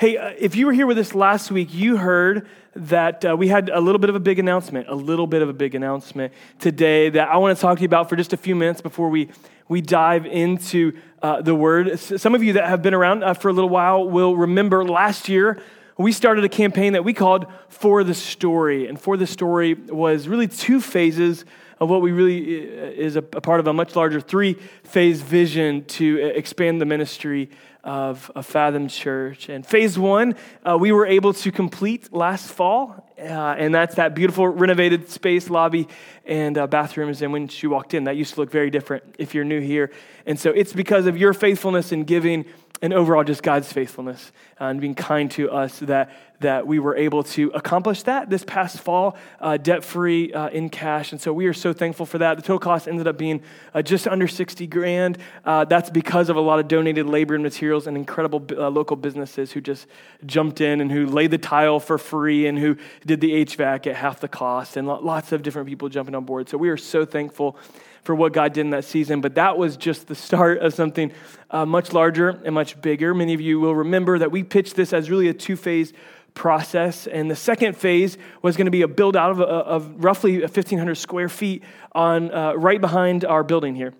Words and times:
Hey, 0.00 0.16
uh, 0.16 0.32
if 0.38 0.56
you 0.56 0.64
were 0.64 0.72
here 0.72 0.86
with 0.86 0.96
us 0.96 1.14
last 1.14 1.50
week, 1.50 1.74
you 1.74 1.98
heard 1.98 2.48
that 2.74 3.22
uh, 3.22 3.36
we 3.36 3.48
had 3.48 3.68
a 3.68 3.80
little 3.82 3.98
bit 3.98 4.08
of 4.08 4.16
a 4.16 4.20
big 4.20 4.38
announcement, 4.38 4.88
a 4.88 4.94
little 4.94 5.26
bit 5.26 5.42
of 5.42 5.50
a 5.50 5.52
big 5.52 5.74
announcement 5.74 6.32
today 6.58 7.10
that 7.10 7.28
I 7.28 7.36
want 7.36 7.54
to 7.54 7.60
talk 7.60 7.76
to 7.76 7.82
you 7.82 7.86
about 7.86 8.08
for 8.08 8.16
just 8.16 8.32
a 8.32 8.38
few 8.38 8.56
minutes 8.56 8.80
before 8.80 9.10
we, 9.10 9.28
we 9.68 9.82
dive 9.82 10.24
into 10.24 10.96
uh, 11.20 11.42
the 11.42 11.54
word. 11.54 11.98
Some 11.98 12.34
of 12.34 12.42
you 12.42 12.54
that 12.54 12.66
have 12.66 12.80
been 12.80 12.94
around 12.94 13.22
uh, 13.22 13.34
for 13.34 13.50
a 13.50 13.52
little 13.52 13.68
while 13.68 14.08
will 14.08 14.34
remember 14.34 14.86
last 14.86 15.28
year 15.28 15.60
we 15.98 16.12
started 16.12 16.44
a 16.44 16.48
campaign 16.48 16.94
that 16.94 17.04
we 17.04 17.12
called 17.12 17.44
For 17.68 18.02
the 18.02 18.14
Story. 18.14 18.88
And 18.88 18.98
For 18.98 19.18
the 19.18 19.26
Story 19.26 19.74
was 19.74 20.28
really 20.28 20.48
two 20.48 20.80
phases 20.80 21.44
of 21.78 21.90
what 21.90 22.00
we 22.00 22.10
really 22.10 22.70
uh, 22.70 22.84
is 22.84 23.16
a, 23.16 23.22
part 23.22 23.60
of 23.60 23.66
a 23.66 23.74
much 23.74 23.94
larger 23.96 24.18
three 24.18 24.54
phase 24.82 25.20
vision 25.20 25.84
to 25.86 26.22
uh, 26.22 26.26
expand 26.28 26.80
the 26.80 26.86
ministry 26.86 27.50
of, 27.84 28.30
of 28.34 28.46
Fathom 28.46 28.88
Church. 28.88 29.48
And 29.48 29.66
phase 29.66 29.98
one, 29.98 30.34
uh, 30.64 30.76
we 30.78 30.92
were 30.92 31.06
able 31.06 31.32
to 31.34 31.52
complete 31.52 32.12
last 32.12 32.50
fall, 32.50 33.06
uh, 33.18 33.22
and 33.22 33.74
that's 33.74 33.94
that 33.96 34.14
beautiful 34.14 34.48
renovated 34.48 35.08
space, 35.08 35.50
lobby, 35.50 35.88
and 36.24 36.56
uh, 36.56 36.66
bathrooms. 36.66 37.22
And 37.22 37.32
when 37.32 37.48
she 37.48 37.66
walked 37.66 37.94
in, 37.94 38.04
that 38.04 38.16
used 38.16 38.34
to 38.34 38.40
look 38.40 38.50
very 38.50 38.70
different 38.70 39.16
if 39.18 39.34
you're 39.34 39.44
new 39.44 39.60
here. 39.60 39.90
And 40.26 40.38
so 40.38 40.50
it's 40.50 40.72
because 40.72 41.06
of 41.06 41.16
your 41.16 41.32
faithfulness 41.32 41.92
in 41.92 42.04
giving 42.04 42.44
and 42.82 42.94
overall 42.94 43.24
just 43.24 43.42
God's 43.42 43.72
faithfulness 43.72 44.32
uh, 44.60 44.64
and 44.64 44.80
being 44.80 44.94
kind 44.94 45.30
to 45.32 45.50
us 45.50 45.78
that, 45.80 46.10
that 46.40 46.66
we 46.66 46.78
were 46.78 46.96
able 46.96 47.22
to 47.22 47.50
accomplish 47.54 48.02
that 48.04 48.30
this 48.30 48.44
past 48.44 48.80
fall, 48.80 49.16
uh, 49.40 49.56
debt 49.56 49.84
free 49.84 50.32
uh, 50.32 50.48
in 50.48 50.68
cash. 50.70 51.12
And 51.12 51.20
so 51.20 51.32
we 51.32 51.46
are 51.46 51.52
so 51.52 51.72
thankful 51.72 52.06
for 52.06 52.18
that. 52.18 52.36
The 52.36 52.42
total 52.42 52.58
cost 52.58 52.88
ended 52.88 53.06
up 53.06 53.18
being 53.18 53.42
uh, 53.74 53.82
just 53.82 54.08
under 54.08 54.26
60 54.26 54.66
grand. 54.66 55.18
Uh, 55.44 55.64
that's 55.66 55.90
because 55.90 56.30
of 56.30 56.36
a 56.36 56.40
lot 56.40 56.58
of 56.58 56.66
donated 56.66 57.06
labor 57.06 57.34
and 57.34 57.42
materials 57.42 57.86
and 57.86 57.96
incredible 57.96 58.44
uh, 58.52 58.70
local 58.70 58.96
businesses 58.96 59.52
who 59.52 59.60
just 59.60 59.86
jumped 60.24 60.60
in 60.60 60.80
and 60.80 60.90
who 60.90 61.06
laid 61.06 61.30
the 61.30 61.38
tile 61.38 61.78
for 61.78 61.98
free 61.98 62.46
and 62.46 62.58
who 62.58 62.76
did 63.04 63.20
the 63.20 63.44
HVAC 63.44 63.86
at 63.86 63.96
half 63.96 64.20
the 64.20 64.28
cost 64.28 64.76
and 64.76 64.88
lots 64.88 65.32
of 65.32 65.42
different 65.42 65.68
people 65.68 65.88
jumping 65.88 66.14
on 66.14 66.24
board. 66.24 66.48
So 66.48 66.56
we 66.56 66.70
are 66.70 66.76
so 66.76 67.04
thankful 67.04 67.56
for 68.02 68.14
what 68.14 68.32
God 68.32 68.54
did 68.54 68.62
in 68.62 68.70
that 68.70 68.84
season. 68.84 69.20
But 69.20 69.34
that 69.34 69.58
was 69.58 69.76
just 69.76 70.06
the 70.06 70.14
start 70.14 70.58
of 70.58 70.72
something 70.74 71.12
uh, 71.50 71.66
much 71.66 71.92
larger 71.92 72.40
and 72.44 72.54
much 72.54 72.80
bigger. 72.80 73.14
Many 73.14 73.34
of 73.34 73.40
you 73.40 73.60
will 73.60 73.74
remember 73.74 74.18
that 74.18 74.30
we 74.30 74.42
pitched 74.42 74.76
this 74.76 74.92
as 74.92 75.10
really 75.10 75.28
a 75.28 75.34
two 75.34 75.56
phase 75.56 75.92
process. 76.34 77.06
And 77.06 77.30
the 77.30 77.36
second 77.36 77.76
phase 77.76 78.18
was 78.42 78.56
going 78.56 78.66
to 78.66 78.70
be 78.70 78.82
a 78.82 78.88
build 78.88 79.16
out 79.16 79.30
of, 79.30 79.40
of 79.40 80.04
roughly 80.04 80.40
1,500 80.40 80.94
square 80.94 81.28
feet 81.28 81.62
on 81.92 82.32
uh, 82.32 82.54
right 82.54 82.80
behind 82.80 83.24
our 83.24 83.42
building 83.42 83.74
here. 83.74 83.92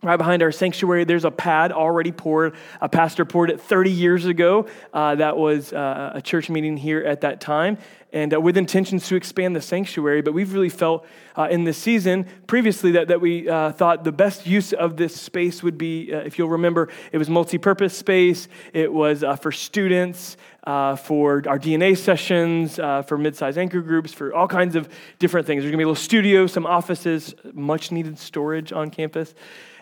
Right 0.00 0.16
behind 0.16 0.44
our 0.44 0.52
sanctuary, 0.52 1.02
there's 1.02 1.24
a 1.24 1.30
pad 1.32 1.72
already 1.72 2.12
poured. 2.12 2.54
A 2.80 2.88
pastor 2.88 3.24
poured 3.24 3.50
it 3.50 3.60
30 3.60 3.90
years 3.90 4.26
ago. 4.26 4.68
Uh, 4.94 5.16
that 5.16 5.36
was 5.36 5.72
uh, 5.72 6.12
a 6.14 6.22
church 6.22 6.48
meeting 6.48 6.76
here 6.76 7.02
at 7.02 7.22
that 7.22 7.40
time, 7.40 7.78
and 8.12 8.32
uh, 8.32 8.40
with 8.40 8.56
intentions 8.56 9.08
to 9.08 9.16
expand 9.16 9.56
the 9.56 9.60
sanctuary. 9.60 10.22
But 10.22 10.34
we've 10.34 10.52
really 10.52 10.68
felt 10.68 11.04
uh, 11.34 11.48
in 11.50 11.64
this 11.64 11.78
season 11.78 12.26
previously 12.46 12.92
that, 12.92 13.08
that 13.08 13.20
we 13.20 13.48
uh, 13.48 13.72
thought 13.72 14.04
the 14.04 14.12
best 14.12 14.46
use 14.46 14.72
of 14.72 14.96
this 14.96 15.20
space 15.20 15.64
would 15.64 15.76
be, 15.76 16.14
uh, 16.14 16.18
if 16.18 16.38
you'll 16.38 16.50
remember, 16.50 16.90
it 17.10 17.18
was 17.18 17.28
multi 17.28 17.58
purpose 17.58 17.96
space, 17.96 18.46
it 18.72 18.92
was 18.92 19.24
for 19.42 19.50
students. 19.50 20.36
for 20.64 21.42
our 21.48 21.58
DNA 21.58 21.98
sessions, 21.98 22.76
for 22.76 23.18
mid 23.18 23.34
sized 23.34 23.58
anchor 23.58 23.80
groups, 23.80 24.12
for 24.12 24.32
all 24.32 24.46
kinds 24.46 24.76
of 24.76 24.88
different 25.18 25.44
things. 25.44 25.64
There's 25.64 25.72
gonna 25.72 25.78
be 25.78 25.82
a 25.82 25.88
little 25.88 26.00
studio, 26.00 26.46
some 26.46 26.66
offices, 26.66 27.34
much 27.52 27.90
needed 27.90 28.16
storage 28.16 28.72
on 28.72 28.90
campus. 28.90 29.34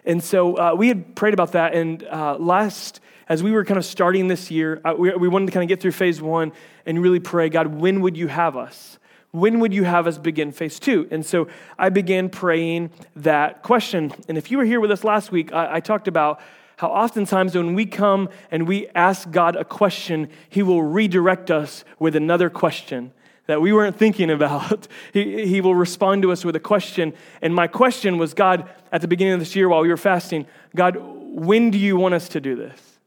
And 0.07 0.23
so 0.23 0.55
uh, 0.57 0.75
we 0.75 0.89
had 0.89 1.15
prayed 1.17 1.35
about 1.35 1.53
that. 1.53 1.75
And 1.75 2.03
uh, 2.05 2.37
last, 2.39 3.01
as 3.29 3.43
we 3.43 3.51
were 3.51 3.65
kind 3.65 3.77
of 3.77 3.85
starting 3.85 4.29
this 4.29 4.51
year, 4.51 4.81
uh, 4.85 4.95
we, 4.97 5.11
we 5.15 5.29
wanted 5.29 5.47
to 5.47 5.53
kind 5.53 5.65
of 5.65 5.69
get 5.69 5.81
through 5.81 5.93
phase 5.93 6.23
one 6.23 6.53
and 6.87 7.03
really 7.03 7.21
pray, 7.21 7.49
God, 7.49 7.67
when 7.67 8.01
would 8.01 8.17
you 8.17 8.29
have 8.29 8.57
us? 8.57 8.99
When 9.33 9.61
would 9.61 9.75
you 9.75 9.85
have 9.85 10.07
us 10.07 10.17
begin 10.17 10.53
phase 10.53 10.79
two? 10.79 11.09
And 11.11 11.27
so 11.27 11.49
I 11.79 11.89
began 11.89 12.31
praying 12.31 12.91
that 13.17 13.63
question. 13.63 14.13
And 14.29 14.39
if 14.39 14.51
you 14.51 14.59
were 14.59 14.65
here 14.65 14.81
with 14.81 14.91
us 14.93 15.05
last 15.05 15.33
week, 15.33 15.53
I, 15.53 15.75
I 15.75 15.81
talked 15.81 16.09
about 16.09 16.41
how 16.77 16.89
oftentimes 16.89 17.55
when 17.55 17.75
we 17.75 17.85
come 17.85 18.29
and 18.51 18.69
we 18.69 18.89
ask 18.95 19.31
God 19.31 19.57
a 19.57 19.65
question, 19.65 20.29
He 20.49 20.63
will 20.63 20.83
redirect 20.83 21.51
us 21.51 21.85
with 21.99 22.15
another 22.15 22.49
question 22.49 23.13
that 23.47 23.61
we 23.61 23.73
weren't 23.73 23.97
thinking 23.97 24.31
about. 24.31 24.89
He, 25.13 25.47
he 25.47 25.61
will 25.61 25.75
respond 25.75 26.23
to 26.23 26.33
us 26.33 26.45
with 26.45 26.57
a 26.57 26.61
question. 26.61 27.15
And 27.41 27.55
my 27.55 27.67
question 27.67 28.19
was 28.19 28.35
God, 28.35 28.69
at 28.93 29.01
the 29.01 29.09
beginning 29.09 29.35
of 29.35 29.41
this 29.41 29.57
year 29.57 29.69
while 29.69 29.81
we 29.81 29.89
were 29.89 29.97
fasting, 29.97 30.47
God, 30.75 30.97
when 30.99 31.71
do 31.71 31.79
you 31.79 31.97
want 31.97 32.15
us 32.15 32.29
to 32.31 32.41
do 32.41 32.55
this? 32.55 32.99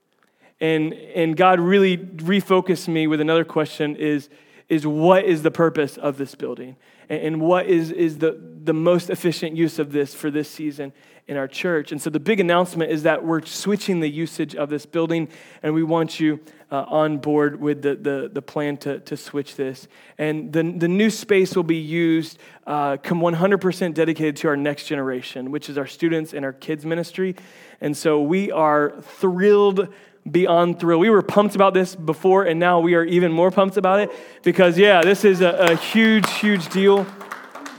And, 0.61 0.93
and 0.93 1.37
God 1.37 1.59
really 1.59 1.97
refocused 1.97 2.87
me 2.87 3.07
with 3.07 3.21
another 3.21 3.45
question 3.45 3.95
is, 3.95 4.29
is 4.69 4.85
what 4.85 5.25
is 5.25 5.43
the 5.43 5.51
purpose 5.51 5.97
of 5.97 6.17
this 6.17 6.35
building? 6.35 6.75
And, 7.09 7.21
and 7.21 7.41
what 7.41 7.67
is, 7.67 7.91
is 7.91 8.17
the, 8.17 8.39
the 8.63 8.73
most 8.73 9.09
efficient 9.09 9.55
use 9.55 9.79
of 9.79 9.91
this 9.91 10.13
for 10.13 10.31
this 10.31 10.49
season? 10.49 10.93
In 11.29 11.37
our 11.37 11.47
church. 11.47 11.91
And 11.91 12.01
so 12.01 12.09
the 12.09 12.19
big 12.19 12.39
announcement 12.39 12.91
is 12.91 13.03
that 13.03 13.23
we're 13.23 13.45
switching 13.45 13.99
the 13.99 14.09
usage 14.09 14.55
of 14.55 14.69
this 14.69 14.87
building, 14.87 15.29
and 15.61 15.75
we 15.75 15.83
want 15.83 16.19
you 16.19 16.39
uh, 16.71 16.85
on 16.87 17.19
board 17.19 17.61
with 17.61 17.83
the, 17.83 17.95
the, 17.95 18.29
the, 18.33 18.41
plan 18.41 18.77
to, 18.77 18.99
to 19.01 19.15
switch 19.15 19.55
this. 19.55 19.87
And 20.17 20.51
the, 20.51 20.63
the 20.63 20.87
new 20.87 21.11
space 21.11 21.55
will 21.55 21.63
be 21.63 21.77
used, 21.77 22.39
uh, 22.65 22.97
come 22.97 23.21
100% 23.21 23.93
dedicated 23.93 24.37
to 24.37 24.47
our 24.47 24.57
next 24.57 24.87
generation, 24.87 25.51
which 25.51 25.69
is 25.69 25.77
our 25.77 25.85
students 25.85 26.33
and 26.33 26.43
our 26.43 26.53
kids' 26.53 26.83
ministry. 26.83 27.35
And 27.79 27.95
so 27.95 28.21
we 28.21 28.51
are 28.51 28.99
thrilled 29.01 29.87
beyond 30.29 30.79
thrilled. 30.79 31.01
We 31.01 31.11
were 31.11 31.21
pumped 31.21 31.53
about 31.53 31.75
this 31.75 31.95
before, 31.95 32.45
and 32.45 32.59
now 32.59 32.79
we 32.79 32.95
are 32.95 33.03
even 33.03 33.31
more 33.31 33.51
pumped 33.51 33.77
about 33.77 33.99
it 33.99 34.11
because, 34.43 34.79
yeah, 34.79 35.01
this 35.01 35.23
is 35.23 35.41
a, 35.41 35.51
a 35.51 35.75
huge, 35.75 36.29
huge 36.33 36.69
deal. 36.69 37.05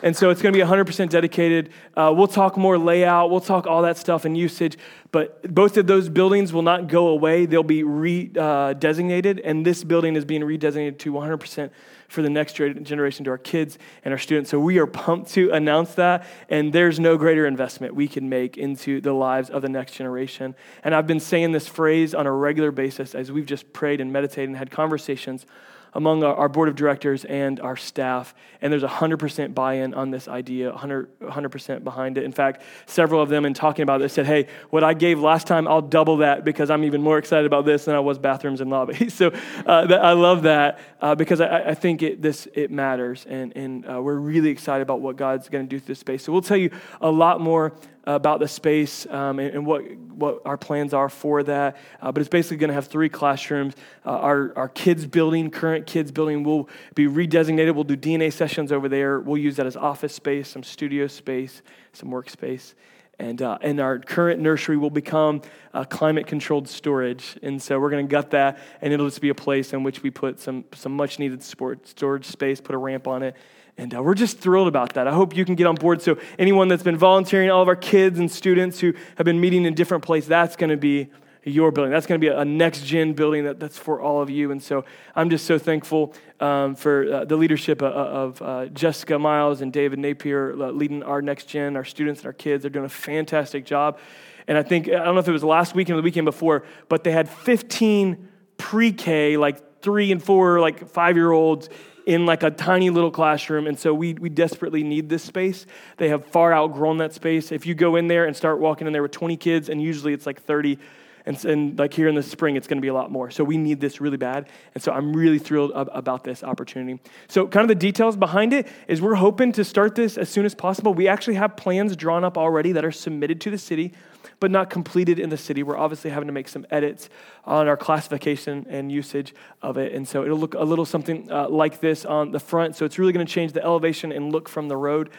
And 0.02 0.16
so 0.16 0.30
it's 0.30 0.40
going 0.40 0.52
to 0.52 0.58
be 0.58 0.64
100% 0.64 1.08
dedicated. 1.08 1.70
Uh, 1.96 2.12
we'll 2.16 2.26
talk 2.26 2.56
more 2.56 2.78
layout, 2.78 3.30
we'll 3.30 3.40
talk 3.40 3.66
all 3.66 3.82
that 3.82 3.98
stuff 3.98 4.24
and 4.24 4.36
usage, 4.36 4.78
but 5.12 5.54
both 5.54 5.76
of 5.76 5.86
those 5.86 6.08
buildings 6.08 6.52
will 6.52 6.62
not 6.62 6.88
go 6.88 7.08
away. 7.08 7.46
They'll 7.46 7.62
be 7.62 7.82
redesignated, 7.82 9.38
uh, 9.38 9.42
and 9.44 9.66
this 9.66 9.84
building 9.84 10.16
is 10.16 10.24
being 10.24 10.42
redesignated 10.42 10.98
to 10.98 11.12
100% 11.12 11.70
for 12.08 12.22
the 12.22 12.30
next 12.30 12.54
generation, 12.54 13.24
to 13.24 13.30
our 13.30 13.38
kids 13.38 13.78
and 14.04 14.12
our 14.12 14.18
students. 14.18 14.50
So 14.50 14.58
we 14.58 14.78
are 14.78 14.86
pumped 14.86 15.30
to 15.32 15.50
announce 15.50 15.94
that, 15.94 16.26
and 16.48 16.72
there's 16.72 16.98
no 16.98 17.16
greater 17.16 17.46
investment 17.46 17.94
we 17.94 18.08
can 18.08 18.28
make 18.28 18.56
into 18.58 19.00
the 19.00 19.12
lives 19.12 19.48
of 19.48 19.62
the 19.62 19.68
next 19.68 19.92
generation. 19.92 20.56
And 20.82 20.94
I've 20.94 21.06
been 21.06 21.20
saying 21.20 21.52
this 21.52 21.68
phrase 21.68 22.14
on 22.14 22.26
a 22.26 22.32
regular 22.32 22.72
basis 22.72 23.14
as 23.14 23.30
we've 23.30 23.46
just 23.46 23.72
prayed 23.72 24.00
and 24.00 24.12
meditated 24.12 24.48
and 24.48 24.56
had 24.56 24.70
conversations 24.70 25.46
among 25.94 26.22
our, 26.22 26.48
board 26.48 26.68
of 26.68 26.76
directors 26.76 27.24
and 27.24 27.60
our 27.60 27.76
staff. 27.76 28.34
And 28.60 28.72
there's 28.72 28.82
100% 28.82 29.54
buy 29.54 29.74
in 29.74 29.94
on 29.94 30.10
this 30.10 30.28
idea, 30.28 30.70
100, 30.70 31.20
100% 31.20 31.84
behind 31.84 32.18
it. 32.18 32.24
In 32.24 32.32
fact, 32.32 32.62
several 32.86 33.22
of 33.22 33.28
them, 33.28 33.44
in 33.44 33.54
talking 33.54 33.82
about 33.82 34.00
this, 34.00 34.12
said, 34.12 34.26
Hey, 34.26 34.46
what 34.70 34.84
I 34.84 34.94
gave 34.94 35.20
last 35.20 35.46
time, 35.46 35.66
I'll 35.68 35.80
double 35.80 36.18
that 36.18 36.44
because 36.44 36.70
I'm 36.70 36.84
even 36.84 37.02
more 37.02 37.18
excited 37.18 37.46
about 37.46 37.64
this 37.64 37.84
than 37.84 37.94
I 37.94 38.00
was 38.00 38.18
bathrooms 38.18 38.60
and 38.60 38.70
lobbies. 38.70 39.14
so 39.20 39.32
uh, 39.66 39.86
I 40.00 40.12
love 40.12 40.42
that 40.42 40.78
uh, 41.00 41.14
because 41.14 41.40
I, 41.40 41.70
I, 41.70 41.74
think 41.74 42.02
it, 42.02 42.22
this, 42.22 42.48
it 42.54 42.70
matters. 42.70 43.26
And, 43.28 43.56
and 43.56 43.90
uh, 43.90 44.00
we're 44.02 44.16
really 44.16 44.50
excited 44.50 44.82
about 44.82 45.00
what 45.00 45.16
God's 45.16 45.48
going 45.48 45.66
to 45.66 45.68
do 45.68 45.78
through 45.78 45.94
this 45.94 45.98
space. 45.98 46.24
So 46.24 46.32
we'll 46.32 46.42
tell 46.42 46.56
you 46.56 46.70
a 47.00 47.10
lot 47.10 47.40
more 47.40 47.72
about 48.16 48.40
the 48.40 48.48
space 48.48 49.06
um, 49.06 49.38
and, 49.38 49.54
and, 49.54 49.66
what, 49.66 49.82
what 49.96 50.42
our 50.44 50.56
plans 50.56 50.94
are 50.94 51.08
for 51.08 51.42
that. 51.42 51.76
Uh, 52.00 52.12
but 52.12 52.20
it's 52.20 52.28
basically 52.28 52.56
going 52.56 52.68
to 52.68 52.74
have 52.74 52.86
three 52.86 53.08
classrooms. 53.08 53.74
Uh, 54.04 54.10
our, 54.10 54.52
our 54.56 54.68
kids' 54.68 55.06
building, 55.06 55.50
current 55.50 55.86
kids' 55.86 56.12
building, 56.12 56.42
will 56.42 56.68
be 56.94 57.06
redesignated. 57.06 57.74
We'll 57.74 57.84
do 57.84 57.96
DNA 57.96 58.32
sessions 58.32 58.72
over 58.72 58.88
there. 58.88 59.20
We'll 59.20 59.38
use 59.38 59.56
that 59.56 59.66
as 59.66 59.76
office 59.76 60.14
space, 60.14 60.48
some 60.48 60.62
studio 60.62 61.06
space, 61.06 61.62
some 61.92 62.10
workspace. 62.10 62.74
And, 63.18 63.42
uh, 63.42 63.58
and 63.60 63.80
our 63.80 63.98
current 63.98 64.40
nursery 64.40 64.78
will 64.78 64.88
become 64.88 65.42
climate 65.90 66.26
controlled 66.26 66.68
storage. 66.68 67.38
And 67.42 67.60
so 67.60 67.78
we're 67.78 67.90
going 67.90 68.06
to 68.06 68.10
gut 68.10 68.30
that, 68.30 68.58
and 68.80 68.94
it'll 68.94 69.08
just 69.08 69.20
be 69.20 69.28
a 69.28 69.34
place 69.34 69.74
in 69.74 69.82
which 69.82 70.02
we 70.02 70.10
put 70.10 70.40
some, 70.40 70.64
some 70.74 70.92
much 70.92 71.18
needed 71.18 71.42
storage 71.42 72.24
space, 72.24 72.62
put 72.62 72.74
a 72.74 72.78
ramp 72.78 73.06
on 73.06 73.22
it, 73.22 73.36
and 73.80 73.94
uh, 73.94 74.02
we're 74.02 74.14
just 74.14 74.38
thrilled 74.38 74.68
about 74.68 74.92
that. 74.92 75.08
I 75.08 75.12
hope 75.14 75.34
you 75.34 75.46
can 75.46 75.54
get 75.54 75.66
on 75.66 75.74
board. 75.74 76.02
So, 76.02 76.18
anyone 76.38 76.68
that's 76.68 76.82
been 76.82 76.98
volunteering, 76.98 77.50
all 77.50 77.62
of 77.62 77.68
our 77.68 77.76
kids 77.76 78.18
and 78.18 78.30
students 78.30 78.78
who 78.78 78.92
have 79.16 79.24
been 79.24 79.40
meeting 79.40 79.64
in 79.64 79.72
different 79.72 80.04
places, 80.04 80.28
that's 80.28 80.54
going 80.54 80.68
to 80.68 80.76
be 80.76 81.08
your 81.44 81.72
building. 81.72 81.90
That's 81.90 82.06
going 82.06 82.20
to 82.20 82.24
be 82.24 82.28
a 82.30 82.44
next 82.44 82.84
gen 82.84 83.14
building 83.14 83.44
that, 83.44 83.58
that's 83.58 83.78
for 83.78 83.98
all 83.98 84.20
of 84.20 84.28
you. 84.28 84.50
And 84.50 84.62
so, 84.62 84.84
I'm 85.16 85.30
just 85.30 85.46
so 85.46 85.58
thankful 85.58 86.12
um, 86.40 86.74
for 86.74 87.10
uh, 87.10 87.24
the 87.24 87.36
leadership 87.36 87.80
of, 87.80 87.94
of 87.94 88.42
uh, 88.42 88.66
Jessica 88.66 89.18
Miles 89.18 89.62
and 89.62 89.72
David 89.72 89.98
Napier 89.98 90.52
uh, 90.52 90.70
leading 90.72 91.02
our 91.02 91.22
next 91.22 91.46
gen, 91.46 91.74
our 91.74 91.84
students 91.84 92.20
and 92.20 92.26
our 92.26 92.34
kids. 92.34 92.64
They're 92.64 92.70
doing 92.70 92.84
a 92.84 92.90
fantastic 92.90 93.64
job. 93.64 93.98
And 94.46 94.58
I 94.58 94.62
think, 94.62 94.88
I 94.88 95.04
don't 95.04 95.14
know 95.14 95.20
if 95.20 95.28
it 95.28 95.32
was 95.32 95.44
last 95.44 95.74
weekend 95.74 95.94
or 95.94 96.02
the 96.02 96.04
weekend 96.04 96.26
before, 96.26 96.64
but 96.90 97.02
they 97.02 97.12
had 97.12 97.30
15 97.30 98.28
pre 98.58 98.92
K, 98.92 99.38
like 99.38 99.80
three 99.80 100.12
and 100.12 100.22
four, 100.22 100.60
like 100.60 100.86
five 100.90 101.16
year 101.16 101.32
olds 101.32 101.70
in 102.06 102.26
like 102.26 102.42
a 102.42 102.50
tiny 102.50 102.90
little 102.90 103.10
classroom. 103.10 103.66
And 103.66 103.78
so 103.78 103.92
we, 103.94 104.14
we 104.14 104.28
desperately 104.28 104.82
need 104.82 105.08
this 105.08 105.22
space. 105.22 105.66
They 105.96 106.08
have 106.08 106.26
far 106.26 106.52
outgrown 106.52 106.98
that 106.98 107.12
space. 107.12 107.52
If 107.52 107.66
you 107.66 107.74
go 107.74 107.96
in 107.96 108.08
there 108.08 108.26
and 108.26 108.36
start 108.36 108.58
walking 108.58 108.86
in 108.86 108.92
there 108.92 109.02
with 109.02 109.12
20 109.12 109.36
kids, 109.36 109.68
and 109.68 109.82
usually 109.82 110.12
it's 110.12 110.26
like 110.26 110.42
30, 110.42 110.78
And, 111.26 111.44
and 111.44 111.78
like 111.78 111.92
here 111.92 112.08
in 112.08 112.14
the 112.14 112.22
spring, 112.22 112.56
it's 112.56 112.66
going 112.66 112.78
to 112.78 112.82
be 112.82 112.88
a 112.88 112.94
lot 112.94 113.10
more. 113.10 113.30
So 113.30 113.44
we 113.44 113.56
need 113.56 113.80
this 113.80 114.00
really 114.00 114.16
bad. 114.16 114.48
And 114.74 114.82
so 114.82 114.92
I'm 114.92 115.14
really 115.14 115.38
thrilled 115.38 115.72
ab- 115.76 115.90
about 115.92 116.24
this 116.24 116.42
opportunity. 116.42 117.00
So, 117.28 117.46
kind 117.46 117.62
of 117.62 117.68
the 117.68 117.74
details 117.74 118.16
behind 118.16 118.52
it 118.52 118.66
is 118.88 119.02
we're 119.02 119.14
hoping 119.16 119.52
to 119.52 119.64
start 119.64 119.94
this 119.94 120.16
as 120.16 120.28
soon 120.28 120.46
as 120.46 120.54
possible. 120.54 120.94
We 120.94 121.08
actually 121.08 121.34
have 121.34 121.56
plans 121.56 121.94
drawn 121.96 122.24
up 122.24 122.38
already 122.38 122.72
that 122.72 122.84
are 122.84 122.92
submitted 122.92 123.40
to 123.42 123.50
the 123.50 123.58
city 123.58 123.92
but 124.40 124.50
not 124.50 124.70
completed 124.70 125.18
in 125.18 125.28
the 125.28 125.36
city. 125.36 125.62
We're 125.62 125.76
obviously 125.76 126.10
having 126.10 126.26
to 126.26 126.32
make 126.32 126.48
some 126.48 126.66
edits 126.70 127.08
on 127.44 127.68
our 127.68 127.76
classification 127.76 128.66
and 128.68 128.90
usage 128.90 129.34
of 129.62 129.76
it. 129.76 129.92
And 129.92 130.08
so 130.08 130.24
it'll 130.24 130.38
look 130.38 130.54
a 130.54 130.64
little 130.64 130.86
something 130.86 131.30
uh, 131.30 131.48
like 131.48 131.80
this 131.80 132.04
on 132.04 132.32
the 132.32 132.40
front. 132.40 132.74
So 132.74 132.84
it's 132.84 132.98
really 132.98 133.12
going 133.12 133.26
to 133.26 133.32
change 133.32 133.52
the 133.52 133.62
elevation 133.62 134.10
and 134.10 134.32
look 134.32 134.48
from 134.48 134.68
the 134.68 134.76
road. 134.76 135.10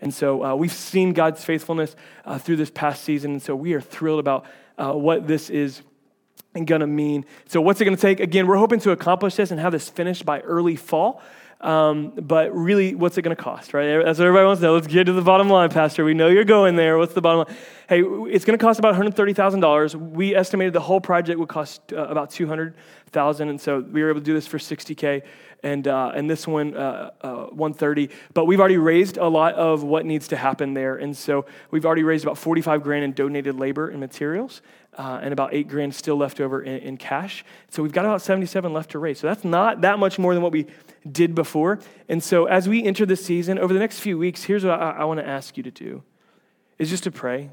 And 0.00 0.12
so 0.12 0.42
uh, 0.42 0.54
we've 0.54 0.72
seen 0.72 1.12
God's 1.12 1.44
faithfulness 1.44 1.94
uh, 2.24 2.38
through 2.38 2.56
this 2.56 2.70
past 2.70 3.04
season. 3.04 3.32
And 3.32 3.42
so 3.42 3.54
we 3.54 3.74
are 3.74 3.80
thrilled 3.80 4.20
about 4.20 4.46
uh, 4.78 4.92
what 4.94 5.26
this 5.26 5.50
is 5.50 5.82
going 6.54 6.80
to 6.80 6.86
mean. 6.86 7.24
So, 7.46 7.60
what's 7.60 7.80
it 7.80 7.84
going 7.84 7.96
to 7.96 8.00
take? 8.00 8.18
Again, 8.18 8.46
we're 8.46 8.56
hoping 8.56 8.80
to 8.80 8.90
accomplish 8.90 9.36
this 9.36 9.50
and 9.50 9.60
have 9.60 9.72
this 9.72 9.88
finished 9.88 10.24
by 10.24 10.40
early 10.40 10.74
fall. 10.74 11.22
Um, 11.60 12.12
but 12.16 12.54
really, 12.56 12.94
what's 12.94 13.18
it 13.18 13.22
going 13.22 13.36
to 13.36 13.42
cost, 13.42 13.74
right? 13.74 14.02
That's 14.02 14.18
what 14.18 14.26
everybody 14.26 14.46
wants 14.46 14.60
to 14.60 14.66
know. 14.66 14.74
Let's 14.74 14.86
get 14.86 15.04
to 15.04 15.12
the 15.12 15.20
bottom 15.20 15.50
line, 15.50 15.68
Pastor. 15.68 16.04
We 16.04 16.14
know 16.14 16.28
you're 16.28 16.44
going 16.44 16.76
there. 16.76 16.96
What's 16.96 17.12
the 17.12 17.20
bottom 17.20 17.46
line? 17.46 17.56
Hey, 17.86 18.00
it's 18.00 18.46
going 18.46 18.58
to 18.58 18.64
cost 18.64 18.78
about 18.78 18.94
$130,000. 18.94 19.94
We 20.12 20.34
estimated 20.34 20.72
the 20.72 20.80
whole 20.80 21.00
project 21.02 21.38
would 21.38 21.50
cost 21.50 21.92
uh, 21.92 22.06
about 22.06 22.30
200,000, 22.30 23.48
and 23.48 23.60
so 23.60 23.80
we 23.80 24.02
were 24.02 24.08
able 24.08 24.20
to 24.20 24.24
do 24.24 24.32
this 24.32 24.46
for 24.46 24.56
60K 24.56 25.22
and, 25.62 25.86
uh, 25.86 26.12
and 26.14 26.30
this 26.30 26.46
one, 26.46 26.74
uh, 26.74 27.10
uh 27.20 27.46
130 27.48 28.08
But 28.32 28.46
we've 28.46 28.60
already 28.60 28.78
raised 28.78 29.18
a 29.18 29.28
lot 29.28 29.54
of 29.54 29.82
what 29.82 30.06
needs 30.06 30.28
to 30.28 30.36
happen 30.36 30.72
there. 30.72 30.96
And 30.96 31.14
so 31.14 31.44
we've 31.70 31.84
already 31.84 32.04
raised 32.04 32.24
about 32.24 32.38
45 32.38 32.82
grand 32.82 33.04
in 33.04 33.12
donated 33.12 33.56
labor 33.56 33.90
and 33.90 34.00
materials 34.00 34.62
uh, 34.98 35.20
and 35.22 35.32
about 35.32 35.54
eight 35.54 35.68
grand 35.68 35.94
still 35.94 36.16
left 36.16 36.40
over 36.40 36.62
in, 36.62 36.78
in, 36.78 36.96
cash. 36.96 37.44
So 37.68 37.82
we've 37.82 37.92
got 37.92 38.04
about 38.04 38.22
77 38.22 38.72
left 38.72 38.90
to 38.90 38.98
raise. 38.98 39.20
So 39.20 39.26
that's 39.28 39.44
not 39.44 39.82
that 39.82 39.98
much 39.98 40.18
more 40.18 40.34
than 40.34 40.42
what 40.42 40.52
we 40.52 40.66
did 41.10 41.34
before. 41.34 41.78
And 42.08 42.22
so 42.22 42.46
as 42.46 42.68
we 42.68 42.82
enter 42.82 43.06
this 43.06 43.24
season, 43.24 43.58
over 43.58 43.72
the 43.72 43.78
next 43.78 44.00
few 44.00 44.18
weeks, 44.18 44.42
here's 44.42 44.64
what 44.64 44.80
I, 44.80 44.90
I 44.90 45.04
want 45.04 45.20
to 45.20 45.26
ask 45.26 45.56
you 45.56 45.62
to 45.62 45.70
do 45.70 46.02
is 46.78 46.90
just 46.90 47.04
to 47.04 47.10
pray. 47.10 47.50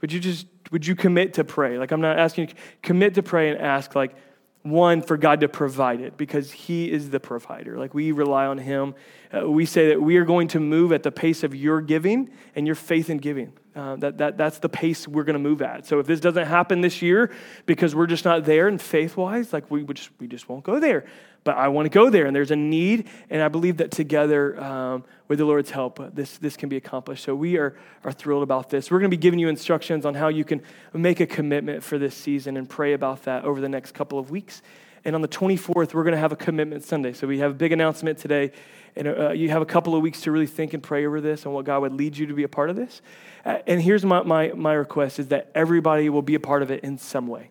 Would 0.00 0.12
you 0.12 0.20
just, 0.20 0.46
would 0.70 0.86
you 0.86 0.94
commit 0.94 1.34
to 1.34 1.44
pray? 1.44 1.78
Like 1.78 1.90
I'm 1.90 2.00
not 2.00 2.18
asking 2.18 2.48
you, 2.48 2.54
commit 2.82 3.14
to 3.14 3.22
pray 3.22 3.50
and 3.50 3.60
ask 3.60 3.94
like, 3.94 4.14
one 4.62 5.02
for 5.02 5.16
god 5.16 5.40
to 5.40 5.48
provide 5.48 6.00
it 6.00 6.16
because 6.16 6.50
he 6.50 6.90
is 6.90 7.10
the 7.10 7.20
provider 7.20 7.78
like 7.78 7.94
we 7.94 8.12
rely 8.12 8.44
on 8.44 8.58
him 8.58 8.94
uh, 9.32 9.48
we 9.48 9.64
say 9.64 9.88
that 9.88 10.02
we 10.02 10.16
are 10.16 10.24
going 10.24 10.48
to 10.48 10.58
move 10.58 10.92
at 10.92 11.02
the 11.04 11.12
pace 11.12 11.42
of 11.42 11.54
your 11.54 11.80
giving 11.80 12.28
and 12.56 12.66
your 12.66 12.74
faith 12.74 13.08
in 13.08 13.18
giving 13.18 13.52
uh, 13.78 13.96
that, 13.96 14.18
that, 14.18 14.36
that's 14.36 14.58
the 14.58 14.68
pace 14.68 15.06
we're 15.06 15.24
going 15.24 15.34
to 15.34 15.38
move 15.40 15.62
at. 15.62 15.86
So 15.86 16.00
if 16.00 16.06
this 16.06 16.20
doesn't 16.20 16.46
happen 16.46 16.80
this 16.80 17.00
year 17.00 17.30
because 17.64 17.94
we're 17.94 18.06
just 18.06 18.24
not 18.24 18.44
there 18.44 18.66
and 18.66 18.80
faith 18.80 19.16
wise 19.16 19.52
like 19.52 19.70
we, 19.70 19.84
just, 19.84 20.10
we 20.18 20.26
just 20.26 20.48
won't 20.48 20.64
go 20.64 20.80
there 20.80 21.06
but 21.48 21.56
I 21.56 21.68
want 21.68 21.86
to 21.86 21.88
go 21.88 22.10
there, 22.10 22.26
and 22.26 22.36
there's 22.36 22.50
a 22.50 22.56
need, 22.56 23.08
and 23.30 23.40
I 23.40 23.48
believe 23.48 23.78
that 23.78 23.90
together, 23.90 24.62
um, 24.62 25.02
with 25.28 25.38
the 25.38 25.46
Lord's 25.46 25.70
help, 25.70 25.98
uh, 25.98 26.10
this, 26.12 26.36
this 26.36 26.58
can 26.58 26.68
be 26.68 26.76
accomplished. 26.76 27.24
So 27.24 27.34
we 27.34 27.56
are, 27.56 27.74
are 28.04 28.12
thrilled 28.12 28.42
about 28.42 28.68
this. 28.68 28.90
We're 28.90 28.98
going 28.98 29.10
to 29.10 29.16
be 29.16 29.20
giving 29.22 29.38
you 29.38 29.48
instructions 29.48 30.04
on 30.04 30.12
how 30.12 30.28
you 30.28 30.44
can 30.44 30.60
make 30.92 31.20
a 31.20 31.26
commitment 31.26 31.82
for 31.82 31.96
this 31.96 32.14
season 32.14 32.58
and 32.58 32.68
pray 32.68 32.92
about 32.92 33.22
that 33.22 33.46
over 33.46 33.62
the 33.62 33.68
next 33.70 33.92
couple 33.92 34.18
of 34.18 34.30
weeks. 34.30 34.60
And 35.06 35.14
on 35.14 35.22
the 35.22 35.28
24th, 35.28 35.94
we're 35.94 36.04
going 36.04 36.12
to 36.12 36.18
have 36.18 36.32
a 36.32 36.36
commitment 36.36 36.84
Sunday. 36.84 37.14
So 37.14 37.26
we 37.26 37.38
have 37.38 37.52
a 37.52 37.54
big 37.54 37.72
announcement 37.72 38.18
today, 38.18 38.52
and 38.94 39.08
uh, 39.08 39.30
you 39.30 39.48
have 39.48 39.62
a 39.62 39.66
couple 39.66 39.96
of 39.96 40.02
weeks 40.02 40.20
to 40.20 40.30
really 40.30 40.46
think 40.46 40.74
and 40.74 40.82
pray 40.82 41.06
over 41.06 41.22
this 41.22 41.46
and 41.46 41.54
what 41.54 41.64
God 41.64 41.80
would 41.80 41.94
lead 41.94 42.18
you 42.18 42.26
to 42.26 42.34
be 42.34 42.42
a 42.42 42.48
part 42.48 42.68
of 42.68 42.76
this. 42.76 43.00
Uh, 43.46 43.60
and 43.66 43.80
here's 43.80 44.04
my, 44.04 44.22
my, 44.22 44.48
my 44.48 44.74
request 44.74 45.18
is 45.18 45.28
that 45.28 45.50
everybody 45.54 46.10
will 46.10 46.20
be 46.20 46.34
a 46.34 46.40
part 46.40 46.60
of 46.60 46.70
it 46.70 46.84
in 46.84 46.98
some 46.98 47.26
way. 47.26 47.48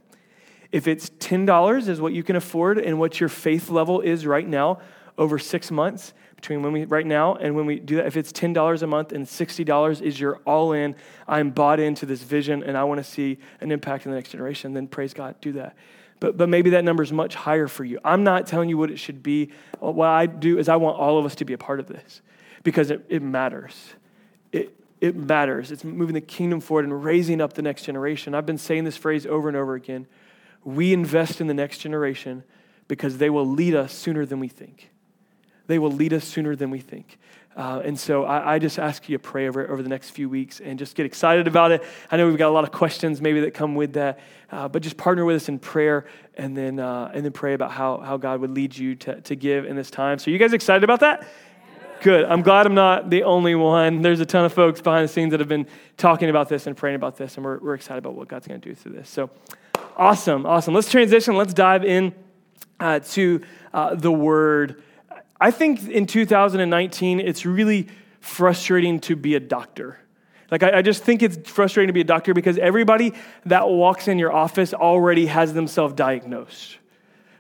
If 0.72 0.88
it's 0.88 1.10
$10 1.10 1.88
is 1.88 2.02
what 2.02 2.14
you 2.14 2.24
can 2.24 2.36
afford 2.36 2.78
and 2.78 3.00
what 3.00 3.20
your 3.20 3.30
faith 3.30 3.70
level 3.70 4.02
is 4.02 4.26
right 4.26 4.48
now 4.48 4.80
over 5.18 5.40
six 5.40 5.72
months, 5.72 6.14
between 6.36 6.62
when 6.62 6.72
we 6.72 6.86
right 6.86 7.06
now 7.06 7.36
and 7.36 7.56
when 7.56 7.66
we 7.66 7.80
do 7.80 7.96
that, 7.96 8.06
if 8.06 8.16
it's 8.16 8.32
$10 8.32 8.82
a 8.82 8.88
month 8.88 9.12
and 9.12 9.26
$60 9.26 10.02
is 10.02 10.20
your 10.20 10.38
all 10.46 10.72
in, 10.72 10.96
I'm 11.28 11.50
bought 11.50 11.80
into 11.80 12.06
this 12.06 12.22
vision 12.22 12.64
and 12.64 12.78
I 12.78 12.84
want 12.84 13.00
to 13.00 13.04
see 13.04 13.40
an 13.60 13.72
impact 13.72 14.06
in 14.06 14.12
the 14.12 14.18
next 14.18 14.30
generation, 14.30 14.74
then 14.74 14.88
praise 14.88 15.14
God, 15.14 15.36
do 15.42 15.54
that. 15.54 15.76
But, 16.20 16.38
but 16.38 16.50
maybe 16.50 16.72
that 16.72 16.84
number 16.84 17.04
is 17.04 17.12
much 17.12 17.36
higher 17.36 17.68
for 17.68 17.84
you. 17.84 18.00
I'm 18.04 18.24
not 18.24 18.48
telling 18.48 18.70
you 18.70 18.78
what 18.78 18.92
it 18.92 18.98
should 18.98 19.22
be. 19.22 19.52
What 19.80 20.08
I 20.08 20.26
do 20.26 20.58
is 20.58 20.70
I 20.70 20.76
want 20.76 20.98
all 20.98 21.20
of 21.20 21.26
us 21.26 21.36
to 21.36 21.46
be 21.46 21.54
a 21.54 21.58
part 21.58 21.80
of 21.80 21.88
this 21.88 22.22
because 22.64 22.92
it, 22.92 23.06
it 23.10 23.22
matters. 23.22 23.94
It, 24.52 24.74
it 25.00 25.16
matters. 25.16 25.72
It's 25.72 25.84
moving 25.84 26.16
the 26.16 26.22
kingdom 26.22 26.60
forward 26.60 26.86
and 26.86 27.04
raising 27.04 27.42
up 27.42 27.54
the 27.54 27.62
next 27.62 27.84
generation. 27.84 28.34
I've 28.34 28.46
been 28.46 28.58
saying 28.58 28.84
this 28.84 28.98
phrase 28.98 29.26
over 29.26 29.48
and 29.48 29.58
over 29.58 29.76
again 29.76 30.08
we 30.68 30.92
invest 30.92 31.40
in 31.40 31.48
the 31.48 31.54
next 31.54 31.78
generation 31.78 32.44
because 32.90 33.20
they 33.20 33.30
will 33.30 33.48
lead 33.48 33.74
us 33.74 33.94
sooner 33.94 34.26
than 34.26 34.38
we 34.42 34.50
think. 34.50 34.90
They 35.68 35.80
will 35.80 35.92
lead 35.92 36.12
us 36.12 36.26
sooner 36.26 36.58
than 36.58 36.72
we 36.72 36.80
think. 36.80 37.18
Uh, 37.56 37.82
and 37.86 37.98
so 37.98 38.26
I, 38.26 38.56
I, 38.56 38.60
just 38.60 38.78
ask 38.78 39.08
you 39.08 39.18
to 39.18 39.24
pray 39.24 39.48
over 39.48 39.68
over 39.72 39.82
the 39.82 39.90
next 39.90 40.10
few 40.12 40.30
weeks 40.30 40.60
and 40.60 40.78
just 40.78 40.94
get 40.94 41.06
excited 41.06 41.48
about 41.48 41.72
it. 41.72 41.84
I 42.12 42.18
know 42.18 42.28
we've 42.28 42.38
got 42.38 42.50
a 42.50 42.52
lot 42.52 42.66
of 42.66 42.72
questions 42.72 43.22
maybe 43.22 43.40
that 43.42 43.54
come 43.54 43.76
with 43.76 43.94
that, 43.94 44.20
uh, 44.52 44.68
but 44.68 44.84
just 44.84 44.98
partner 44.98 45.24
with 45.24 45.38
us 45.38 45.50
in 45.50 45.58
prayer 45.58 46.06
and 46.36 46.56
then, 46.56 46.80
uh, 46.80 47.12
and 47.14 47.24
then 47.24 47.32
pray 47.32 47.54
about 47.54 47.72
how, 47.72 47.98
how 47.98 48.18
God 48.18 48.42
would 48.42 48.52
lead 48.52 48.78
you 48.78 48.94
to, 48.96 49.22
to 49.22 49.36
give 49.36 49.66
in 49.66 49.76
this 49.76 49.90
time. 49.90 50.20
So, 50.20 50.30
you 50.30 50.38
guys 50.38 50.54
excited 50.54 50.84
about 50.84 51.00
that? 51.00 51.28
Good. 52.02 52.26
I'm 52.26 52.42
glad 52.42 52.66
I'm 52.66 52.76
not 52.76 53.10
the 53.10 53.24
only 53.24 53.56
one. 53.56 54.02
There's 54.02 54.20
a 54.20 54.26
ton 54.26 54.46
of 54.46 54.54
folks 54.54 54.82
behind 54.82 55.06
the 55.06 55.12
scenes 55.12 55.32
that 55.32 55.40
have 55.40 55.50
been 55.50 55.66
talking 55.96 56.30
about 56.30 56.50
this 56.50 56.68
and 56.68 56.78
praying 56.78 56.98
about 56.98 57.18
this, 57.18 57.38
and 57.38 57.46
we're, 57.46 57.58
we're 57.58 57.74
excited 57.74 58.00
about 58.00 58.16
what 58.16 58.28
God's 58.28 58.48
going 58.48 58.60
to 58.60 58.70
do 58.70 58.76
through 58.76 58.92
this. 58.92 59.10
So, 59.10 59.32
Awesome, 59.98 60.46
awesome. 60.46 60.76
Let's 60.76 60.92
transition. 60.92 61.36
Let's 61.36 61.56
dive 61.56 61.84
in 61.84 62.14
uh, 62.80 63.00
to 63.00 63.42
uh, 63.74 63.96
the 63.96 64.12
word. 64.12 64.84
I 65.42 65.50
think 65.50 65.90
in 65.90 66.06
2019, 66.06 67.20
it's 67.20 67.48
really 67.48 67.88
frustrating 68.20 69.00
to 69.02 69.16
be 69.16 69.34
a 69.34 69.40
doctor. 69.40 69.98
Like, 70.52 70.62
I, 70.62 70.78
I, 70.78 70.82
just 70.84 71.04
think 71.04 71.24
it's 71.24 71.50
frustrating 71.50 71.88
to 71.88 71.94
be 71.94 72.02
a 72.02 72.06
doctor 72.06 72.36
because 72.36 72.60
everybody 72.60 73.14
that 73.48 73.68
walks 73.68 74.08
in 74.08 74.20
your 74.20 74.32
office 74.32 74.72
already 74.72 75.26
has 75.26 75.54
themselves 75.54 75.96
diagnosed 75.96 76.78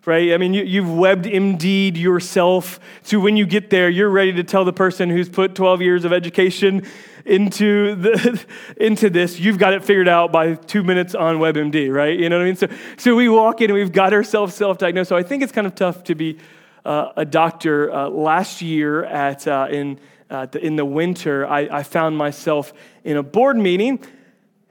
right? 0.07 0.31
I 0.31 0.38
mean, 0.38 0.54
you, 0.54 0.63
you've 0.63 0.88
WebMD'd 0.88 1.98
yourself 1.98 2.80
to 3.07 3.19
when 3.19 3.36
you 3.36 3.45
get 3.45 3.69
there, 3.69 3.89
you're 3.89 4.09
ready 4.09 4.31
to 4.33 4.44
tell 4.44 4.63
the 4.63 4.71
person 4.71 5.09
who's 5.09 5.27
put 5.27 5.54
12 5.54 5.81
years 5.81 6.06
of 6.06 6.13
education 6.13 6.88
into, 7.25 7.94
the, 7.95 8.45
into 8.77 9.09
this, 9.09 9.38
you've 9.38 9.57
got 9.57 9.74
it 9.74 9.83
figured 9.83 10.07
out 10.07 10.31
by 10.31 10.56
two 10.56 10.81
minutes 10.81 11.13
on 11.13 11.39
WebMD, 11.39 11.94
right? 11.94 12.18
You 12.18 12.30
know 12.30 12.38
what 12.38 12.44
I 12.44 12.45
mean? 12.45 12.56
So, 12.56 12.68
so 12.95 13.15
we 13.18 13.27
walk 13.27 13.59
in 13.59 13.69
and 13.69 13.74
we've 13.74 13.92
got 13.92 14.13
ourselves 14.13 14.56
self 14.56 14.77
diagnosed. 14.77 15.09
So 15.09 15.18
I 15.18 15.24
think 15.24 15.44
it's 15.44 15.51
kind 15.51 15.68
of 15.68 15.75
tough 15.75 16.06
to 16.06 16.15
be 16.15 16.38
uh, 16.86 17.12
a 17.18 17.25
doctor. 17.25 17.92
Uh, 17.92 18.07
last 18.07 18.61
year 18.61 19.04
at, 19.04 19.45
uh, 19.45 19.68
in, 19.69 19.99
uh, 20.30 20.45
the, 20.45 20.66
in 20.66 20.78
the 20.78 20.85
winter, 20.85 21.45
I, 21.45 21.68
I 21.69 21.83
found 21.83 22.18
myself 22.18 22.71
in 23.04 23.18
a 23.18 23.23
board 23.23 23.57
meeting, 23.57 23.99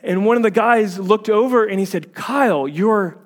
and 0.02 0.24
one 0.24 0.38
of 0.38 0.42
the 0.42 0.50
guys 0.50 0.98
looked 0.98 1.28
over 1.28 1.66
and 1.66 1.78
he 1.78 1.84
said, 1.84 2.14
Kyle, 2.14 2.66
your, 2.66 3.18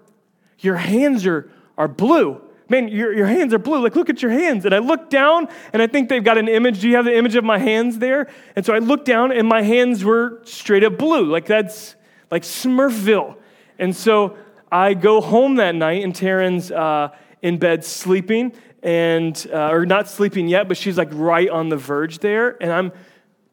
your 0.58 0.74
hands 0.74 1.24
are 1.24 1.48
are 1.80 1.88
blue. 1.88 2.38
Man, 2.68 2.88
your, 2.88 3.12
your 3.12 3.26
hands 3.26 3.54
are 3.54 3.58
blue. 3.58 3.82
Like, 3.82 3.96
look 3.96 4.10
at 4.10 4.20
your 4.20 4.30
hands. 4.30 4.66
And 4.66 4.74
I 4.74 4.78
look 4.78 5.08
down, 5.08 5.48
and 5.72 5.80
I 5.80 5.86
think 5.86 6.10
they've 6.10 6.22
got 6.22 6.36
an 6.36 6.46
image. 6.46 6.82
Do 6.82 6.90
you 6.90 6.96
have 6.96 7.06
the 7.06 7.16
image 7.16 7.34
of 7.34 7.42
my 7.42 7.58
hands 7.58 7.98
there? 7.98 8.28
And 8.54 8.64
so 8.64 8.74
I 8.74 8.78
look 8.80 9.06
down, 9.06 9.32
and 9.32 9.48
my 9.48 9.62
hands 9.62 10.04
were 10.04 10.42
straight 10.44 10.84
up 10.84 10.98
blue. 10.98 11.24
Like, 11.24 11.46
that's 11.46 11.96
like 12.30 12.42
Smurfville. 12.42 13.36
And 13.78 13.96
so 13.96 14.36
I 14.70 14.92
go 14.92 15.22
home 15.22 15.56
that 15.56 15.74
night, 15.74 16.04
and 16.04 16.12
Taryn's 16.12 16.70
uh, 16.70 17.08
in 17.40 17.58
bed 17.58 17.82
sleeping, 17.82 18.52
and 18.82 19.46
uh, 19.50 19.70
or 19.70 19.86
not 19.86 20.06
sleeping 20.06 20.48
yet, 20.48 20.68
but 20.68 20.76
she's 20.76 20.98
like 20.98 21.08
right 21.12 21.48
on 21.48 21.70
the 21.70 21.78
verge 21.78 22.18
there. 22.18 22.62
And 22.62 22.70
I'm 22.70 22.92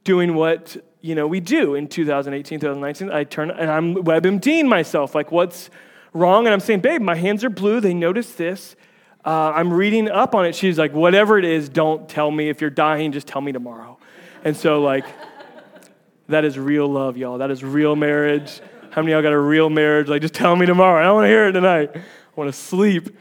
doing 0.04 0.36
what 0.36 0.76
you 1.00 1.16
know 1.16 1.28
we 1.28 1.40
do 1.40 1.76
in 1.76 1.88
2018, 1.88 2.60
2019. 2.60 3.10
I 3.10 3.24
turn 3.24 3.52
and 3.52 3.72
I'm 3.72 3.96
WebMDing 3.96 4.68
myself. 4.68 5.16
Like, 5.16 5.32
what's 5.32 5.70
wrong. 6.14 6.46
And 6.46 6.54
I'm 6.54 6.60
saying, 6.60 6.82
babe, 6.82 7.02
my 7.02 7.16
hands 7.16 7.44
are 7.44 7.50
blue. 7.50 7.80
They 7.80 7.94
noticed 7.94 8.38
this. 8.38 8.76
Uh, 9.26 9.52
I'm 9.54 9.74
reading 9.74 10.10
up 10.10 10.36
on 10.36 10.46
it. 10.46 10.56
She's 10.56 10.78
like, 10.78 10.94
whatever 10.94 11.38
it 11.38 11.46
is, 11.46 11.70
don't 11.70 12.08
tell 12.08 12.32
me. 12.32 12.50
If 12.50 12.62
you're 12.62 12.70
dying, 12.70 13.12
just 13.12 13.28
tell 13.28 13.42
me 13.42 13.52
tomorrow. 13.52 13.98
And 14.44 14.56
so, 14.56 14.82
like, 14.82 15.06
that 16.30 16.46
is 16.46 16.58
real 16.58 16.88
love, 16.88 17.18
y'all. 17.18 17.38
That 17.38 17.52
is 17.52 17.64
real 17.64 17.96
marriage. 17.96 18.62
How 18.92 19.02
many 19.02 19.14
y'all 19.14 19.22
got 19.22 19.34
a 19.34 19.40
real 19.40 19.70
marriage? 19.70 20.08
Like, 20.08 20.22
just 20.22 20.34
tell 20.34 20.56
me 20.56 20.66
tomorrow. 20.66 21.02
I 21.02 21.06
don't 21.06 21.16
want 21.16 21.26
to 21.26 21.30
hear 21.30 21.48
it 21.48 21.52
tonight. 21.52 21.92
I 21.94 22.02
want 22.36 22.54
to 22.54 22.58
sleep. 22.58 23.16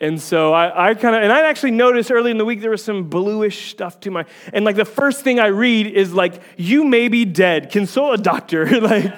And 0.00 0.20
so 0.20 0.54
I, 0.54 0.90
I 0.90 0.94
kind 0.94 1.14
of, 1.14 1.22
and 1.22 1.30
I 1.30 1.46
actually 1.46 1.72
noticed 1.72 2.10
early 2.10 2.30
in 2.30 2.38
the 2.38 2.44
week 2.44 2.62
there 2.62 2.70
was 2.70 2.82
some 2.82 3.10
bluish 3.10 3.70
stuff 3.70 4.00
to 4.00 4.10
my, 4.10 4.24
and 4.52 4.64
like 4.64 4.76
the 4.76 4.86
first 4.86 5.22
thing 5.22 5.38
I 5.38 5.48
read 5.48 5.88
is 5.88 6.14
like, 6.14 6.40
you 6.56 6.84
may 6.84 7.08
be 7.08 7.26
dead. 7.26 7.70
Consult 7.70 8.18
a 8.18 8.22
doctor. 8.22 8.80
like, 8.80 9.12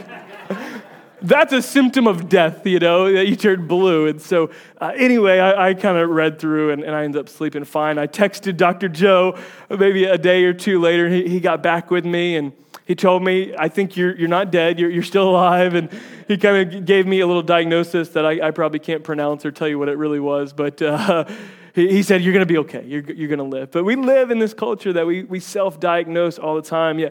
that's 1.22 1.52
a 1.52 1.62
symptom 1.62 2.06
of 2.06 2.28
death, 2.28 2.66
you 2.66 2.78
know, 2.78 3.12
that 3.14 3.26
you 3.26 3.36
turned 3.36 3.68
blue. 3.68 4.06
And 4.06 4.20
so, 4.20 4.50
uh, 4.80 4.92
anyway, 4.96 5.38
I, 5.38 5.68
I 5.68 5.74
kind 5.74 5.98
of 5.98 6.10
read 6.10 6.38
through 6.38 6.70
and, 6.70 6.82
and, 6.82 6.94
I 6.94 7.04
ended 7.04 7.20
up 7.20 7.28
sleeping 7.28 7.64
fine. 7.64 7.98
I 7.98 8.06
texted 8.06 8.56
Dr. 8.56 8.88
Joe 8.88 9.38
maybe 9.70 10.04
a 10.04 10.18
day 10.18 10.44
or 10.44 10.52
two 10.52 10.80
later. 10.80 11.08
He, 11.08 11.28
he 11.28 11.40
got 11.40 11.62
back 11.62 11.90
with 11.90 12.04
me 12.04 12.36
and 12.36 12.52
he 12.84 12.94
told 12.94 13.22
me, 13.22 13.54
I 13.56 13.68
think 13.68 13.96
you're, 13.96 14.16
you're 14.16 14.28
not 14.28 14.50
dead, 14.50 14.78
you're, 14.78 14.90
you're 14.90 15.02
still 15.02 15.30
alive. 15.30 15.74
And 15.74 15.88
he 16.26 16.36
kind 16.36 16.74
of 16.74 16.84
gave 16.84 17.06
me 17.06 17.20
a 17.20 17.26
little 17.26 17.42
diagnosis 17.42 18.10
that 18.10 18.26
I, 18.26 18.48
I, 18.48 18.50
probably 18.50 18.80
can't 18.80 19.04
pronounce 19.04 19.46
or 19.46 19.50
tell 19.50 19.68
you 19.68 19.78
what 19.78 19.88
it 19.88 19.96
really 19.96 20.20
was. 20.20 20.52
But 20.52 20.82
uh, 20.82 21.24
he, 21.74 21.88
he, 21.88 22.02
said, 22.02 22.22
You're 22.22 22.32
going 22.32 22.46
to 22.46 22.52
be 22.52 22.58
okay, 22.58 22.84
you're, 22.84 23.02
you're 23.12 23.28
going 23.28 23.38
to 23.38 23.44
live. 23.44 23.70
But 23.70 23.84
we 23.84 23.96
live 23.96 24.30
in 24.30 24.38
this 24.38 24.52
culture 24.52 24.92
that 24.94 25.06
we, 25.06 25.22
we 25.22 25.40
self 25.40 25.78
diagnose 25.78 26.38
all 26.38 26.56
the 26.56 26.62
time. 26.62 26.98
Yeah, 26.98 27.10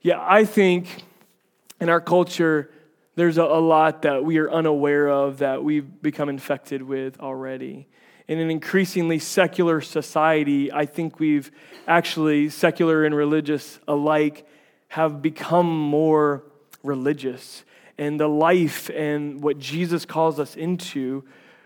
yeah, 0.00 0.18
I 0.20 0.44
think 0.44 1.04
in 1.80 1.88
our 1.88 2.00
culture, 2.00 2.70
there's 3.16 3.38
a, 3.38 3.42
a 3.42 3.60
lot 3.60 4.02
that 4.02 4.24
we 4.24 4.38
are 4.38 4.50
unaware 4.50 5.08
of 5.08 5.38
that 5.38 5.62
we've 5.62 6.02
become 6.02 6.28
infected 6.28 6.82
with 6.82 7.20
already 7.20 7.86
in 8.26 8.38
an 8.38 8.50
increasingly 8.50 9.18
secular 9.18 9.80
society, 9.80 10.72
I 10.72 10.86
think 10.86 11.20
we've 11.20 11.50
actually, 11.86 12.48
secular 12.48 13.04
and 13.04 13.14
religious 13.14 13.78
alike, 13.86 14.46
have 14.88 15.20
become 15.20 15.66
more 15.66 16.44
religious. 16.82 17.64
And 17.98 18.18
the 18.18 18.28
life 18.28 18.90
and 18.90 19.42
what 19.42 19.58
Jesus 19.58 20.06
calls 20.06 20.40
us 20.40 20.56
into, 20.56 21.24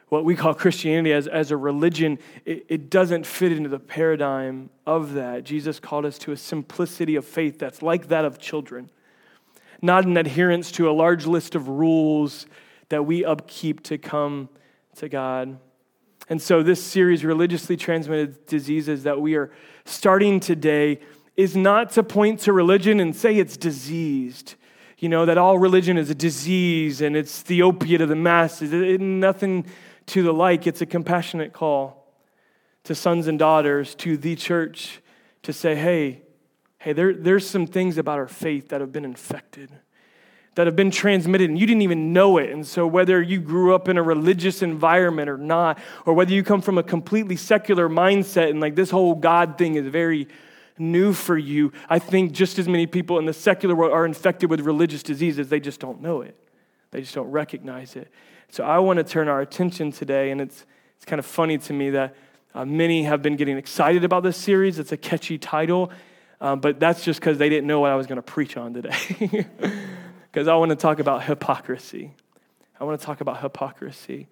what 0.09 0.25
we 0.25 0.35
call 0.35 0.53
Christianity 0.53 1.13
as, 1.13 1.29
as 1.29 1.51
a 1.51 1.57
religion, 1.57 2.19
it, 2.45 2.67
it 2.69 2.91
doesn't 2.91 3.25
fit 3.25 3.53
into 3.53 3.69
the 3.69 3.79
paradigm 3.79 4.71
of 4.85 5.15
that. 5.15 5.45
Jesus 5.45 5.79
called 5.79 6.07
us 6.07 6.19
to 6.19 6.33
a 6.33 6.37
simplicity 6.37 7.15
of 7.17 7.25
faith 7.25 7.59
that's 7.59 7.83
like 7.83 8.09
that 8.09 8.25
of 8.25 8.39
children, 8.39 8.91
not 9.81 10.05
an 10.05 10.17
adherence 10.17 10.73
to 10.73 10.91
a 10.91 10.93
large 10.93 11.27
list 11.27 11.55
of 11.55 11.69
rules 11.69 12.47
that 12.89 13.05
we 13.05 13.25
upkeep 13.25 13.83
to 13.85 13.99
come 13.99 14.49
to 14.97 15.09
God. 15.09 15.59
And 16.29 16.43
so, 16.43 16.63
this 16.63 16.83
series, 16.83 17.25
Religiously 17.25 17.77
Transmitted 17.77 18.47
Diseases, 18.47 19.05
that 19.05 19.21
we 19.21 19.35
are 19.35 19.51
starting 19.85 20.41
today, 20.41 21.01
is 21.37 21.57
not 21.57 21.93
to 21.93 22.03
point 22.03 22.41
to 22.41 22.53
religion 22.53 23.01
and 23.01 23.15
say 23.15 23.37
it's 23.37 23.57
diseased. 23.57 24.57
You 24.99 25.09
know, 25.09 25.25
that 25.27 25.39
all 25.39 25.59
religion 25.59 25.97
is 25.97 26.11
a 26.11 26.15
disease 26.15 27.01
and 27.01 27.17
it's 27.17 27.43
the 27.43 27.63
opiate 27.63 28.01
of 28.01 28.09
the 28.09 28.17
masses. 28.17 28.73
It, 28.73 29.01
nothing 29.01 29.67
to 30.07 30.23
the 30.23 30.33
like. 30.33 30.67
It's 30.67 30.81
a 30.81 30.87
compassionate 30.87 31.53
call 31.53 32.13
to 32.85 32.95
sons 32.95 33.29
and 33.29 33.39
daughters, 33.39 33.95
to 33.97 34.17
the 34.17 34.35
church, 34.35 35.01
to 35.43 35.53
say, 35.53 35.77
hey, 35.77 36.23
hey, 36.79 36.93
there, 36.93 37.15
there's 37.15 37.49
some 37.49 37.67
things 37.67 37.99
about 37.99 38.19
our 38.19 38.29
faith 38.29 38.69
that 38.69 38.81
have 38.81 38.93
been 38.93 39.05
infected 39.05 39.71
that 40.59 40.67
have 40.67 40.75
been 40.75 40.91
transmitted 40.91 41.49
and 41.49 41.57
you 41.57 41.69
didn't 41.69 41.83
even 41.83 42.13
know 42.13 42.37
it. 42.37 42.51
And 42.51 42.67
so, 42.67 42.85
whether 42.85 43.23
you 43.23 43.39
grew 43.39 43.77
up 43.77 43.89
in 43.89 43.97
a 43.97 44.03
religious 44.03 44.61
environment 44.61 45.31
or 45.31 45.39
not, 45.39 45.79
or 46.05 46.15
whether 46.15 46.33
you 46.33 46.43
come 46.43 46.61
from 46.61 46.79
a 46.79 46.83
completely 46.83 47.37
secular 47.37 47.89
mindset 47.89 48.51
and 48.51 48.59
like 48.59 48.75
this 48.75 48.91
whole 48.91 49.15
God 49.15 49.57
thing 49.57 49.77
is 49.77 49.87
very 49.87 50.27
new 50.77 51.13
for 51.13 51.39
you, 51.39 51.71
I 51.89 52.01
think 52.01 52.33
just 52.33 52.59
as 52.59 52.67
many 52.67 52.89
people 52.89 53.21
in 53.21 53.25
the 53.25 53.33
secular 53.33 53.77
world 53.77 53.93
are 53.93 54.05
infected 54.05 54.51
with 54.51 54.59
religious 54.63 55.05
diseases, 55.05 55.49
they 55.49 55.61
just 55.61 55.79
don't 55.79 56.03
know 56.03 56.23
it. 56.23 56.37
They 56.91 57.03
just 57.03 57.15
don't 57.15 57.31
recognize 57.31 57.95
it. 57.95 58.11
So, 58.51 58.65
I 58.65 58.81
want 58.81 58.97
to 58.97 59.05
turn 59.05 59.29
our 59.29 59.41
attention 59.41 59.93
today, 59.93 60.33
and 60.33 60.41
it's, 60.41 60.67
it's 60.97 61.05
kind 61.05 61.21
of 61.21 61.27
funny 61.27 61.59
to 61.59 61.73
me 61.73 61.91
that 61.91 62.17
uh, 62.53 62.65
many 62.65 63.05
have 63.05 63.23
been 63.23 63.37
getting 63.37 63.59
excited 63.59 64.03
about 64.03 64.25
this 64.25 64.37
series. 64.37 64.81
It's 64.81 64.91
a 64.91 64.97
catchy 64.97 65.39
title, 65.39 65.93
uh, 66.41 66.57
but 66.57 66.79
that's 66.79 67.05
just 67.05 67.21
because 67.21 67.39
they 67.39 67.49
didn't 67.49 67.67
know 67.67 67.81
what 67.81 67.91
I 67.91 67.97
was 67.97 68.07
going 68.07 68.17
to 68.17 68.23
preach 68.23 68.57
on 68.57 68.75
today. 68.75 68.97
because 70.31 70.47
I 70.47 70.55
want 70.55 70.71
to 70.71 70.77
talk 70.77 71.01
about 71.01 71.25
hypocrisy. 71.25 72.13
I 72.79 72.85
want 72.85 73.01
to 73.01 73.05
talk 73.05 73.21
about 73.21 73.41
hypocrisy. 73.41 74.29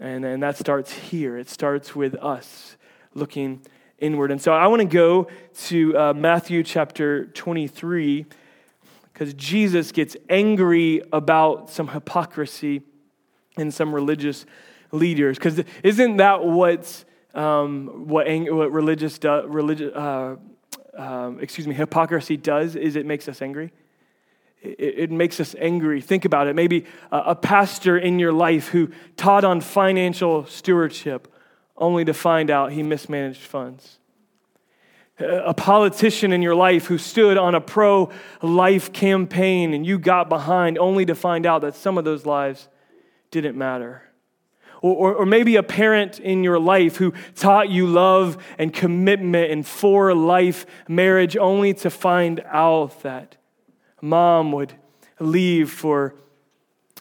And, 0.00 0.24
and 0.24 0.42
that 0.42 0.56
starts 0.56 0.92
here. 0.92 1.36
It 1.36 1.50
starts 1.50 1.94
with 1.94 2.14
us 2.16 2.76
looking 3.14 3.60
inward. 3.98 4.30
And 4.30 4.40
so 4.40 4.52
I 4.52 4.66
want 4.66 4.80
to 4.80 4.88
go 4.88 5.28
to 5.66 5.98
uh, 5.98 6.14
Matthew 6.14 6.62
chapter 6.62 7.26
23 7.26 8.26
because 9.12 9.34
Jesus 9.34 9.92
gets 9.92 10.16
angry 10.28 11.02
about 11.12 11.70
some 11.70 11.88
hypocrisy 11.88 12.82
in 13.56 13.70
some 13.70 13.94
religious 13.94 14.44
leaders. 14.92 15.38
Because 15.38 15.62
isn't 15.82 16.18
that 16.18 16.44
what's, 16.44 17.04
um, 17.34 18.06
what, 18.06 18.26
ang- 18.26 18.54
what 18.54 18.70
religious, 18.72 19.18
do- 19.18 19.46
religious 19.46 19.94
uh, 19.94 20.36
um, 20.96 21.38
excuse 21.40 21.66
me, 21.66 21.74
hypocrisy 21.74 22.36
does 22.36 22.76
is 22.76 22.96
it 22.96 23.06
makes 23.06 23.28
us 23.28 23.42
angry? 23.42 23.72
it, 24.78 25.10
makes 25.10 25.40
us 25.40 25.54
angry. 25.58 26.00
Think 26.00 26.24
about 26.24 26.48
it. 26.48 26.56
Maybe 26.56 26.86
a 27.10 27.34
pastor 27.34 27.98
in 27.98 28.18
your 28.18 28.32
life 28.32 28.68
who 28.68 28.90
taught 29.16 29.44
on 29.44 29.60
financial 29.60 30.46
stewardship 30.46 31.32
only 31.76 32.04
to 32.04 32.14
find 32.14 32.50
out 32.50 32.72
he 32.72 32.82
mismanaged 32.82 33.40
funds. 33.40 33.98
A 35.18 35.54
politician 35.54 36.32
in 36.32 36.42
your 36.42 36.54
life 36.54 36.86
who 36.86 36.98
stood 36.98 37.38
on 37.38 37.54
a 37.54 37.60
pro 37.60 38.10
life 38.42 38.92
campaign 38.92 39.72
and 39.72 39.86
you 39.86 39.98
got 39.98 40.28
behind 40.28 40.78
only 40.78 41.06
to 41.06 41.14
find 41.14 41.46
out 41.46 41.62
that 41.62 41.74
some 41.74 41.96
of 41.96 42.04
those 42.04 42.26
lives 42.26 42.68
didn't 43.30 43.56
matter. 43.56 44.02
Or, 44.82 44.94
or, 44.94 45.14
or, 45.14 45.26
maybe 45.26 45.56
a 45.56 45.62
parent 45.62 46.20
in 46.20 46.44
your 46.44 46.58
life 46.58 46.96
who 46.96 47.14
taught 47.34 47.70
you 47.70 47.86
love 47.86 48.36
and 48.58 48.72
commitment 48.72 49.50
and 49.50 49.66
for 49.66 50.14
life 50.14 50.66
marriage 50.86 51.36
only 51.36 51.72
to 51.74 51.90
find 51.90 52.40
out 52.46 53.02
that 53.02 53.36
mom 54.02 54.52
would 54.52 54.74
leave 55.18 55.70
for 55.70 56.14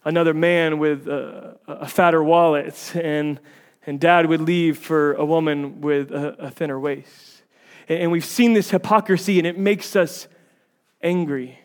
another 0.05 0.33
man 0.33 0.77
with 0.77 1.07
a, 1.07 1.57
a 1.67 1.87
fatter 1.87 2.23
wallet, 2.23 2.95
and, 2.95 3.39
and 3.85 3.99
dad 3.99 4.27
would 4.27 4.41
leave 4.41 4.77
for 4.77 5.13
a 5.13 5.25
woman 5.25 5.81
with 5.81 6.11
a, 6.11 6.35
a 6.39 6.51
thinner 6.51 6.79
waist. 6.79 7.43
And, 7.89 7.99
and 7.99 8.11
we've 8.11 8.25
seen 8.25 8.53
this 8.53 8.69
hypocrisy, 8.69 9.39
and 9.39 9.47
it 9.47 9.57
makes 9.57 9.95
us 9.95 10.27
angry. 11.01 11.59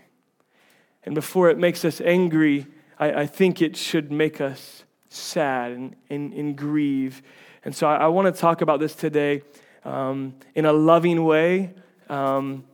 And 1.04 1.14
before 1.14 1.50
it 1.50 1.58
makes 1.58 1.84
us 1.84 2.00
angry, 2.00 2.66
I, 2.98 3.22
I 3.22 3.26
think 3.26 3.62
it 3.62 3.76
should 3.76 4.10
make 4.10 4.40
us 4.40 4.84
sad 5.10 5.72
and, 5.72 5.96
and, 6.08 6.32
and 6.32 6.56
grieve. 6.56 7.20
And 7.64 7.76
so 7.76 7.86
I, 7.86 7.96
I 7.96 8.06
want 8.06 8.34
to 8.34 8.40
talk 8.40 8.62
about 8.62 8.80
this 8.80 8.94
today 8.94 9.42
um, 9.84 10.34
in 10.54 10.64
a 10.64 10.72
loving 10.72 11.24
way. 11.24 11.74
Um, 12.08 12.64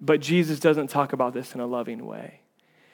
but 0.00 0.20
Jesus 0.20 0.58
doesn't 0.58 0.88
talk 0.88 1.12
about 1.12 1.32
this 1.32 1.54
in 1.54 1.60
a 1.60 1.66
loving 1.66 2.04
way. 2.04 2.40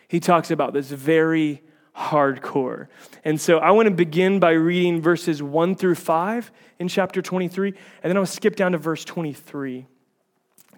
He 0.07 0.21
talks 0.21 0.51
about 0.51 0.73
this 0.73 0.91
very 0.91 1.63
hardcore. 1.97 2.89
And 3.25 3.41
so 3.41 3.59
I 3.59 3.71
want 3.71 3.89
to 3.89 3.95
begin 3.95 4.39
by 4.39 4.53
reading 4.53 5.01
verses 5.01 5.43
1 5.43 5.77
through 5.77 5.97
5 5.97 6.51
in 6.79 6.89
chapter 6.89 7.21
23, 7.21 7.75
and 8.03 8.11
then 8.11 8.17
I'll 8.17 8.27
skip 8.27 8.57
down 8.57 8.73
to 8.73 8.79
verse 8.79 9.05
23. 9.05 9.87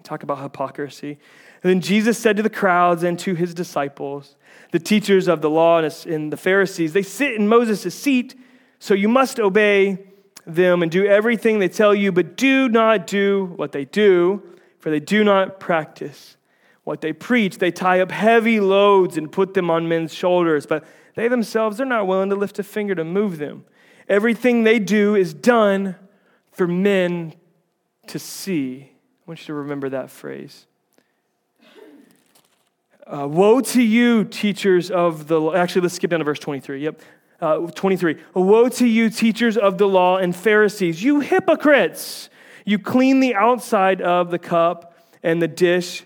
Talk 0.03 0.23
about 0.23 0.41
hypocrisy. 0.41 1.17
And 1.63 1.69
then 1.69 1.79
Jesus 1.79 2.17
said 2.17 2.35
to 2.35 2.43
the 2.43 2.49
crowds 2.49 3.03
and 3.03 3.17
to 3.19 3.35
his 3.35 3.53
disciples, 3.53 4.35
the 4.71 4.79
teachers 4.79 5.27
of 5.27 5.41
the 5.41 5.49
law 5.49 5.79
and 5.79 6.31
the 6.31 6.37
Pharisees, 6.37 6.93
they 6.93 7.03
sit 7.03 7.33
in 7.33 7.47
Moses' 7.47 7.93
seat, 7.93 8.35
so 8.79 8.93
you 8.93 9.07
must 9.07 9.39
obey 9.39 9.99
them 10.45 10.81
and 10.81 10.91
do 10.91 11.05
everything 11.05 11.59
they 11.59 11.69
tell 11.69 11.95
you, 11.95 12.11
but 12.11 12.35
do 12.35 12.67
not 12.69 13.07
do 13.07 13.53
what 13.55 13.71
they 13.71 13.85
do 13.85 14.43
for 14.83 14.89
they 14.89 14.99
do 14.99 15.23
not 15.23 15.61
practice 15.61 16.35
what 16.83 16.99
they 16.99 17.13
preach. 17.13 17.57
They 17.57 17.71
tie 17.71 18.01
up 18.01 18.11
heavy 18.11 18.59
loads 18.59 19.15
and 19.15 19.31
put 19.31 19.53
them 19.53 19.69
on 19.69 19.87
men's 19.87 20.13
shoulders, 20.13 20.65
but 20.65 20.83
they 21.15 21.29
themselves 21.29 21.79
are 21.79 21.85
not 21.85 22.05
willing 22.05 22.29
to 22.31 22.35
lift 22.35 22.59
a 22.59 22.63
finger 22.63 22.93
to 22.93 23.05
move 23.05 23.37
them. 23.37 23.63
Everything 24.09 24.65
they 24.65 24.79
do 24.79 25.15
is 25.15 25.33
done 25.33 25.95
for 26.51 26.67
men 26.67 27.33
to 28.07 28.19
see. 28.19 28.91
I 28.91 29.23
want 29.25 29.39
you 29.39 29.45
to 29.45 29.53
remember 29.53 29.87
that 29.87 30.09
phrase. 30.09 30.67
Uh, 33.05 33.27
Woe 33.27 33.59
to 33.59 33.81
you, 33.81 34.23
teachers 34.23 34.89
of 34.89 35.27
the 35.27 35.39
law. 35.39 35.53
Actually, 35.53 35.81
let's 35.81 35.95
skip 35.95 36.09
down 36.09 36.19
to 36.19 36.25
verse 36.25 36.39
23. 36.39 36.83
Yep. 36.83 37.01
Uh, 37.41 37.57
23. 37.71 38.17
Woe 38.33 38.69
to 38.69 38.87
you, 38.87 39.09
teachers 39.09 39.57
of 39.57 39.77
the 39.77 39.87
law 39.87 40.17
and 40.17 40.35
Pharisees, 40.35 41.03
you 41.03 41.19
hypocrites! 41.19 42.29
You 42.65 42.79
clean 42.79 43.19
the 43.19 43.35
outside 43.35 44.01
of 44.01 44.31
the 44.31 44.39
cup 44.39 44.97
and 45.21 45.41
the 45.41 45.49
dish. 45.49 46.03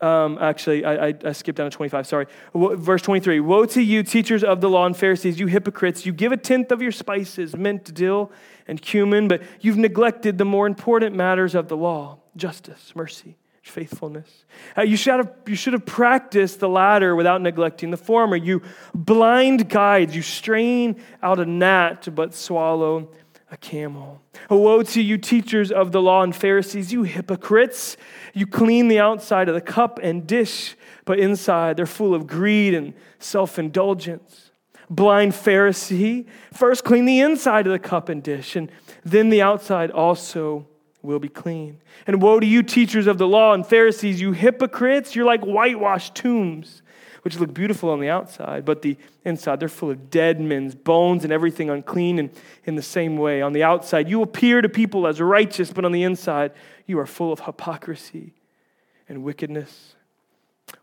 Um, 0.00 0.38
actually, 0.40 0.84
I, 0.84 1.08
I, 1.08 1.14
I, 1.24 1.32
skipped 1.32 1.58
down 1.58 1.70
to 1.70 1.76
25, 1.76 2.06
sorry. 2.06 2.26
Verse 2.54 3.02
23 3.02 3.40
Woe 3.40 3.66
to 3.66 3.82
you, 3.82 4.02
teachers 4.02 4.44
of 4.44 4.60
the 4.60 4.70
law 4.70 4.86
and 4.86 4.96
Pharisees, 4.96 5.40
you 5.40 5.48
hypocrites! 5.48 6.06
You 6.06 6.12
give 6.12 6.32
a 6.32 6.36
tenth 6.36 6.70
of 6.70 6.80
your 6.80 6.92
spices, 6.92 7.56
mint, 7.56 7.92
dill, 7.92 8.30
and 8.68 8.80
cumin, 8.80 9.28
but 9.28 9.42
you've 9.60 9.76
neglected 9.76 10.38
the 10.38 10.44
more 10.44 10.66
important 10.66 11.16
matters 11.16 11.54
of 11.54 11.68
the 11.68 11.76
law 11.76 12.20
justice, 12.36 12.92
mercy, 12.94 13.36
faithfulness. 13.68 14.44
Uh, 14.76 14.82
you, 14.82 14.96
should 14.96 15.14
have, 15.14 15.32
you 15.46 15.54
should 15.54 15.72
have 15.72 15.86
practiced 15.86 16.60
the 16.60 16.68
latter 16.68 17.14
without 17.14 17.40
neglecting 17.40 17.90
the 17.90 17.96
former. 17.96 18.36
You 18.36 18.62
blind 18.94 19.68
guides, 19.68 20.14
you 20.14 20.22
strain 20.22 21.02
out 21.22 21.38
a 21.38 21.46
gnat, 21.46 22.14
but 22.14 22.34
swallow 22.34 23.08
a 23.50 23.56
camel. 23.56 24.20
Woe 24.50 24.82
to 24.82 25.02
you, 25.02 25.16
teachers 25.16 25.72
of 25.72 25.92
the 25.92 26.02
law 26.02 26.22
and 26.22 26.34
Pharisees, 26.34 26.92
you 26.92 27.02
hypocrites! 27.02 27.96
You 28.34 28.46
clean 28.46 28.88
the 28.88 29.00
outside 29.00 29.48
of 29.48 29.54
the 29.54 29.60
cup 29.60 29.98
and 30.02 30.26
dish, 30.26 30.76
but 31.04 31.18
inside 31.18 31.76
they're 31.76 31.86
full 31.86 32.14
of 32.14 32.26
greed 32.26 32.74
and 32.74 32.94
self 33.18 33.58
indulgence. 33.58 34.50
Blind 34.90 35.32
Pharisee, 35.32 36.26
first 36.52 36.84
clean 36.84 37.04
the 37.04 37.20
inside 37.20 37.66
of 37.66 37.72
the 37.72 37.78
cup 37.78 38.08
and 38.08 38.22
dish, 38.22 38.56
and 38.56 38.70
then 39.04 39.28
the 39.28 39.42
outside 39.42 39.90
also 39.90 40.66
will 41.02 41.18
be 41.18 41.28
clean. 41.28 41.80
And 42.06 42.20
woe 42.20 42.40
to 42.40 42.46
you, 42.46 42.62
teachers 42.62 43.06
of 43.06 43.18
the 43.18 43.26
law 43.26 43.54
and 43.54 43.66
Pharisees, 43.66 44.20
you 44.20 44.32
hypocrites! 44.32 45.14
You're 45.14 45.24
like 45.24 45.42
whitewashed 45.42 46.14
tombs, 46.14 46.82
which 47.22 47.38
look 47.38 47.54
beautiful 47.54 47.90
on 47.90 48.00
the 48.00 48.08
outside, 48.08 48.64
but 48.64 48.82
the 48.82 48.96
inside, 49.24 49.60
they're 49.60 49.68
full 49.68 49.90
of 49.90 50.10
dead 50.10 50.40
men's 50.40 50.74
bones 50.74 51.24
and 51.24 51.32
everything 51.32 51.70
unclean. 51.70 52.18
And 52.18 52.30
in 52.64 52.74
the 52.74 52.82
same 52.82 53.16
way, 53.16 53.42
on 53.42 53.52
the 53.52 53.62
outside, 53.62 54.08
you 54.08 54.22
appear 54.22 54.60
to 54.60 54.68
people 54.68 55.06
as 55.06 55.20
righteous, 55.20 55.72
but 55.72 55.84
on 55.84 55.92
the 55.92 56.02
inside, 56.02 56.52
you 56.86 56.98
are 56.98 57.06
full 57.06 57.32
of 57.32 57.40
hypocrisy 57.40 58.34
and 59.08 59.22
wickedness. 59.22 59.94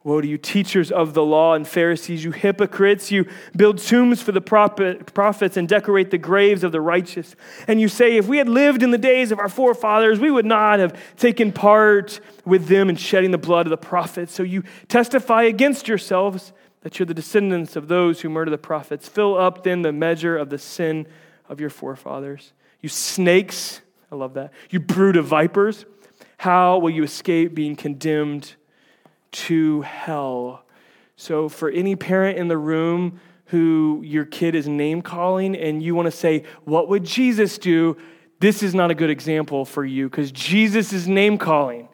Woe 0.03 0.21
to 0.21 0.27
you, 0.27 0.37
teachers 0.37 0.91
of 0.91 1.15
the 1.15 1.23
law 1.23 1.55
and 1.55 1.67
Pharisees, 1.67 2.23
you 2.23 2.31
hypocrites! 2.31 3.11
You 3.11 3.25
build 3.55 3.79
tombs 3.79 4.21
for 4.21 4.31
the 4.31 4.41
prophets 4.41 5.57
and 5.57 5.67
decorate 5.67 6.11
the 6.11 6.19
graves 6.19 6.63
of 6.63 6.71
the 6.71 6.79
righteous. 6.79 7.35
And 7.67 7.81
you 7.81 7.87
say, 7.87 8.17
if 8.17 8.27
we 8.27 8.37
had 8.37 8.47
lived 8.47 8.83
in 8.83 8.91
the 8.91 8.99
days 8.99 9.31
of 9.31 9.39
our 9.39 9.49
forefathers, 9.49 10.19
we 10.19 10.29
would 10.29 10.45
not 10.45 10.77
have 10.77 10.95
taken 11.17 11.51
part 11.51 12.19
with 12.45 12.67
them 12.67 12.87
in 12.89 12.97
shedding 12.97 13.31
the 13.31 13.39
blood 13.39 13.65
of 13.65 13.71
the 13.71 13.77
prophets. 13.77 14.31
So 14.33 14.43
you 14.43 14.63
testify 14.87 15.43
against 15.43 15.87
yourselves 15.87 16.53
that 16.81 16.99
you're 16.99 17.07
the 17.07 17.15
descendants 17.15 17.75
of 17.75 17.87
those 17.87 18.21
who 18.21 18.29
murder 18.29 18.51
the 18.51 18.59
prophets. 18.59 19.07
Fill 19.07 19.35
up 19.35 19.63
then 19.63 19.81
the 19.81 19.91
measure 19.91 20.37
of 20.37 20.51
the 20.51 20.59
sin 20.59 21.07
of 21.49 21.59
your 21.59 21.71
forefathers. 21.71 22.53
You 22.79 22.89
snakes, 22.89 23.81
I 24.11 24.15
love 24.15 24.35
that. 24.35 24.53
You 24.69 24.79
brood 24.79 25.15
of 25.15 25.25
vipers, 25.25 25.85
how 26.37 26.77
will 26.77 26.91
you 26.91 27.01
escape 27.01 27.55
being 27.55 27.75
condemned? 27.75 28.53
To 29.35 29.81
hell. 29.81 30.63
So, 31.17 31.49
for 31.49 31.69
any 31.69 31.95
parent 31.95 32.37
in 32.37 32.47
the 32.47 32.57
room 32.57 33.19
who 33.45 34.01
your 34.03 34.25
kid 34.25 34.55
is 34.55 34.67
name 34.67 35.01
calling 35.01 35.55
and 35.55 35.83
you 35.83 35.93
want 35.93 36.07
to 36.07 36.11
say, 36.11 36.43
What 36.63 36.89
would 36.89 37.03
Jesus 37.03 37.57
do? 37.57 37.97
This 38.39 38.63
is 38.63 38.75
not 38.75 38.91
a 38.91 38.95
good 38.95 39.09
example 39.09 39.65
for 39.65 39.85
you 39.85 40.09
because 40.09 40.31
Jesus 40.31 40.91
is 40.91 41.07
name 41.07 41.37
calling. 41.37 41.87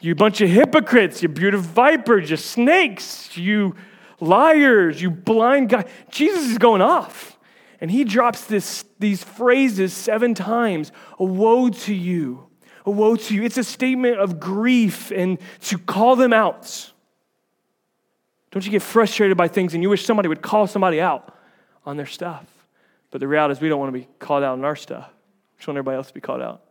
You 0.00 0.14
bunch 0.14 0.40
of 0.40 0.50
hypocrites, 0.50 1.22
you 1.22 1.28
beautiful 1.28 1.70
vipers, 1.70 2.30
you 2.30 2.36
snakes, 2.36 3.36
you 3.36 3.76
liars, 4.18 5.00
you 5.00 5.10
blind 5.10 5.68
guy. 5.68 5.84
Jesus 6.10 6.50
is 6.50 6.58
going 6.58 6.82
off. 6.82 7.38
And 7.80 7.90
he 7.90 8.04
drops 8.04 8.44
this, 8.44 8.84
these 8.98 9.22
phrases 9.22 9.92
seven 9.92 10.34
times. 10.34 10.92
Woe 11.18 11.68
to 11.68 11.94
you 11.94 12.48
woe 12.90 13.16
to 13.16 13.34
you. 13.34 13.42
It's 13.44 13.58
a 13.58 13.64
statement 13.64 14.18
of 14.18 14.40
grief 14.40 15.10
and 15.10 15.38
to 15.62 15.78
call 15.78 16.16
them 16.16 16.32
out. 16.32 16.92
Don't 18.50 18.64
you 18.64 18.70
get 18.70 18.82
frustrated 18.82 19.36
by 19.36 19.48
things 19.48 19.74
and 19.74 19.82
you 19.82 19.88
wish 19.88 20.04
somebody 20.04 20.28
would 20.28 20.42
call 20.42 20.66
somebody 20.66 21.00
out 21.00 21.34
on 21.86 21.96
their 21.96 22.06
stuff? 22.06 22.46
But 23.10 23.20
the 23.20 23.28
reality 23.28 23.52
is, 23.52 23.60
we 23.60 23.68
don't 23.68 23.80
want 23.80 23.92
to 23.92 23.98
be 23.98 24.08
called 24.18 24.42
out 24.42 24.52
on 24.52 24.64
our 24.64 24.76
stuff. 24.76 25.08
We 25.08 25.58
just 25.58 25.68
want 25.68 25.78
everybody 25.78 25.96
else 25.96 26.08
to 26.08 26.14
be 26.14 26.20
called 26.20 26.42
out 26.42 26.62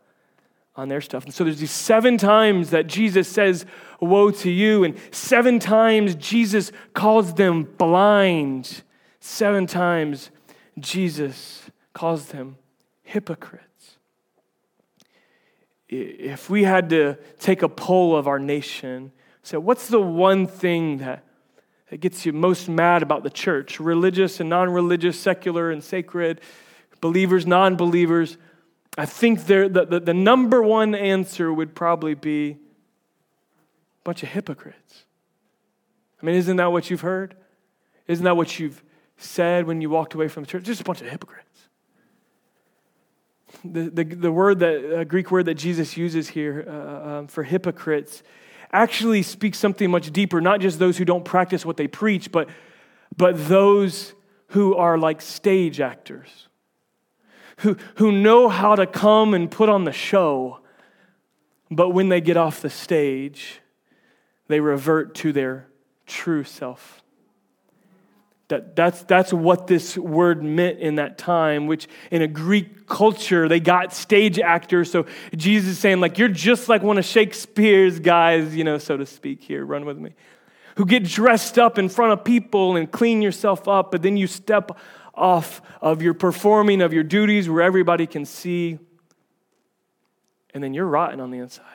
on 0.76 0.90
their 0.90 1.02
stuff. 1.02 1.26
And 1.26 1.34
so 1.34 1.44
there's 1.44 1.60
these 1.60 1.72
seven 1.72 2.18
times 2.18 2.70
that 2.72 2.88
Jesus 2.88 3.28
says, 3.28 3.66
Woe 4.00 4.32
to 4.32 4.50
you. 4.50 4.84
And 4.84 4.98
seven 5.12 5.60
times 5.60 6.16
Jesus 6.16 6.72
calls 6.94 7.34
them 7.34 7.64
blind. 7.78 8.84
Seven 9.20 9.68
times 9.68 10.32
Jesus 10.80 11.70
calls 11.94 12.28
them 12.28 12.58
hypocrites 13.04 13.71
if 15.92 16.50
we 16.50 16.64
had 16.64 16.90
to 16.92 17.18
take 17.40 17.62
a 17.62 17.70
poll 17.70 18.16
of 18.16 18.28
our 18.28 18.40
nation, 18.40 19.12
say, 19.44 19.58
what's 19.58 19.90
the 19.90 20.00
one 20.00 20.48
thing 20.48 21.00
that, 21.00 21.26
that 21.90 22.00
gets 22.00 22.26
you 22.26 22.32
most 22.32 22.70
mad 22.70 23.04
about 23.04 23.24
the 23.24 23.30
church? 23.30 23.80
Religious 23.80 24.40
and 24.40 24.50
non 24.50 24.70
religious, 24.70 25.20
secular 25.20 25.70
and 25.70 25.84
sacred, 25.84 26.40
believers, 27.02 27.46
non 27.46 27.76
believers. 27.76 28.38
I 28.98 29.06
think 29.06 29.46
the, 29.46 29.86
the, 29.90 30.00
the 30.00 30.14
number 30.14 30.62
one 30.62 30.96
answer 30.96 31.52
would 31.52 31.76
probably 31.76 32.14
be 32.14 32.52
a 32.52 32.58
bunch 34.06 34.24
of 34.24 34.30
hypocrites. 34.30 35.04
I 36.22 36.26
mean, 36.26 36.36
isn't 36.36 36.58
that 36.58 36.72
what 36.72 36.90
you've 36.90 37.02
heard? 37.02 37.36
Isn't 38.08 38.24
that 38.24 38.38
what 38.38 38.60
you've 38.60 38.82
said 39.18 39.66
when 39.66 39.82
you 39.82 39.90
walked 39.90 40.14
away 40.14 40.30
from 40.30 40.44
the 40.44 40.48
church? 40.48 40.64
Just 40.64 40.82
a 40.82 40.84
bunch 40.86 41.02
of 41.02 41.08
hypocrites 41.10 41.68
the, 43.66 43.90
the, 43.90 44.04
the 44.04 44.32
word 44.32 44.60
that, 44.60 45.00
uh, 45.00 45.04
Greek 45.04 45.32
word 45.32 45.46
that 45.46 45.56
Jesus 45.56 45.98
uses 45.98 46.30
here 46.30 46.66
uh, 46.68 46.72
uh, 46.72 47.20
um, 47.20 47.28
for 47.28 47.44
hypocrites 47.44 48.24
actually 48.72 49.22
speaks 49.22 49.58
something 49.58 49.92
much 49.92 50.12
deeper, 50.12 50.40
not 50.40 50.62
just 50.62 50.80
those 50.80 50.98
who 50.98 51.06
don't 51.06 51.26
practice 51.26 51.66
what 51.66 51.78
they 51.78 51.88
preach, 51.88 52.32
but, 52.32 52.50
but 53.18 53.48
those 53.48 54.14
who 54.48 54.76
are 54.76 54.98
like 54.98 55.22
stage 55.22 55.80
actors, 55.80 56.48
who, 57.58 57.76
who 57.96 58.12
know 58.12 58.48
how 58.48 58.76
to 58.76 58.88
come 58.88 59.34
and 59.34 59.52
put 59.52 59.68
on 59.68 59.84
the 59.84 59.92
show, 59.92 60.60
but 61.70 61.90
when 61.90 62.10
they 62.10 62.22
get 62.22 62.38
off 62.38 62.62
the 62.62 62.70
stage, 62.70 63.60
they 64.48 64.60
revert 64.60 65.16
to 65.16 65.34
their 65.34 65.68
true 66.06 66.44
self. 66.44 67.01
That, 68.52 68.76
that's, 68.76 69.04
that's 69.04 69.32
what 69.32 69.68
this 69.68 69.98
word 69.98 70.44
meant 70.44 70.80
in 70.80 70.96
that 70.96 71.18
time, 71.18 71.68
which 71.68 71.88
in 72.12 72.22
a 72.22 72.28
Greek 72.28 72.86
culture, 72.86 73.48
they 73.48 73.62
got 73.62 73.94
stage 73.94 74.40
actors. 74.40 74.92
So 74.92 75.06
Jesus 75.34 75.72
is 75.72 75.80
saying, 75.80 76.02
like, 76.02 76.18
you're 76.18 76.28
just 76.28 76.68
like 76.68 76.84
one 76.84 76.98
of 76.98 77.06
Shakespeare's 77.06 78.00
guys, 78.00 78.54
you 78.54 78.66
know, 78.66 78.78
so 78.78 78.98
to 78.98 79.06
speak, 79.06 79.42
here, 79.42 79.66
run 79.66 79.86
with 79.86 79.98
me, 79.98 80.12
who 80.76 80.86
get 80.86 81.06
dressed 81.06 81.58
up 81.58 81.78
in 81.78 81.88
front 81.88 82.12
of 82.12 82.26
people 82.26 82.76
and 82.76 82.92
clean 82.92 83.22
yourself 83.22 83.70
up, 83.70 83.90
but 83.90 84.02
then 84.02 84.18
you 84.18 84.28
step 84.28 84.78
off 85.16 85.62
of 85.80 86.02
your 86.02 86.14
performing 86.14 86.82
of 86.82 86.92
your 86.92 87.04
duties 87.04 87.50
where 87.50 87.62
everybody 87.62 88.06
can 88.06 88.26
see, 88.26 88.78
and 90.54 90.62
then 90.62 90.74
you're 90.74 90.86
rotten 90.86 91.22
on 91.22 91.32
the 91.32 91.40
inside. 91.40 91.66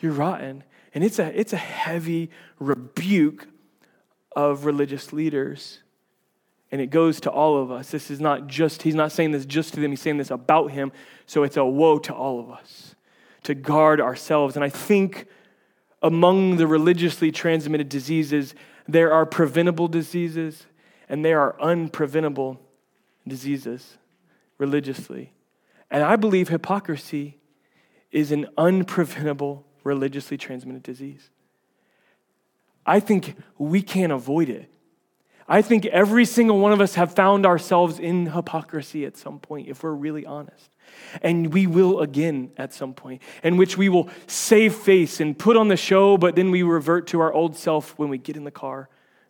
You're 0.00 0.14
rotten. 0.14 0.64
And 0.94 1.04
it's 1.04 1.20
a, 1.20 1.38
it's 1.38 1.52
a 1.52 1.58
heavy 1.58 2.30
rebuke 2.58 3.46
of 4.38 4.64
religious 4.64 5.12
leaders. 5.12 5.80
And 6.70 6.80
it 6.80 6.90
goes 6.90 7.20
to 7.22 7.30
all 7.30 7.60
of 7.60 7.72
us. 7.72 7.90
This 7.90 8.08
is 8.08 8.20
not 8.20 8.46
just, 8.46 8.82
he's 8.82 8.94
not 8.94 9.10
saying 9.10 9.32
this 9.32 9.44
just 9.44 9.74
to 9.74 9.80
them, 9.80 9.90
he's 9.90 10.00
saying 10.00 10.18
this 10.18 10.30
about 10.30 10.70
him. 10.70 10.92
So 11.26 11.42
it's 11.42 11.56
a 11.56 11.64
woe 11.64 11.98
to 11.98 12.14
all 12.14 12.38
of 12.38 12.48
us 12.48 12.94
to 13.42 13.54
guard 13.56 14.00
ourselves. 14.00 14.54
And 14.54 14.64
I 14.64 14.68
think 14.68 15.26
among 16.02 16.56
the 16.56 16.68
religiously 16.68 17.32
transmitted 17.32 17.88
diseases, 17.88 18.54
there 18.86 19.12
are 19.12 19.26
preventable 19.26 19.88
diseases 19.88 20.66
and 21.08 21.24
there 21.24 21.40
are 21.40 21.56
unpreventable 21.60 22.58
diseases 23.26 23.98
religiously. 24.56 25.32
And 25.90 26.04
I 26.04 26.14
believe 26.14 26.48
hypocrisy 26.48 27.38
is 28.12 28.30
an 28.30 28.46
unpreventable 28.56 29.64
religiously 29.82 30.36
transmitted 30.36 30.84
disease. 30.84 31.28
I 32.88 33.00
think 33.00 33.36
we 33.58 33.82
can't 33.82 34.12
avoid 34.12 34.48
it. 34.48 34.70
I 35.46 35.62
think 35.62 35.86
every 35.86 36.24
single 36.24 36.58
one 36.58 36.72
of 36.72 36.80
us 36.80 36.94
have 36.94 37.14
found 37.14 37.46
ourselves 37.46 37.98
in 37.98 38.26
hypocrisy 38.26 39.06
at 39.06 39.16
some 39.16 39.38
point, 39.38 39.68
if 39.68 39.82
we're 39.82 39.92
really 39.92 40.26
honest. 40.26 40.70
And 41.22 41.52
we 41.52 41.66
will 41.66 42.00
again 42.00 42.50
at 42.56 42.74
some 42.74 42.92
point, 42.92 43.22
in 43.42 43.56
which 43.56 43.78
we 43.78 43.88
will 43.88 44.10
save 44.26 44.74
face 44.74 45.20
and 45.20 45.38
put 45.38 45.56
on 45.56 45.68
the 45.68 45.76
show, 45.76 46.18
but 46.18 46.34
then 46.34 46.50
we 46.50 46.62
revert 46.62 47.06
to 47.08 47.20
our 47.20 47.32
old 47.32 47.56
self 47.56 47.98
when 47.98 48.10
we 48.10 48.18
get 48.18 48.36
in 48.36 48.44
the 48.44 48.50
car 48.50 48.88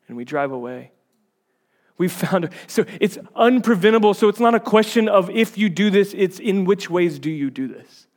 and 0.08 0.16
we 0.16 0.24
drive 0.24 0.50
away. 0.50 0.90
We've 1.98 2.12
found, 2.12 2.50
so 2.66 2.84
it's 3.00 3.16
unpreventable. 3.36 4.14
So 4.14 4.28
it's 4.28 4.40
not 4.40 4.54
a 4.54 4.60
question 4.60 5.08
of 5.08 5.30
if 5.30 5.58
you 5.58 5.68
do 5.68 5.90
this, 5.90 6.14
it's 6.16 6.38
in 6.38 6.64
which 6.64 6.90
ways 6.90 7.18
do 7.18 7.30
you 7.30 7.50
do 7.50 7.68
this. 7.68 8.07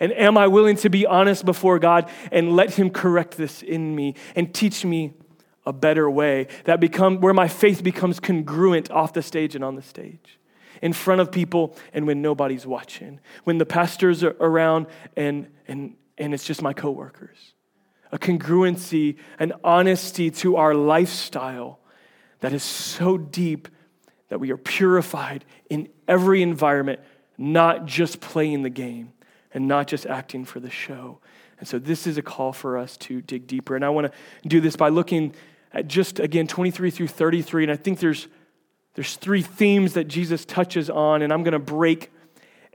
And 0.00 0.12
am 0.12 0.36
I 0.36 0.46
willing 0.46 0.76
to 0.76 0.90
be 0.90 1.06
honest 1.06 1.44
before 1.44 1.78
God 1.78 2.10
and 2.32 2.56
let 2.56 2.74
Him 2.74 2.90
correct 2.90 3.36
this 3.36 3.62
in 3.62 3.94
me 3.94 4.14
and 4.34 4.52
teach 4.52 4.84
me 4.84 5.14
a 5.66 5.72
better 5.72 6.10
way 6.10 6.48
that 6.64 6.80
become 6.80 7.20
where 7.20 7.34
my 7.34 7.48
faith 7.48 7.82
becomes 7.82 8.20
congruent 8.20 8.90
off 8.90 9.12
the 9.12 9.22
stage 9.22 9.54
and 9.54 9.64
on 9.64 9.76
the 9.76 9.82
stage, 9.82 10.38
in 10.82 10.92
front 10.92 11.20
of 11.20 11.32
people 11.32 11.76
and 11.92 12.06
when 12.06 12.20
nobody's 12.20 12.66
watching, 12.66 13.20
when 13.44 13.58
the 13.58 13.66
pastors 13.66 14.22
are 14.22 14.36
around 14.40 14.86
and 15.16 15.48
and 15.66 15.96
and 16.18 16.34
it's 16.34 16.44
just 16.44 16.62
my 16.62 16.72
coworkers. 16.72 17.54
A 18.12 18.18
congruency, 18.18 19.16
an 19.38 19.52
honesty 19.64 20.30
to 20.30 20.56
our 20.56 20.74
lifestyle 20.74 21.80
that 22.40 22.52
is 22.52 22.62
so 22.62 23.18
deep 23.18 23.68
that 24.28 24.38
we 24.38 24.52
are 24.52 24.56
purified 24.56 25.44
in 25.68 25.88
every 26.06 26.42
environment, 26.42 27.00
not 27.36 27.86
just 27.86 28.20
playing 28.20 28.62
the 28.62 28.70
game 28.70 29.12
and 29.54 29.66
not 29.66 29.86
just 29.86 30.04
acting 30.06 30.44
for 30.44 30.60
the 30.60 30.70
show. 30.70 31.20
And 31.58 31.68
so 31.68 31.78
this 31.78 32.06
is 32.06 32.18
a 32.18 32.22
call 32.22 32.52
for 32.52 32.76
us 32.76 32.96
to 32.98 33.22
dig 33.22 33.46
deeper. 33.46 33.76
And 33.76 33.84
I 33.84 33.88
want 33.88 34.12
to 34.12 34.48
do 34.48 34.60
this 34.60 34.76
by 34.76 34.88
looking 34.88 35.34
at 35.72 35.88
just, 35.88 36.18
again, 36.18 36.46
23 36.46 36.90
through 36.90 37.08
33. 37.08 37.64
And 37.64 37.72
I 37.72 37.76
think 37.76 38.00
there's, 38.00 38.28
there's 38.94 39.16
three 39.16 39.42
themes 39.42 39.94
that 39.94 40.04
Jesus 40.04 40.44
touches 40.44 40.90
on, 40.90 41.22
and 41.22 41.32
I'm 41.32 41.42
going 41.42 41.52
to 41.52 41.58
break 41.58 42.10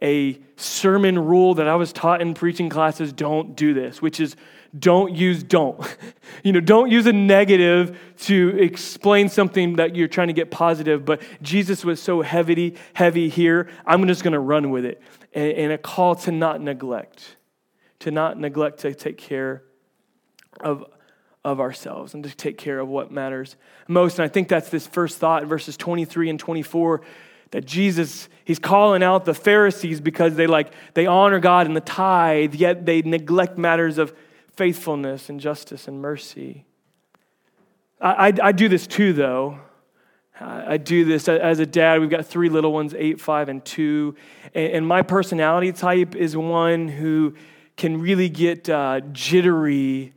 a 0.01 0.39
sermon 0.55 1.17
rule 1.19 1.55
that 1.55 1.67
I 1.67 1.75
was 1.75 1.91
taught 1.91 2.21
in 2.21 2.33
preaching 2.33 2.69
classes 2.69 3.11
don't 3.13 3.55
do 3.55 3.73
this, 3.73 4.01
which 4.01 4.19
is 4.19 4.35
don't 4.77 5.15
use 5.15 5.43
don't. 5.43 5.79
you 6.43 6.53
know, 6.53 6.59
don't 6.59 6.91
use 6.91 7.05
a 7.05 7.13
negative 7.13 7.97
to 8.21 8.57
explain 8.59 9.29
something 9.29 9.77
that 9.77 9.95
you're 9.95 10.07
trying 10.07 10.27
to 10.27 10.33
get 10.33 10.51
positive, 10.51 11.05
but 11.05 11.21
Jesus 11.41 11.83
was 11.83 12.01
so 12.01 12.21
heavy, 12.21 12.75
heavy 12.93 13.29
here, 13.29 13.69
I'm 13.85 14.05
just 14.07 14.23
going 14.23 14.33
to 14.33 14.39
run 14.39 14.69
with 14.69 14.85
it. 14.85 15.01
And, 15.33 15.51
and 15.53 15.71
a 15.71 15.77
call 15.77 16.15
to 16.15 16.31
not 16.31 16.61
neglect, 16.61 17.37
to 17.99 18.11
not 18.11 18.39
neglect 18.39 18.79
to 18.79 18.93
take 18.93 19.17
care 19.17 19.63
of 20.59 20.85
of 21.45 21.61
ourselves 21.61 22.13
and 22.13 22.23
to 22.25 22.35
take 22.35 22.57
care 22.57 22.79
of 22.79 22.89
what 22.89 23.11
matters 23.11 23.55
most. 23.87 24.19
And 24.19 24.25
I 24.25 24.27
think 24.27 24.49
that's 24.49 24.69
this 24.69 24.85
first 24.85 25.19
thought 25.19 25.45
verses 25.45 25.77
23 25.77 26.29
and 26.29 26.39
24 26.39 27.01
that 27.51 27.65
Jesus, 27.65 28.29
he's 28.45 28.59
calling 28.59 29.01
out 29.03 29.25
the 29.25 29.33
Pharisees 29.33 30.01
because 30.01 30.35
they 30.35 30.47
like, 30.47 30.71
they 30.93 31.05
honor 31.05 31.39
God 31.39 31.65
in 31.65 31.73
the 31.73 31.81
tithe, 31.81 32.55
yet 32.55 32.85
they 32.85 33.01
neglect 33.01 33.57
matters 33.57 33.97
of 33.97 34.13
faithfulness 34.51 35.29
and 35.29 35.39
justice 35.39 35.87
and 35.87 36.01
mercy. 36.01 36.65
I, 37.99 38.27
I, 38.27 38.33
I 38.43 38.51
do 38.51 38.69
this 38.69 38.87
too, 38.87 39.13
though. 39.13 39.59
I 40.41 40.77
do 40.77 41.03
this 41.03 41.27
as 41.27 41.59
a 41.59 41.65
dad. 41.65 41.99
We've 41.99 42.09
got 42.09 42.25
three 42.25 42.47
little 42.47 42.71
ones, 42.71 42.95
eight, 42.97 43.19
five, 43.19 43.49
and 43.49 43.63
two. 43.65 44.15
And, 44.53 44.87
my 44.87 45.01
personality 45.01 45.73
type 45.73 46.15
is 46.15 46.37
one 46.37 46.87
who 46.87 47.35
can 47.75 47.99
really 47.99 48.29
get 48.29 48.69
uh, 48.69 49.01
jittery 49.11 50.13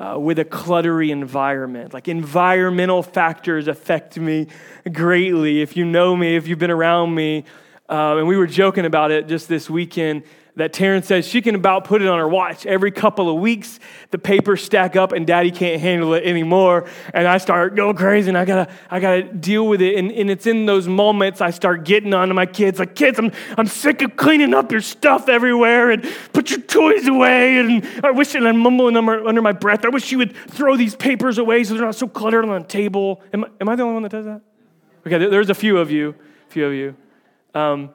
uh, 0.00 0.18
with 0.18 0.38
a 0.38 0.44
cluttery 0.44 1.10
environment. 1.10 1.92
Like 1.92 2.08
environmental 2.08 3.02
factors 3.02 3.68
affect 3.68 4.18
me 4.18 4.46
greatly. 4.90 5.60
If 5.60 5.76
you 5.76 5.84
know 5.84 6.16
me, 6.16 6.36
if 6.36 6.48
you've 6.48 6.58
been 6.58 6.70
around 6.70 7.14
me, 7.14 7.44
uh, 7.88 8.16
and 8.16 8.26
we 8.26 8.36
were 8.36 8.46
joking 8.46 8.86
about 8.86 9.10
it 9.10 9.28
just 9.28 9.46
this 9.46 9.68
weekend 9.68 10.22
that 10.56 10.72
Taryn 10.72 11.04
says 11.04 11.26
she 11.26 11.40
can 11.42 11.54
about 11.54 11.84
put 11.84 12.02
it 12.02 12.08
on 12.08 12.18
her 12.18 12.28
watch. 12.28 12.66
Every 12.66 12.90
couple 12.90 13.28
of 13.28 13.40
weeks, 13.40 13.78
the 14.10 14.18
papers 14.18 14.62
stack 14.62 14.96
up 14.96 15.12
and 15.12 15.26
daddy 15.26 15.50
can't 15.50 15.80
handle 15.80 16.14
it 16.14 16.24
anymore. 16.24 16.88
And 17.14 17.26
I 17.26 17.38
start 17.38 17.76
going 17.76 17.96
crazy 17.96 18.28
and 18.28 18.36
I 18.36 18.44
gotta, 18.44 18.72
I 18.90 19.00
gotta 19.00 19.22
deal 19.22 19.66
with 19.66 19.80
it. 19.80 19.96
And, 19.96 20.10
and 20.10 20.30
it's 20.30 20.46
in 20.46 20.66
those 20.66 20.88
moments 20.88 21.40
I 21.40 21.50
start 21.50 21.84
getting 21.84 22.12
onto 22.14 22.34
my 22.34 22.46
kids, 22.46 22.78
like, 22.78 22.94
kids, 22.94 23.18
I'm, 23.18 23.32
I'm 23.56 23.66
sick 23.66 24.02
of 24.02 24.16
cleaning 24.16 24.54
up 24.54 24.72
your 24.72 24.80
stuff 24.80 25.28
everywhere 25.28 25.90
and 25.90 26.02
put 26.32 26.50
your 26.50 26.60
toys 26.60 27.06
away. 27.06 27.58
And 27.58 27.86
I 28.04 28.10
wish, 28.10 28.34
and 28.34 28.46
I'm 28.46 28.58
mumbling 28.58 28.96
under, 28.96 29.26
under 29.26 29.42
my 29.42 29.52
breath, 29.52 29.84
I 29.84 29.88
wish 29.88 30.10
you 30.12 30.18
would 30.18 30.36
throw 30.48 30.76
these 30.76 30.96
papers 30.96 31.38
away 31.38 31.64
so 31.64 31.74
they're 31.74 31.84
not 31.84 31.94
so 31.94 32.08
cluttered 32.08 32.44
on 32.44 32.62
the 32.62 32.66
table. 32.66 33.22
Am, 33.32 33.44
am 33.60 33.68
I 33.68 33.76
the 33.76 33.82
only 33.82 33.94
one 33.94 34.02
that 34.02 34.12
does 34.12 34.26
that? 34.26 34.40
Okay, 35.06 35.16
there's 35.16 35.48
a 35.48 35.54
few 35.54 35.78
of 35.78 35.90
you, 35.90 36.14
a 36.48 36.52
few 36.52 36.66
of 36.66 36.74
you. 36.74 36.94
Um, 37.54 37.90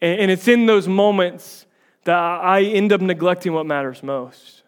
and, 0.00 0.30
it's 0.30 0.48
in 0.48 0.66
those 0.66 0.86
moments 0.86 1.66
that 2.04 2.16
I 2.16 2.62
end 2.62 2.92
up 2.92 3.00
neglecting 3.00 3.52
what 3.52 3.66
matters 3.66 4.02
most. 4.02 4.62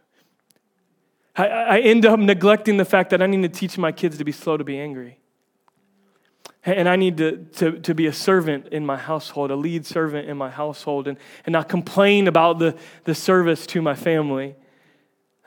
I, 1.37 1.47
I 1.47 1.79
end 1.81 2.05
up 2.07 2.19
neglecting 2.19 2.77
the 2.77 2.85
fact 2.85 3.11
that 3.11 3.23
I 3.23 3.27
need 3.27 3.43
to 3.43 3.49
teach 3.49 3.79
my 3.79 3.93
kids 3.93 4.19
to 4.19 4.25
be 4.25 4.33
slow 4.33 4.57
to 4.57 4.64
be 4.64 4.79
angry. 4.79 5.19
And 6.64 6.88
I 6.88 6.97
need 6.97 7.17
to, 7.19 7.37
to, 7.57 7.79
to 7.81 7.95
be 7.95 8.07
a 8.07 8.12
servant 8.12 8.69
in 8.69 8.85
my 8.85 8.97
household, 8.97 9.51
a 9.51 9.57
lead 9.57 9.87
servant 9.87 10.29
in 10.29 10.37
my 10.37 10.51
household, 10.51 11.07
and, 11.07 11.17
and 11.47 11.53
not 11.53 11.69
complain 11.69 12.27
about 12.27 12.59
the, 12.59 12.77
the 13.05 13.14
service 13.14 13.67
to 13.69 13.81
my 13.81 13.95
family. 13.95 14.57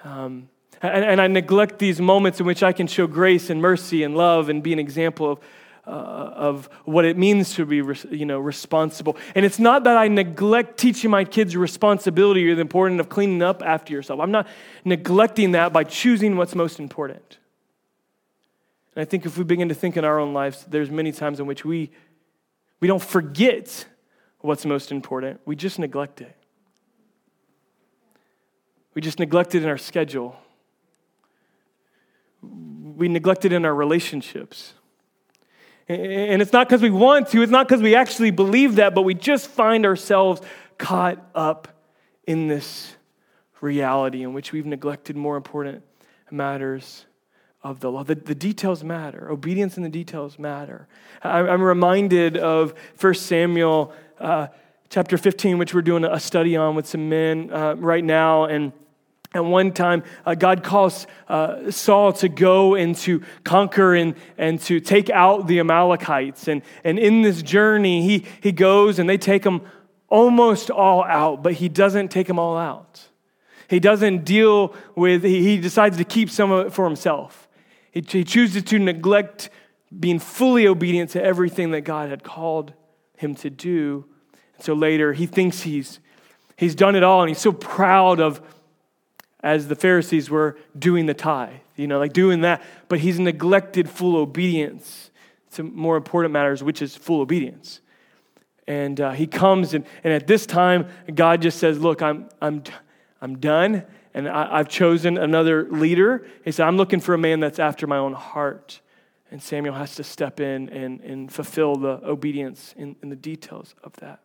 Um, 0.03 0.49
and, 0.81 1.03
and 1.03 1.21
I 1.21 1.27
neglect 1.27 1.79
these 1.79 2.01
moments 2.01 2.39
in 2.39 2.45
which 2.45 2.63
I 2.63 2.71
can 2.71 2.87
show 2.87 3.07
grace 3.07 3.49
and 3.49 3.61
mercy 3.61 4.03
and 4.03 4.15
love 4.15 4.49
and 4.49 4.63
be 4.63 4.73
an 4.73 4.79
example 4.79 5.33
of, 5.33 5.39
uh, 5.85 5.89
of 5.89 6.67
what 6.85 7.05
it 7.05 7.17
means 7.17 7.55
to 7.55 7.65
be 7.65 7.77
you 8.11 8.25
know, 8.25 8.39
responsible. 8.39 9.17
And 9.35 9.45
it's 9.45 9.59
not 9.59 9.83
that 9.85 9.97
I 9.97 10.07
neglect 10.07 10.77
teaching 10.77 11.09
my 11.09 11.23
kids 11.23 11.55
responsibility 11.55 12.47
or 12.49 12.55
the 12.55 12.61
importance 12.61 12.99
of 12.99 13.09
cleaning 13.09 13.41
up 13.41 13.63
after 13.63 13.93
yourself. 13.93 14.19
I'm 14.19 14.31
not 14.31 14.47
neglecting 14.85 15.53
that 15.53 15.73
by 15.73 15.83
choosing 15.83 16.37
what's 16.37 16.55
most 16.55 16.79
important. 16.79 17.39
And 18.95 19.01
I 19.01 19.05
think 19.05 19.25
if 19.25 19.37
we 19.37 19.43
begin 19.43 19.69
to 19.69 19.75
think 19.75 19.97
in 19.97 20.05
our 20.05 20.19
own 20.19 20.33
lives, 20.33 20.65
there's 20.65 20.91
many 20.91 21.11
times 21.11 21.39
in 21.39 21.47
which 21.47 21.65
we, 21.65 21.91
we 22.79 22.87
don't 22.87 23.01
forget 23.01 23.85
what's 24.39 24.65
most 24.65 24.91
important, 24.91 25.39
we 25.45 25.55
just 25.55 25.79
neglect 25.79 26.21
it. 26.21 26.35
We 28.93 29.01
just 29.01 29.19
neglect 29.19 29.55
it 29.55 29.63
in 29.63 29.69
our 29.69 29.77
schedule. 29.77 30.35
We 32.41 33.07
neglect 33.07 33.45
it 33.45 33.53
in 33.53 33.65
our 33.65 33.73
relationships. 33.73 34.73
And 35.91 36.41
it's 36.41 36.53
not 36.53 36.67
because 36.67 36.81
we 36.81 36.89
want 36.89 37.29
to, 37.29 37.41
it's 37.41 37.51
not 37.51 37.67
because 37.67 37.81
we 37.81 37.95
actually 37.95 38.31
believe 38.31 38.75
that, 38.75 38.95
but 38.95 39.01
we 39.01 39.13
just 39.13 39.47
find 39.47 39.85
ourselves 39.85 40.41
caught 40.77 41.23
up 41.35 41.67
in 42.25 42.47
this 42.47 42.95
reality 43.59 44.23
in 44.23 44.33
which 44.33 44.51
we've 44.51 44.65
neglected 44.65 45.15
more 45.15 45.37
important 45.37 45.83
matters 46.31 47.05
of 47.63 47.79
the 47.79 47.91
law. 47.91 48.03
The, 48.03 48.15
the 48.15 48.35
details 48.35 48.83
matter. 48.83 49.29
Obedience 49.29 49.77
in 49.77 49.83
the 49.83 49.89
details 49.89 50.39
matter. 50.39 50.87
I, 51.21 51.39
am 51.39 51.61
reminded 51.61 52.37
of 52.37 52.73
1 52.99 53.13
Samuel 53.13 53.93
uh, 54.19 54.47
chapter 54.89 55.17
15, 55.17 55.57
which 55.57 55.73
we're 55.73 55.81
doing 55.81 56.03
a 56.03 56.19
study 56.19 56.55
on 56.55 56.75
with 56.75 56.87
some 56.87 57.09
men 57.09 57.51
uh, 57.51 57.75
right 57.75 58.03
now. 58.03 58.45
And 58.45 58.71
at 59.33 59.45
one 59.45 59.71
time, 59.71 60.03
uh, 60.25 60.35
God 60.35 60.61
calls 60.61 61.07
uh, 61.29 61.71
Saul 61.71 62.11
to 62.13 62.27
go 62.27 62.75
and 62.75 62.95
to 62.97 63.21
conquer 63.45 63.95
and, 63.95 64.15
and 64.37 64.59
to 64.61 64.81
take 64.81 65.09
out 65.09 65.47
the 65.47 65.59
Amalekites. 65.59 66.49
And, 66.49 66.61
and 66.83 66.99
in 66.99 67.21
this 67.21 67.41
journey, 67.41 68.05
he, 68.05 68.25
he 68.41 68.51
goes 68.51 68.99
and 68.99 69.09
they 69.09 69.17
take 69.17 69.43
them 69.43 69.61
almost 70.09 70.69
all 70.69 71.05
out, 71.05 71.41
but 71.41 71.53
he 71.53 71.69
doesn't 71.69 72.09
take 72.09 72.27
them 72.27 72.39
all 72.39 72.57
out. 72.57 73.07
He 73.69 73.79
doesn't 73.79 74.25
deal 74.25 74.75
with, 74.95 75.23
he, 75.23 75.41
he 75.43 75.57
decides 75.57 75.95
to 75.95 76.03
keep 76.03 76.29
some 76.29 76.51
of 76.51 76.67
it 76.67 76.73
for 76.73 76.83
himself. 76.83 77.47
He, 77.91 78.03
he 78.05 78.25
chooses 78.25 78.63
to 78.63 78.79
neglect 78.79 79.49
being 79.97 80.19
fully 80.19 80.67
obedient 80.67 81.11
to 81.11 81.23
everything 81.23 81.71
that 81.71 81.81
God 81.81 82.09
had 82.09 82.23
called 82.23 82.73
him 83.15 83.33
to 83.35 83.49
do. 83.49 84.03
And 84.55 84.65
So 84.65 84.73
later, 84.73 85.13
he 85.13 85.25
thinks 85.25 85.61
he's, 85.61 86.01
he's 86.57 86.75
done 86.75 86.97
it 86.97 87.03
all 87.03 87.21
and 87.21 87.29
he's 87.29 87.39
so 87.39 87.53
proud 87.53 88.19
of 88.19 88.41
as 89.43 89.67
the 89.67 89.75
Pharisees 89.75 90.29
were 90.29 90.57
doing 90.77 91.05
the 91.05 91.13
tithe, 91.13 91.53
you 91.75 91.87
know, 91.87 91.99
like 91.99 92.13
doing 92.13 92.41
that. 92.41 92.61
But 92.87 92.99
he's 92.99 93.19
neglected 93.19 93.89
full 93.89 94.15
obedience 94.15 95.11
to 95.53 95.63
more 95.63 95.97
important 95.97 96.31
matters, 96.31 96.63
which 96.63 96.81
is 96.81 96.95
full 96.95 97.21
obedience. 97.21 97.81
And 98.67 99.01
uh, 99.01 99.11
he 99.11 99.27
comes, 99.27 99.73
and, 99.73 99.85
and 100.03 100.13
at 100.13 100.27
this 100.27 100.45
time, 100.45 100.87
God 101.13 101.41
just 101.41 101.59
says, 101.59 101.79
Look, 101.79 102.01
I'm, 102.01 102.29
I'm, 102.41 102.63
I'm 103.21 103.39
done, 103.39 103.83
and 104.13 104.29
I, 104.29 104.57
have 104.57 104.69
chosen 104.69 105.17
another 105.17 105.67
leader. 105.69 106.25
He 106.45 106.51
said, 106.51 106.67
I'm 106.67 106.77
looking 106.77 106.99
for 106.99 107.13
a 107.13 107.17
man 107.17 107.39
that's 107.39 107.59
after 107.59 107.87
my 107.87 107.97
own 107.97 108.13
heart. 108.13 108.81
And 109.31 109.41
Samuel 109.41 109.75
has 109.75 109.95
to 109.95 110.03
step 110.03 110.39
in 110.39 110.69
and, 110.69 110.99
and 111.01 111.31
fulfill 111.31 111.75
the 111.75 112.01
obedience 112.03 112.75
in, 112.77 112.97
in 113.01 113.09
the 113.09 113.15
details 113.15 113.75
of 113.83 113.93
that. 113.97 114.19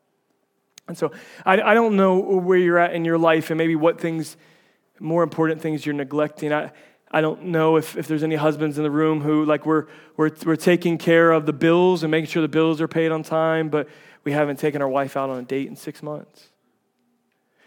And 0.88 0.98
so 0.98 1.12
I, 1.44 1.60
I 1.60 1.74
don't 1.74 1.96
know 1.96 2.18
where 2.18 2.58
you're 2.58 2.78
at 2.78 2.92
in 2.92 3.04
your 3.04 3.18
life 3.18 3.50
and 3.50 3.58
maybe 3.58 3.76
what 3.76 4.00
things 4.00 4.36
more 5.00 5.22
important 5.22 5.60
things 5.60 5.84
you're 5.84 5.94
neglecting. 5.94 6.52
I, 6.52 6.72
I 7.10 7.20
don't 7.20 7.44
know 7.44 7.76
if, 7.76 7.96
if 7.96 8.08
there's 8.08 8.22
any 8.22 8.34
husbands 8.34 8.78
in 8.78 8.84
the 8.84 8.90
room 8.90 9.20
who, 9.20 9.44
like, 9.44 9.64
we're, 9.64 9.86
we're, 10.16 10.30
we're 10.44 10.56
taking 10.56 10.98
care 10.98 11.30
of 11.30 11.46
the 11.46 11.52
bills 11.52 12.02
and 12.02 12.10
making 12.10 12.28
sure 12.28 12.42
the 12.42 12.48
bills 12.48 12.80
are 12.80 12.88
paid 12.88 13.12
on 13.12 13.22
time, 13.22 13.68
but 13.68 13.88
we 14.24 14.32
haven't 14.32 14.58
taken 14.58 14.82
our 14.82 14.88
wife 14.88 15.16
out 15.16 15.30
on 15.30 15.38
a 15.38 15.42
date 15.42 15.68
in 15.68 15.76
six 15.76 16.02
months. 16.02 16.48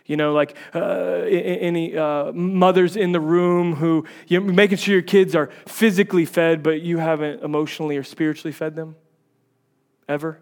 You 0.06 0.18
know, 0.18 0.34
like 0.34 0.58
uh, 0.74 0.80
any 0.80 1.96
uh, 1.96 2.32
mothers 2.34 2.96
in 2.96 3.12
the 3.12 3.20
room 3.20 3.76
who, 3.76 4.06
you're 4.28 4.42
making 4.42 4.80
sure 4.80 4.94
your 4.94 5.04
kids 5.04 5.36
are 5.36 5.52
physically 5.68 6.26
fed, 6.26 6.64
but 6.64 6.82
you 6.82 6.98
haven't 6.98 7.44
emotionally 7.44 7.96
or 7.96 8.04
spiritually 8.04 8.52
fed 8.52 8.76
them? 8.76 8.96
Ever? 10.08 10.40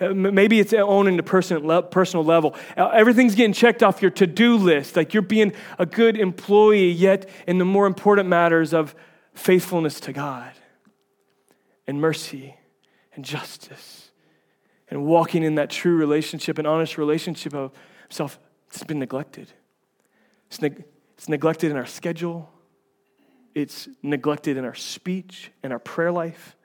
Uh, 0.00 0.08
maybe 0.08 0.60
it's 0.60 0.72
owning 0.72 1.16
the 1.16 1.22
personal 1.22 2.24
level. 2.24 2.54
Uh, 2.76 2.88
everything's 2.88 3.34
getting 3.34 3.52
checked 3.52 3.82
off 3.82 4.02
your 4.02 4.10
to 4.12 4.26
do 4.26 4.56
list. 4.56 4.96
Like 4.96 5.14
you're 5.14 5.22
being 5.22 5.52
a 5.78 5.86
good 5.86 6.16
employee, 6.16 6.90
yet 6.90 7.28
in 7.46 7.58
the 7.58 7.64
more 7.64 7.86
important 7.86 8.28
matters 8.28 8.74
of 8.74 8.94
faithfulness 9.34 10.00
to 10.00 10.12
God 10.12 10.52
and 11.86 12.00
mercy 12.00 12.56
and 13.14 13.24
justice 13.24 14.10
and 14.88 15.04
walking 15.04 15.42
in 15.42 15.56
that 15.56 15.70
true 15.70 15.96
relationship 15.96 16.58
and 16.58 16.66
honest 16.66 16.98
relationship 16.98 17.54
of 17.54 17.72
self, 18.08 18.38
it's 18.68 18.84
been 18.84 18.98
neglected. 18.98 19.52
It's, 20.48 20.58
it's 20.62 21.28
neglected 21.28 21.70
in 21.70 21.76
our 21.76 21.86
schedule, 21.86 22.50
it's 23.54 23.88
neglected 24.02 24.56
in 24.56 24.64
our 24.64 24.74
speech 24.74 25.50
and 25.62 25.72
our 25.72 25.78
prayer 25.78 26.12
life, 26.12 26.56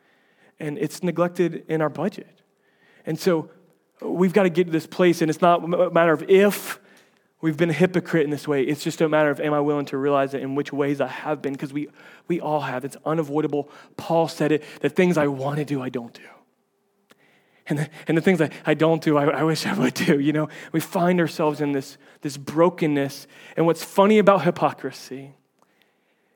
and 0.59 0.77
it's 0.77 1.01
neglected 1.01 1.65
in 1.67 1.81
our 1.81 1.89
budget. 1.89 2.40
And 3.05 3.19
so 3.19 3.49
we've 4.01 4.33
got 4.33 4.43
to 4.43 4.49
get 4.49 4.65
to 4.65 4.71
this 4.71 4.87
place, 4.87 5.21
and 5.21 5.29
it's 5.29 5.41
not 5.41 5.63
a 5.63 5.89
matter 5.91 6.13
of 6.13 6.23
if 6.29 6.79
we've 7.41 7.57
been 7.57 7.69
a 7.69 7.73
hypocrite 7.73 8.23
in 8.23 8.29
this 8.29 8.47
way. 8.47 8.63
It's 8.63 8.83
just 8.83 9.01
a 9.01 9.09
matter 9.09 9.31
of 9.31 9.39
am 9.39 9.53
I 9.53 9.59
willing 9.59 9.85
to 9.87 9.97
realize 9.97 10.33
it 10.33 10.43
in 10.43 10.55
which 10.55 10.71
ways 10.71 11.01
I 11.01 11.07
have 11.07 11.41
been, 11.41 11.53
because 11.53 11.73
we, 11.73 11.89
we 12.27 12.39
all 12.39 12.61
have. 12.61 12.85
It's 12.85 12.97
unavoidable. 13.05 13.69
Paul 13.97 14.27
said 14.27 14.51
it 14.51 14.63
the 14.81 14.89
things 14.89 15.17
I 15.17 15.27
want 15.27 15.57
to 15.57 15.65
do, 15.65 15.81
I 15.81 15.89
don't 15.89 16.13
do. 16.13 16.21
And 17.67 17.79
the, 17.79 17.89
and 18.07 18.17
the 18.17 18.21
things 18.21 18.41
I, 18.41 18.49
I 18.65 18.73
don't 18.73 19.01
do, 19.01 19.17
I, 19.17 19.25
I 19.25 19.43
wish 19.43 19.65
I 19.65 19.73
would 19.73 19.93
do. 19.93 20.19
You 20.19 20.33
know, 20.33 20.49
we 20.71 20.79
find 20.79 21.19
ourselves 21.19 21.61
in 21.61 21.71
this, 21.71 21.97
this 22.21 22.35
brokenness. 22.35 23.27
And 23.55 23.65
what's 23.65 23.83
funny 23.83 24.19
about 24.19 24.43
hypocrisy 24.43 25.33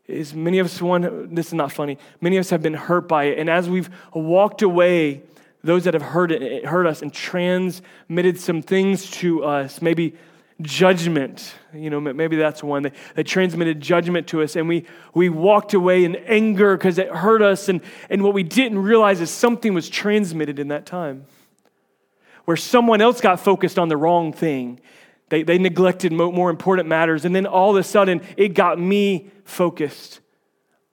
is 0.07 0.33
many 0.33 0.59
of 0.59 0.67
us, 0.67 0.81
one, 0.81 1.33
this 1.33 1.47
is 1.47 1.53
not 1.53 1.71
funny, 1.71 1.97
many 2.21 2.37
of 2.37 2.41
us 2.41 2.51
have 2.51 2.61
been 2.61 2.75
hurt 2.75 3.07
by 3.07 3.25
it. 3.25 3.39
And 3.39 3.49
as 3.49 3.67
we've 3.67 3.89
walked 4.13 4.61
away, 4.61 5.23
those 5.65 5.83
that 5.85 5.93
have 5.93 6.03
heard 6.03 6.31
it, 6.31 6.65
hurt 6.65 6.85
us 6.85 7.01
and 7.01 7.11
transmitted 7.11 8.39
some 8.39 8.61
things 8.61 9.09
to 9.09 9.43
us, 9.43 9.81
maybe 9.81 10.15
judgment, 10.61 11.53
you 11.73 11.89
know, 11.89 11.99
maybe 11.99 12.37
that's 12.37 12.63
one. 12.63 12.83
They, 12.83 12.91
they 13.15 13.23
transmitted 13.23 13.81
judgment 13.81 14.27
to 14.27 14.41
us 14.41 14.55
and 14.55 14.69
we, 14.69 14.85
we 15.13 15.27
walked 15.27 15.73
away 15.73 16.05
in 16.05 16.15
anger 16.15 16.77
because 16.77 16.97
it 16.97 17.09
hurt 17.09 17.41
us. 17.41 17.67
And, 17.67 17.81
and 18.09 18.23
what 18.23 18.33
we 18.33 18.43
didn't 18.43 18.79
realize 18.79 19.19
is 19.19 19.29
something 19.29 19.73
was 19.73 19.89
transmitted 19.89 20.59
in 20.59 20.69
that 20.69 20.85
time 20.85 21.25
where 22.45 22.57
someone 22.57 23.01
else 23.01 23.19
got 23.19 23.39
focused 23.39 23.79
on 23.79 23.89
the 23.89 23.97
wrong 23.97 24.31
thing. 24.31 24.79
They, 25.29 25.41
they 25.41 25.57
neglected 25.57 26.13
more 26.13 26.51
important 26.51 26.87
matters. 26.87 27.25
And 27.25 27.35
then 27.35 27.47
all 27.47 27.71
of 27.71 27.77
a 27.77 27.83
sudden, 27.83 28.21
it 28.37 28.49
got 28.49 28.79
me 28.79 29.31
focused 29.43 30.19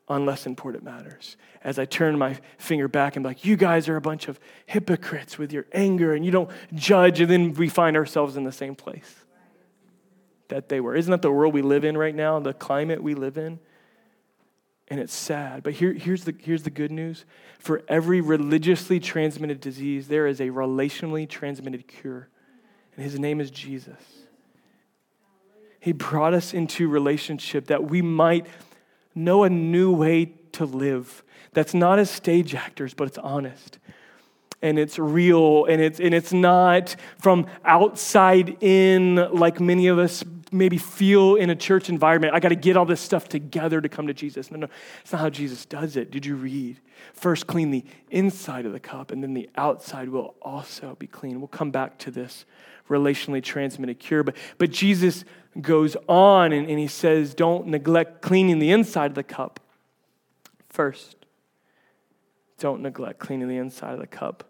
on 0.08 0.24
less 0.24 0.46
important 0.46 0.82
matters. 0.82 1.36
As 1.64 1.78
I 1.78 1.84
turn 1.84 2.18
my 2.18 2.38
finger 2.58 2.88
back 2.88 3.16
and 3.16 3.22
be 3.22 3.28
like, 3.28 3.44
you 3.44 3.56
guys 3.56 3.88
are 3.88 3.96
a 3.96 4.00
bunch 4.00 4.28
of 4.28 4.40
hypocrites 4.66 5.38
with 5.38 5.52
your 5.52 5.66
anger 5.72 6.12
and 6.12 6.24
you 6.24 6.30
don't 6.30 6.50
judge. 6.74 7.20
And 7.20 7.30
then 7.30 7.54
we 7.54 7.68
find 7.68 7.96
ourselves 7.96 8.36
in 8.36 8.44
the 8.44 8.52
same 8.52 8.74
place 8.74 9.14
that 10.48 10.68
they 10.68 10.80
were. 10.80 10.96
Isn't 10.96 11.10
that 11.10 11.22
the 11.22 11.30
world 11.30 11.54
we 11.54 11.62
live 11.62 11.84
in 11.84 11.96
right 11.96 12.14
now, 12.14 12.40
the 12.40 12.52
climate 12.52 13.02
we 13.02 13.14
live 13.14 13.38
in? 13.38 13.60
And 14.88 15.00
it's 15.00 15.14
sad. 15.14 15.62
But 15.62 15.74
here, 15.74 15.92
here's, 15.92 16.24
the, 16.24 16.34
here's 16.38 16.64
the 16.64 16.70
good 16.70 16.90
news 16.90 17.24
for 17.58 17.82
every 17.88 18.20
religiously 18.20 18.98
transmitted 18.98 19.60
disease, 19.60 20.08
there 20.08 20.26
is 20.26 20.40
a 20.40 20.48
relationally 20.48 21.28
transmitted 21.28 21.86
cure. 21.86 22.28
And 22.96 23.04
his 23.04 23.18
name 23.18 23.40
is 23.40 23.50
Jesus. 23.50 24.02
He 25.80 25.92
brought 25.92 26.34
us 26.34 26.52
into 26.52 26.88
relationship 26.88 27.68
that 27.68 27.84
we 27.84 28.02
might 28.02 28.46
know 29.14 29.44
a 29.44 29.50
new 29.50 29.92
way 29.92 30.34
to 30.52 30.64
live 30.64 31.22
that's 31.52 31.74
not 31.74 31.98
as 31.98 32.10
stage 32.10 32.54
actors, 32.54 32.94
but 32.94 33.08
it's 33.08 33.18
honest 33.18 33.78
and 34.62 34.78
it's 34.78 34.98
real 34.98 35.64
and 35.66 35.82
it's, 35.82 36.00
and 36.00 36.14
it's 36.14 36.32
not 36.32 36.96
from 37.18 37.46
outside 37.64 38.56
in 38.62 39.16
like 39.32 39.60
many 39.60 39.88
of 39.88 39.98
us 39.98 40.24
maybe 40.52 40.78
feel 40.78 41.34
in 41.34 41.50
a 41.50 41.56
church 41.56 41.88
environment. 41.88 42.34
I 42.34 42.40
got 42.40 42.50
to 42.50 42.54
get 42.54 42.76
all 42.76 42.84
this 42.84 43.00
stuff 43.00 43.28
together 43.28 43.80
to 43.80 43.88
come 43.88 44.06
to 44.06 44.14
Jesus. 44.14 44.50
No, 44.50 44.58
no, 44.58 44.68
it's 45.00 45.12
not 45.12 45.20
how 45.20 45.30
Jesus 45.30 45.66
does 45.66 45.96
it. 45.96 46.10
Did 46.10 46.24
you 46.24 46.36
read? 46.36 46.78
First, 47.14 47.46
clean 47.46 47.70
the 47.70 47.84
inside 48.10 48.64
of 48.64 48.72
the 48.72 48.78
cup, 48.78 49.10
and 49.10 49.22
then 49.22 49.34
the 49.34 49.50
outside 49.56 50.10
will 50.10 50.34
also 50.40 50.94
be 50.98 51.06
clean. 51.06 51.40
We'll 51.40 51.48
come 51.48 51.70
back 51.70 51.98
to 51.98 52.10
this 52.10 52.44
relationally 52.88 53.42
transmitted 53.42 53.98
cure. 53.98 54.22
But, 54.22 54.36
but 54.58 54.70
Jesus 54.70 55.24
goes 55.60 55.96
on 56.06 56.52
and, 56.52 56.68
and 56.68 56.78
he 56.78 56.86
says, 56.86 57.34
don't 57.34 57.66
neglect 57.66 58.22
cleaning 58.22 58.58
the 58.58 58.70
inside 58.70 59.10
of 59.10 59.14
the 59.14 59.22
cup 59.22 59.58
first. 60.72 61.16
Don't 62.58 62.82
neglect 62.82 63.18
cleaning 63.18 63.48
the 63.48 63.58
inside 63.58 63.94
of 63.94 64.00
the 64.00 64.06
cup. 64.06 64.44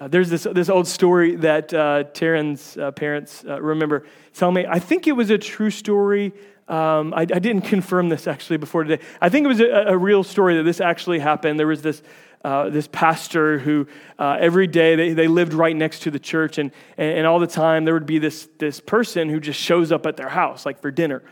Uh, 0.00 0.08
there's 0.08 0.30
this, 0.30 0.46
this 0.52 0.68
old 0.68 0.88
story 0.88 1.36
that 1.36 1.72
uh, 1.72 2.04
Taryn's 2.12 2.76
uh, 2.76 2.90
parents 2.92 3.44
uh, 3.46 3.60
remember 3.60 4.06
telling 4.34 4.54
me. 4.54 4.66
I 4.66 4.78
think 4.78 5.06
it 5.06 5.12
was 5.12 5.30
a 5.30 5.38
true 5.38 5.70
story. 5.70 6.32
Um, 6.66 7.12
I, 7.14 7.20
I, 7.20 7.38
didn't 7.38 7.62
confirm 7.62 8.08
this 8.08 8.26
actually 8.26 8.56
before 8.56 8.84
today. 8.84 9.02
I 9.20 9.28
think 9.28 9.44
it 9.44 9.48
was 9.48 9.60
a, 9.60 9.68
a 9.88 9.96
real 9.96 10.24
story 10.24 10.56
that 10.56 10.62
this 10.62 10.80
actually 10.80 11.18
happened. 11.18 11.58
There 11.58 11.66
was 11.66 11.82
this 11.82 12.02
uh, 12.44 12.70
this 12.70 12.88
pastor 12.88 13.60
who 13.60 13.86
uh, 14.18 14.36
every 14.40 14.66
day 14.66 14.96
they, 14.96 15.12
they 15.12 15.28
lived 15.28 15.54
right 15.54 15.76
next 15.76 16.02
to 16.02 16.10
the 16.10 16.18
church, 16.18 16.58
and, 16.58 16.72
and, 16.96 17.18
and, 17.18 17.26
all 17.26 17.38
the 17.38 17.46
time 17.46 17.84
there 17.84 17.94
would 17.94 18.06
be 18.06 18.18
this, 18.18 18.48
this 18.58 18.80
person 18.80 19.28
who 19.28 19.38
just 19.38 19.60
shows 19.60 19.92
up 19.92 20.06
at 20.06 20.16
their 20.16 20.28
house, 20.28 20.66
like 20.66 20.80
for 20.80 20.90
dinner, 20.90 21.22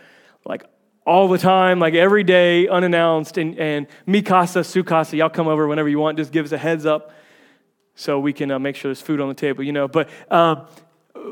like 0.45 0.63
all 1.11 1.27
the 1.27 1.39
time, 1.39 1.81
like 1.81 1.95
every 1.95 2.23
day, 2.23 2.69
unannounced. 2.69 3.37
And, 3.37 3.59
and 3.59 3.89
mi 4.07 4.23
casa, 4.23 4.63
su 4.63 4.85
casa, 4.85 5.17
y'all 5.17 5.29
come 5.29 5.49
over 5.49 5.67
whenever 5.67 5.89
you 5.89 5.99
want, 5.99 6.17
just 6.17 6.31
give 6.31 6.45
us 6.45 6.53
a 6.53 6.59
heads 6.59 6.87
up 6.87 7.13
so 7.97 8.21
we 8.21 8.33
can 8.33 8.49
uh, 8.53 8.61
make 8.61 8.77
sure 8.77 8.91
there's 8.91 9.03
food 9.03 9.21
on 9.21 9.27
the 9.27 9.35
table, 9.35 9.65
you 9.65 9.73
know. 9.73 9.89
But, 9.89 10.09
um, 10.31 10.69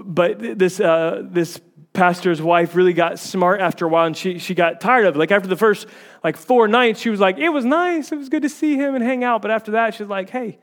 but 0.05 0.59
this, 0.59 0.81
uh, 0.81 1.23
this 1.25 1.61
pastor's 1.93 2.43
wife 2.43 2.75
really 2.75 2.93
got 2.93 3.21
smart 3.21 3.61
after 3.61 3.87
a 3.87 3.89
while 3.89 4.07
and 4.07 4.17
she, 4.17 4.41
she 4.41 4.53
got 4.53 4.81
tired 4.81 5.07
of 5.07 5.15
it. 5.15 5.19
Like 5.21 5.31
after 5.31 5.49
the 5.49 5.57
first 5.57 5.87
like 6.25 6.37
four 6.37 6.67
nights, 6.67 6.99
she 6.99 7.09
was 7.09 7.21
like, 7.21 7.39
it 7.39 7.51
was 7.51 7.65
nice. 7.65 8.11
It 8.11 8.17
was 8.17 8.29
good 8.29 8.43
to 8.43 8.49
see 8.49 8.75
him 8.75 8.97
and 8.97 9.05
hang 9.05 9.23
out. 9.23 9.43
But 9.43 9.53
after 9.53 9.71
that, 9.73 9.95
she's 9.95 10.09
like, 10.09 10.29
hey, 10.29 10.59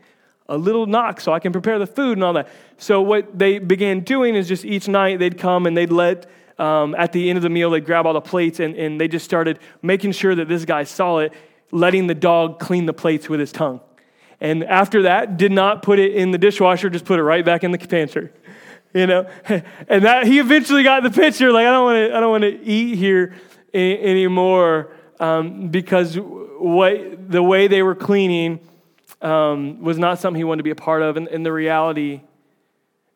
a 0.49 0.58
little 0.58 0.88
knock 0.88 1.21
so 1.21 1.32
I 1.32 1.39
can 1.39 1.54
prepare 1.54 1.80
the 1.80 1.88
food 1.88 2.17
and 2.17 2.23
all 2.23 2.34
that. 2.34 2.49
So 2.78 3.01
what 3.01 3.39
they 3.39 3.60
began 3.60 4.01
doing 4.01 4.36
is 4.36 4.49
just 4.49 4.65
each 4.65 4.89
night 4.89 5.19
they'd 5.19 5.38
come 5.38 5.65
and 5.67 5.78
they'd 5.78 5.89
let, 5.89 6.30
um, 6.58 6.96
at 6.96 7.12
the 7.12 7.30
end 7.30 7.38
of 7.38 7.44
the 7.44 7.50
meal, 7.50 7.70
they'd 7.70 7.86
grab 7.86 8.06
all 8.06 8.13
the 8.13 8.22
plates 8.22 8.60
and, 8.60 8.76
and 8.76 9.00
they 9.00 9.08
just 9.08 9.26
started 9.26 9.60
making 9.82 10.13
sure 10.13 10.36
that 10.36 10.48
this 10.48 10.65
guy 10.65 10.84
saw 10.84 11.20
it, 11.20 11.34
letting 11.72 12.08
the 12.08 12.15
dog 12.15 12.60
clean 12.60 12.86
the 12.86 12.94
plates 12.94 13.28
with 13.28 13.39
his 13.39 13.52
tongue. 13.52 13.82
And 14.39 14.63
after 14.63 15.04
that, 15.04 15.38
did 15.38 15.52
not 15.52 15.82
put 15.82 16.00
it 16.00 16.13
in 16.13 16.32
the 16.32 16.38
dishwasher, 16.38 16.89
just 16.89 17.06
put 17.06 17.20
it 17.20 17.24
right 17.24 17.44
back 17.44 17.63
in 17.63 17.72
the 17.72 17.78
pantry 17.78 18.30
you 18.96 19.06
know 19.06 19.30
and 19.88 20.06
that 20.06 20.26
he 20.26 20.39
eventually 20.39 20.82
got 20.82 21.04
the 21.04 21.12
picture 21.12 21.52
like 21.52 21.68
i 21.68 21.70
don't 21.70 21.84
want 21.84 21.98
to 21.98 22.15
i 22.15 22.20
don't 22.20 22.32
want 22.32 22.44
to 22.44 22.63
eat 22.63 22.96
here 22.96 23.36
anymore 23.74 24.96
um, 25.20 25.68
because 25.68 26.18
what 26.18 27.30
the 27.30 27.44
way 27.44 27.68
they 27.68 27.84
were 27.84 27.96
cleaning 27.96 28.60
um, 29.22 29.82
was 29.82 29.98
not 29.98 30.20
something 30.20 30.39
he 30.39 30.44
wanted 30.44 30.60
to 30.60 30.63
be 30.63 30.72
a 30.72 30.76
part 30.76 31.02
of 31.02 31.18
and, 31.18 31.28
and 31.28 31.46
the 31.46 31.52
reality 31.52 32.22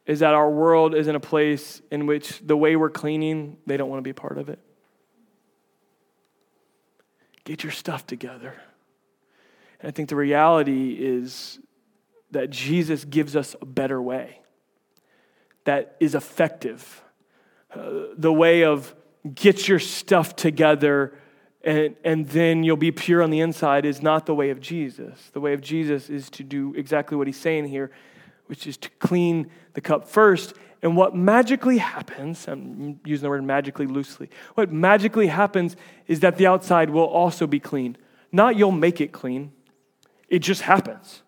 is 0.10 0.20
that 0.20 0.34
our 0.34 0.50
world 0.50 0.96
is 0.96 1.08
in 1.08 1.16
a 1.16 1.20
place 1.20 1.82
in 1.92 2.06
which 2.06 2.40
the 2.46 2.58
way 2.58 2.76
we're 2.76 2.90
cleaning 2.90 3.58
they 3.66 3.78
don't 3.78 3.90
want 3.90 4.00
to 4.00 4.04
be 4.04 4.14
part 4.14 4.38
of 4.38 4.50
it 4.50 4.60
get 7.44 7.64
your 7.64 7.72
stuff 7.72 8.06
together 8.06 8.56
and 9.80 9.88
i 9.88 9.92
think 9.92 10.10
the 10.10 10.16
reality 10.16 10.94
is 11.00 11.60
that 12.32 12.50
jesus 12.50 13.06
gives 13.06 13.36
us 13.36 13.56
a 13.62 13.66
better 13.66 14.02
way 14.02 14.40
that 15.70 15.96
is 16.00 16.16
effective. 16.16 17.04
Uh, 17.72 18.06
the 18.18 18.34
way 18.34 18.64
of 18.64 18.96
get 19.36 19.68
your 19.68 19.78
stuff 19.78 20.36
together 20.36 21.14
and, 21.64 21.96
and 22.04 22.28
then 22.30 22.64
you'll 22.64 22.78
be 22.78 22.92
pure 22.92 23.22
on 23.22 23.30
the 23.30 23.42
inside 23.42 23.86
is 23.86 24.02
not 24.02 24.26
the 24.26 24.34
way 24.34 24.50
of 24.50 24.62
Jesus. 24.62 25.30
The 25.34 25.42
way 25.42 25.54
of 25.54 25.62
Jesus 25.62 26.10
is 26.10 26.30
to 26.32 26.44
do 26.44 26.74
exactly 26.76 27.18
what 27.18 27.28
he's 27.28 27.38
saying 27.38 27.66
here, 27.66 27.92
which 28.50 28.66
is 28.66 28.78
to 28.78 28.90
clean 28.98 29.50
the 29.74 29.82
cup 29.82 30.08
first. 30.08 30.56
And 30.82 30.98
what 30.98 31.16
magically 31.16 31.78
happens, 31.78 32.48
I'm 32.48 33.00
using 33.06 33.24
the 33.24 33.30
word 33.30 33.44
magically 33.44 33.86
loosely, 33.86 34.30
what 34.56 34.72
magically 34.72 35.28
happens 35.28 35.76
is 36.08 36.22
that 36.22 36.38
the 36.38 36.48
outside 36.48 36.90
will 36.90 37.06
also 37.06 37.46
be 37.46 37.60
clean. 37.60 37.96
Not 38.32 38.56
you'll 38.56 38.72
make 38.72 39.00
it 39.00 39.12
clean, 39.12 39.52
it 40.30 40.40
just 40.40 40.64
happens. 40.64 41.22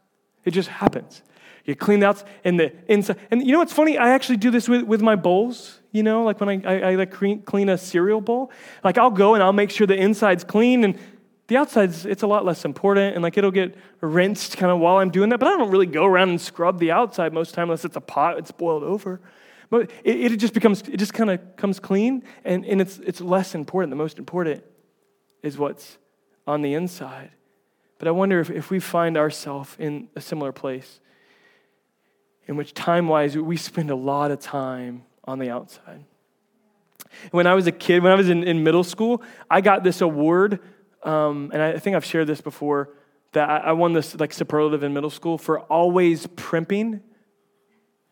It 0.46 0.52
just 0.52 0.70
happens. 0.70 1.22
You 1.66 1.76
clean 1.76 2.00
the 2.00 2.08
outside 2.08 2.28
and 2.44 2.60
the 2.60 2.74
inside. 2.88 3.18
And 3.30 3.46
you 3.46 3.52
know 3.52 3.60
what's 3.60 3.74
funny? 3.74 3.98
I 3.98 4.10
actually 4.10 4.38
do 4.38 4.50
this 4.50 4.68
with, 4.68 4.84
with 4.84 5.02
my 5.02 5.16
bowls. 5.16 5.80
You 5.92 6.02
know, 6.02 6.24
like 6.24 6.40
when 6.40 6.66
I, 6.66 6.94
I, 6.94 7.02
I 7.02 7.06
clean 7.06 7.70
a 7.70 7.78
cereal 7.78 8.22
bowl. 8.22 8.52
Like 8.84 8.98
I'll 8.98 9.12
go 9.12 9.36
and 9.36 9.44
I'll 9.44 9.54
make 9.54 9.70
sure 9.70 9.86
the 9.86 9.96
inside's 9.96 10.44
clean 10.44 10.84
and 10.84 10.98
the 11.52 11.58
outside's 11.58 12.06
it's 12.06 12.24
a 12.24 12.28
lot 12.28 12.46
less 12.46 12.64
important 12.64 13.14
and 13.14 13.22
like 13.22 13.38
it'll 13.38 13.52
get 13.52 13.76
rinsed 14.00 14.56
kind 14.56 14.72
of 14.72 14.80
while 14.80 15.00
I'm 15.00 15.10
doing 15.10 15.28
that. 15.32 15.38
But 15.38 15.50
I 15.50 15.58
don't 15.58 15.70
really 15.70 15.86
go 15.86 16.06
around 16.06 16.30
and 16.30 16.40
scrub 16.40 16.80
the 16.80 16.92
outside 16.92 17.34
most 17.34 17.54
time 17.54 17.64
unless 17.64 17.84
it's 17.84 17.98
a 17.98 18.02
pot 18.02 18.38
it's 18.38 18.52
boiled 18.52 18.84
over. 18.84 19.20
But 19.70 19.92
it, 20.06 20.32
it 20.32 20.38
just 20.38 20.54
becomes 20.54 20.80
it 20.84 20.96
just 20.96 21.14
kind 21.14 21.30
of 21.30 21.58
comes 21.58 21.78
clean 21.78 22.24
and, 22.46 22.64
and 22.64 22.80
it's 22.80 23.00
it's 23.00 23.20
less 23.20 23.54
important. 23.54 23.90
The 23.90 23.98
most 23.98 24.18
important 24.18 24.64
is 25.44 25.58
what's 25.58 25.98
on 26.48 26.62
the 26.62 26.74
inside. 26.74 27.32
But 28.00 28.08
I 28.08 28.12
wonder 28.12 28.40
if, 28.40 28.50
if 28.50 28.70
we 28.70 28.80
find 28.80 29.18
ourselves 29.18 29.76
in 29.78 30.08
a 30.16 30.22
similar 30.22 30.54
place 30.54 31.02
in 32.48 32.56
which 32.56 32.74
time 32.74 33.10
wise 33.10 33.38
we 33.38 33.58
spend 33.58 33.92
a 33.92 33.96
lot 33.96 34.32
of 34.32 34.40
time 34.40 35.04
on 35.26 35.38
the 35.38 35.50
outside. 35.50 36.06
When 37.32 37.46
I 37.46 37.56
was 37.56 37.68
a 37.68 37.74
kid, 37.74 38.04
when 38.04 38.14
I 38.14 38.16
was 38.16 38.30
in, 38.30 38.46
in 38.46 38.64
middle 38.64 38.86
school, 38.86 39.22
I 39.50 39.60
got 39.60 39.84
this 39.84 40.00
award, 40.00 40.62
um, 41.04 41.52
and 41.54 41.62
I 41.62 41.78
think 41.80 41.96
I've 41.96 42.06
shared 42.06 42.28
this 42.28 42.42
before, 42.42 42.90
that 43.34 43.50
I, 43.50 43.58
I 43.58 43.72
won 43.72 43.94
this 43.94 44.20
like 44.20 44.34
superlative 44.34 44.84
in 44.84 44.94
middle 44.94 45.10
school 45.10 45.38
for 45.38 45.62
always 45.62 46.28
primping. 46.36 47.02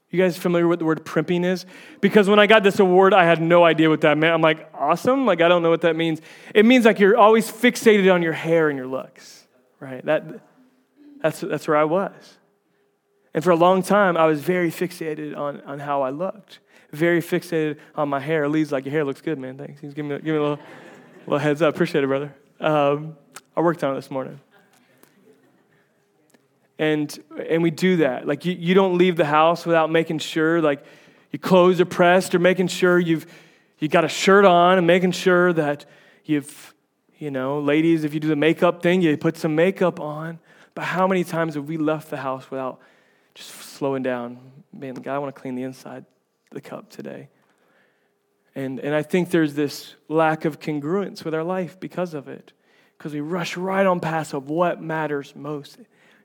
You 0.09 0.17
guys 0.17 0.37
familiar 0.37 0.67
with 0.67 0.79
the 0.79 0.85
word 0.85 1.05
primping 1.05 1.43
is? 1.43 1.65
Because 2.01 2.27
when 2.27 2.39
I 2.39 2.47
got 2.47 2.63
this 2.63 2.79
award, 2.79 3.13
I 3.13 3.25
had 3.25 3.41
no 3.41 3.63
idea 3.63 3.89
what 3.89 4.01
that 4.01 4.17
meant. 4.17 4.33
I'm 4.33 4.41
like, 4.41 4.67
awesome? 4.73 5.25
Like, 5.27 5.41
I 5.41 5.47
don't 5.47 5.61
know 5.61 5.69
what 5.69 5.81
that 5.81 5.95
means. 5.95 6.19
It 6.55 6.65
means 6.65 6.85
like 6.85 6.99
you're 6.99 7.17
always 7.17 7.49
fixated 7.51 8.11
on 8.11 8.23
your 8.23 8.33
hair 8.33 8.69
and 8.69 8.77
your 8.77 8.87
looks, 8.87 9.47
right? 9.79 10.03
That, 10.05 10.41
that's, 11.21 11.41
that's 11.41 11.67
where 11.67 11.77
I 11.77 11.83
was. 11.83 12.37
And 13.35 13.43
for 13.43 13.51
a 13.51 13.55
long 13.55 13.83
time, 13.83 14.17
I 14.17 14.25
was 14.25 14.41
very 14.41 14.71
fixated 14.71 15.37
on, 15.37 15.61
on 15.61 15.77
how 15.77 16.01
I 16.01 16.09
looked, 16.09 16.59
very 16.91 17.21
fixated 17.21 17.77
on 17.93 18.09
my 18.09 18.19
hair. 18.19 18.49
Lee's 18.49 18.71
like, 18.71 18.85
Your 18.85 18.91
hair 18.91 19.05
looks 19.05 19.21
good, 19.21 19.37
man. 19.37 19.57
Thanks. 19.57 19.79
He's 19.79 19.93
giving 19.93 20.09
me, 20.09 20.15
give 20.15 20.25
me 20.25 20.37
a 20.37 20.41
little, 20.41 20.59
little 21.27 21.37
heads 21.37 21.61
up. 21.61 21.75
Appreciate 21.75 22.03
it, 22.03 22.07
brother. 22.07 22.33
Um, 22.59 23.15
I 23.55 23.61
worked 23.61 23.83
on 23.83 23.93
it 23.93 23.95
this 23.95 24.11
morning. 24.11 24.39
And, 26.77 27.17
and 27.49 27.61
we 27.61 27.71
do 27.71 27.97
that. 27.97 28.25
Like, 28.25 28.45
you, 28.45 28.53
you 28.53 28.73
don't 28.73 28.97
leave 28.97 29.17
the 29.17 29.25
house 29.25 29.65
without 29.65 29.91
making 29.91 30.19
sure, 30.19 30.61
like, 30.61 30.83
your 31.31 31.39
clothes 31.39 31.81
are 31.81 31.85
pressed 31.85 32.33
or 32.33 32.39
making 32.39 32.67
sure 32.67 32.97
you've 32.97 33.25
you 33.79 33.87
got 33.87 34.03
a 34.03 34.09
shirt 34.09 34.45
on 34.45 34.77
and 34.77 34.85
making 34.85 35.11
sure 35.11 35.53
that 35.53 35.85
you've, 36.25 36.73
you 37.17 37.31
know, 37.31 37.59
ladies, 37.59 38.03
if 38.03 38.13
you 38.13 38.19
do 38.19 38.27
the 38.27 38.35
makeup 38.35 38.83
thing, 38.83 39.01
you 39.01 39.15
put 39.17 39.37
some 39.37 39.55
makeup 39.55 39.99
on. 39.99 40.39
But 40.75 40.83
how 40.83 41.07
many 41.07 41.23
times 41.23 41.55
have 41.55 41.67
we 41.67 41.77
left 41.77 42.09
the 42.09 42.17
house 42.17 42.51
without 42.51 42.79
just 43.35 43.49
slowing 43.49 44.03
down? 44.03 44.37
Man, 44.73 44.95
God, 44.95 45.15
I 45.15 45.17
want 45.19 45.33
to 45.33 45.41
clean 45.41 45.55
the 45.55 45.63
inside 45.63 46.05
the 46.51 46.61
cup 46.61 46.89
today. 46.89 47.29
And, 48.59 48.81
and 48.81 48.93
I 48.93 49.03
think 49.03 49.29
there's 49.29 49.53
this 49.53 49.95
lack 50.09 50.43
of 50.43 50.59
congruence 50.59 51.23
with 51.23 51.33
our 51.33 51.45
life 51.45 51.79
because 51.79 52.13
of 52.13 52.27
it, 52.27 52.51
because 52.97 53.13
we 53.13 53.21
rush 53.21 53.55
right 53.55 53.85
on 53.85 54.01
past 54.01 54.33
of 54.33 54.49
what 54.49 54.81
matters 54.81 55.33
most, 55.33 55.77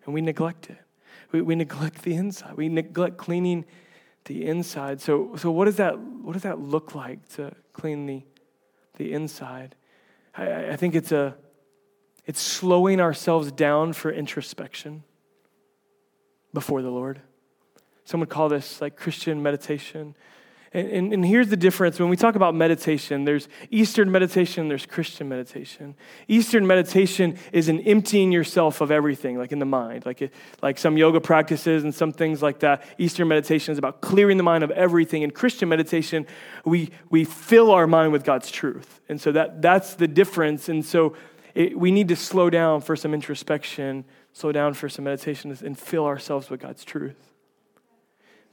and 0.04 0.12
we 0.12 0.20
neglect 0.20 0.68
it. 0.68 0.78
We, 1.30 1.42
we 1.42 1.54
neglect 1.54 2.02
the 2.02 2.14
inside. 2.14 2.56
We 2.56 2.68
neglect 2.68 3.18
cleaning 3.18 3.64
the 4.24 4.46
inside. 4.46 5.00
So, 5.00 5.36
so 5.36 5.52
what, 5.52 5.66
does 5.66 5.76
that, 5.76 5.96
what 5.96 6.32
does 6.32 6.42
that 6.42 6.58
look 6.58 6.96
like 6.96 7.28
to 7.34 7.54
clean 7.72 8.06
the, 8.06 8.24
the 8.96 9.12
inside? 9.12 9.76
I, 10.36 10.70
I 10.70 10.76
think 10.76 10.96
it's, 10.96 11.12
a, 11.12 11.36
it's 12.26 12.40
slowing 12.40 13.00
ourselves 13.00 13.52
down 13.52 13.92
for 13.92 14.10
introspection 14.10 15.04
before 16.52 16.82
the 16.82 16.90
Lord. 16.90 17.20
Some 18.04 18.18
would 18.18 18.28
call 18.28 18.48
this 18.48 18.80
like 18.80 18.96
Christian 18.96 19.40
meditation. 19.40 20.16
And, 20.74 20.88
and, 20.88 21.12
and, 21.12 21.24
here's 21.24 21.48
the 21.48 21.56
difference 21.56 22.00
when 22.00 22.08
we 22.08 22.16
talk 22.16 22.34
about 22.34 22.52
meditation 22.52 23.24
there's 23.24 23.48
Eastern 23.70 24.10
meditation, 24.10 24.66
there's 24.66 24.86
Christian 24.86 25.28
meditation. 25.28 25.94
Eastern 26.26 26.66
meditation 26.66 27.38
is 27.52 27.68
an 27.68 27.78
emptying 27.82 28.32
yourself 28.32 28.80
of 28.80 28.90
everything, 28.90 29.38
like 29.38 29.52
in 29.52 29.60
the 29.60 29.66
mind, 29.66 30.04
like, 30.04 30.20
it, 30.20 30.34
like 30.62 30.76
some 30.76 30.98
yoga 30.98 31.20
practices 31.20 31.84
and 31.84 31.94
some 31.94 32.10
things 32.10 32.42
like 32.42 32.58
that. 32.58 32.84
Eastern 32.98 33.28
meditation 33.28 33.70
is 33.70 33.78
about 33.78 34.00
clearing 34.00 34.36
the 34.36 34.42
mind 34.42 34.64
of 34.64 34.72
everything. 34.72 35.22
In 35.22 35.30
Christian 35.30 35.68
meditation, 35.68 36.26
we, 36.64 36.90
we 37.08 37.24
fill 37.24 37.70
our 37.70 37.86
mind 37.86 38.10
with 38.10 38.24
God's 38.24 38.50
truth. 38.50 39.00
And 39.08 39.20
so 39.20 39.30
that, 39.30 39.62
that's 39.62 39.94
the 39.94 40.08
difference. 40.08 40.68
And 40.68 40.84
so 40.84 41.14
it, 41.54 41.78
we 41.78 41.92
need 41.92 42.08
to 42.08 42.16
slow 42.16 42.50
down 42.50 42.80
for 42.80 42.96
some 42.96 43.14
introspection, 43.14 44.04
slow 44.32 44.50
down 44.50 44.74
for 44.74 44.88
some 44.88 45.04
meditation, 45.04 45.56
and 45.64 45.78
fill 45.78 46.04
ourselves 46.04 46.50
with 46.50 46.60
God's 46.60 46.84
truth 46.84 47.33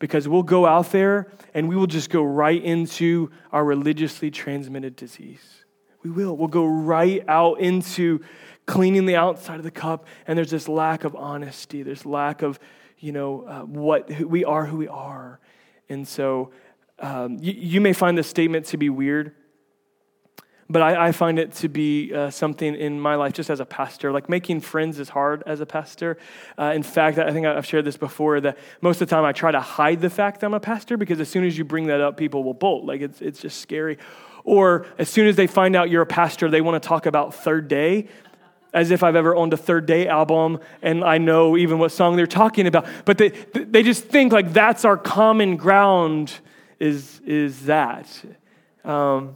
because 0.01 0.27
we'll 0.27 0.43
go 0.43 0.65
out 0.65 0.91
there 0.91 1.31
and 1.53 1.69
we 1.69 1.75
will 1.75 1.87
just 1.87 2.09
go 2.09 2.23
right 2.23 2.61
into 2.61 3.31
our 3.51 3.63
religiously 3.63 4.31
transmitted 4.31 4.95
disease. 4.95 5.63
We 6.03 6.09
will. 6.09 6.35
We'll 6.35 6.47
go 6.47 6.65
right 6.65 7.23
out 7.27 7.59
into 7.59 8.21
cleaning 8.65 9.05
the 9.05 9.15
outside 9.15 9.57
of 9.57 9.63
the 9.63 9.71
cup, 9.71 10.07
and 10.25 10.35
there's 10.35 10.49
this 10.49 10.67
lack 10.67 11.03
of 11.03 11.15
honesty. 11.15 11.83
There's 11.83 12.03
lack 12.03 12.41
of, 12.41 12.59
you 12.97 13.11
know, 13.11 13.43
uh, 13.43 13.61
what 13.61 14.09
we 14.09 14.43
are, 14.43 14.65
who 14.65 14.77
we 14.77 14.87
are. 14.87 15.39
And 15.87 16.07
so 16.07 16.51
um, 16.97 17.37
you, 17.39 17.53
you 17.53 17.81
may 17.81 17.93
find 17.93 18.17
this 18.17 18.27
statement 18.27 18.65
to 18.67 18.77
be 18.77 18.89
weird, 18.89 19.35
but 20.71 20.81
I, 20.81 21.07
I, 21.07 21.11
find 21.11 21.37
it 21.37 21.51
to 21.55 21.67
be 21.67 22.13
uh, 22.13 22.29
something 22.29 22.75
in 22.75 22.99
my 22.99 23.15
life 23.15 23.33
just 23.33 23.49
as 23.49 23.59
a 23.59 23.65
pastor. 23.65 24.11
Like 24.11 24.29
making 24.29 24.61
friends 24.61 24.99
is 24.99 25.09
hard 25.09 25.43
as 25.45 25.59
a 25.59 25.65
pastor. 25.65 26.17
Uh, 26.57 26.71
in 26.73 26.83
fact, 26.83 27.17
I 27.17 27.31
think 27.31 27.45
I've 27.45 27.65
shared 27.65 27.85
this 27.85 27.97
before 27.97 28.39
that 28.41 28.57
most 28.79 29.01
of 29.01 29.09
the 29.09 29.15
time 29.15 29.25
I 29.25 29.33
try 29.33 29.51
to 29.51 29.59
hide 29.59 29.99
the 29.99 30.09
fact 30.09 30.39
that 30.39 30.47
I'm 30.47 30.53
a 30.53 30.59
pastor 30.59 30.95
because 30.95 31.19
as 31.19 31.29
soon 31.29 31.43
as 31.43 31.57
you 31.57 31.65
bring 31.65 31.87
that 31.87 31.99
up, 31.99 32.15
people 32.15 32.43
will 32.43 32.53
bolt. 32.53 32.85
Like 32.85 33.01
it's, 33.01 33.21
it's 33.21 33.41
just 33.41 33.59
scary. 33.59 33.97
Or 34.43 34.85
as 34.97 35.09
soon 35.09 35.27
as 35.27 35.35
they 35.35 35.47
find 35.47 35.75
out 35.75 35.89
you're 35.89 36.01
a 36.01 36.07
pastor, 36.07 36.49
they 36.49 36.61
want 36.61 36.81
to 36.81 36.87
talk 36.87 37.05
about 37.05 37.35
Third 37.35 37.67
Day 37.67 38.07
as 38.73 38.89
if 38.91 39.03
I've 39.03 39.17
ever 39.17 39.35
owned 39.35 39.53
a 39.53 39.57
Third 39.57 39.85
Day 39.85 40.07
album 40.07 40.59
and 40.81 41.03
I 41.03 41.17
know 41.17 41.57
even 41.57 41.79
what 41.79 41.91
song 41.91 42.15
they're 42.15 42.25
talking 42.27 42.65
about. 42.65 42.87
But 43.03 43.17
they, 43.17 43.29
they 43.29 43.83
just 43.83 44.05
think 44.05 44.31
like 44.31 44.53
that's 44.53 44.85
our 44.85 44.97
common 44.97 45.57
ground 45.57 46.31
is, 46.79 47.19
is 47.25 47.65
that. 47.65 48.07
Um, 48.85 49.35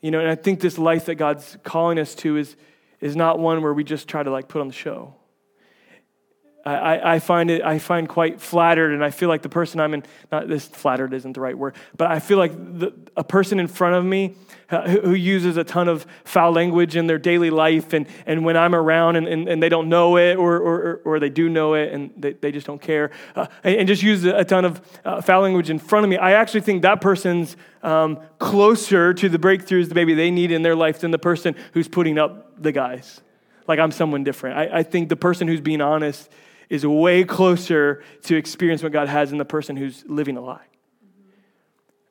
you 0.00 0.10
know, 0.10 0.20
and 0.20 0.28
I 0.28 0.34
think 0.34 0.60
this 0.60 0.78
life 0.78 1.06
that 1.06 1.16
God's 1.16 1.56
calling 1.64 1.98
us 1.98 2.14
to 2.16 2.36
is, 2.36 2.56
is 3.00 3.16
not 3.16 3.38
one 3.38 3.62
where 3.62 3.72
we 3.72 3.84
just 3.84 4.08
try 4.08 4.22
to 4.22 4.30
like 4.30 4.48
put 4.48 4.60
on 4.60 4.68
the 4.68 4.74
show. 4.74 5.14
I, 6.74 7.14
I, 7.14 7.18
find 7.18 7.50
it 7.50 7.62
I 7.62 7.78
find 7.78 8.08
quite 8.08 8.40
flattered, 8.40 8.92
and 8.92 9.04
I 9.04 9.10
feel 9.10 9.28
like 9.28 9.42
the 9.42 9.48
person 9.48 9.80
I'm 9.80 9.94
in 9.94 10.02
not 10.32 10.48
this 10.48 10.66
flattered 10.66 11.14
isn't 11.14 11.32
the 11.32 11.40
right 11.40 11.56
word, 11.56 11.76
but 11.96 12.10
I 12.10 12.18
feel 12.20 12.38
like 12.38 12.52
the, 12.52 12.92
a 13.16 13.24
person 13.24 13.60
in 13.60 13.68
front 13.68 13.94
of 13.94 14.04
me 14.04 14.34
uh, 14.70 14.86
who, 14.88 15.00
who, 15.00 15.14
uses 15.14 15.56
a 15.56 15.64
ton 15.64 15.88
of 15.88 16.06
foul 16.24 16.52
language 16.52 16.94
in 16.96 17.06
their 17.06 17.18
daily 17.18 17.50
life, 17.50 17.92
and, 17.92 18.06
and 18.26 18.44
when 18.44 18.56
I'm 18.56 18.74
around 18.74 19.16
and, 19.16 19.26
and, 19.26 19.48
and 19.48 19.62
they 19.62 19.68
don't 19.68 19.88
know 19.88 20.18
it, 20.18 20.36
or, 20.36 20.56
or, 20.56 21.00
or 21.04 21.20
they 21.20 21.30
do 21.30 21.48
know 21.48 21.74
it 21.74 21.92
and 21.92 22.12
they, 22.16 22.32
they 22.34 22.52
just 22.52 22.66
don't 22.66 22.80
care, 22.80 23.10
uh, 23.34 23.46
and, 23.64 23.76
and, 23.76 23.88
just 23.88 24.02
use 24.02 24.24
a 24.24 24.44
ton 24.44 24.64
of 24.64 24.82
uh, 25.04 25.22
foul 25.22 25.42
language 25.42 25.70
in 25.70 25.78
front 25.78 26.04
of 26.04 26.10
me, 26.10 26.18
I 26.18 26.32
actually 26.32 26.60
think 26.60 26.82
that 26.82 27.00
person's 27.00 27.56
um, 27.82 28.18
closer 28.38 29.14
to 29.14 29.28
the 29.28 29.38
breakthroughs 29.38 29.88
that 29.88 29.94
maybe 29.94 30.14
they 30.14 30.30
need 30.30 30.50
in 30.50 30.62
their 30.62 30.76
life 30.76 31.00
than 31.00 31.12
the 31.12 31.18
person 31.18 31.54
who's 31.72 31.88
putting 31.88 32.18
up 32.18 32.60
the 32.60 32.72
guise. 32.72 33.20
Like 33.66 33.78
I'm 33.78 33.92
someone 33.92 34.24
different. 34.24 34.58
I, 34.58 34.78
I 34.78 34.82
think 34.82 35.08
the 35.08 35.16
person 35.16 35.46
who's 35.48 35.60
being 35.60 35.80
honest 35.80 36.30
is 36.68 36.86
way 36.86 37.24
closer 37.24 38.02
to 38.22 38.36
experience 38.36 38.82
what 38.82 38.92
God 38.92 39.08
has 39.08 39.32
in 39.32 39.38
the 39.38 39.44
person 39.44 39.76
who's 39.76 40.04
living 40.06 40.36
a 40.36 40.40
lie. 40.40 40.66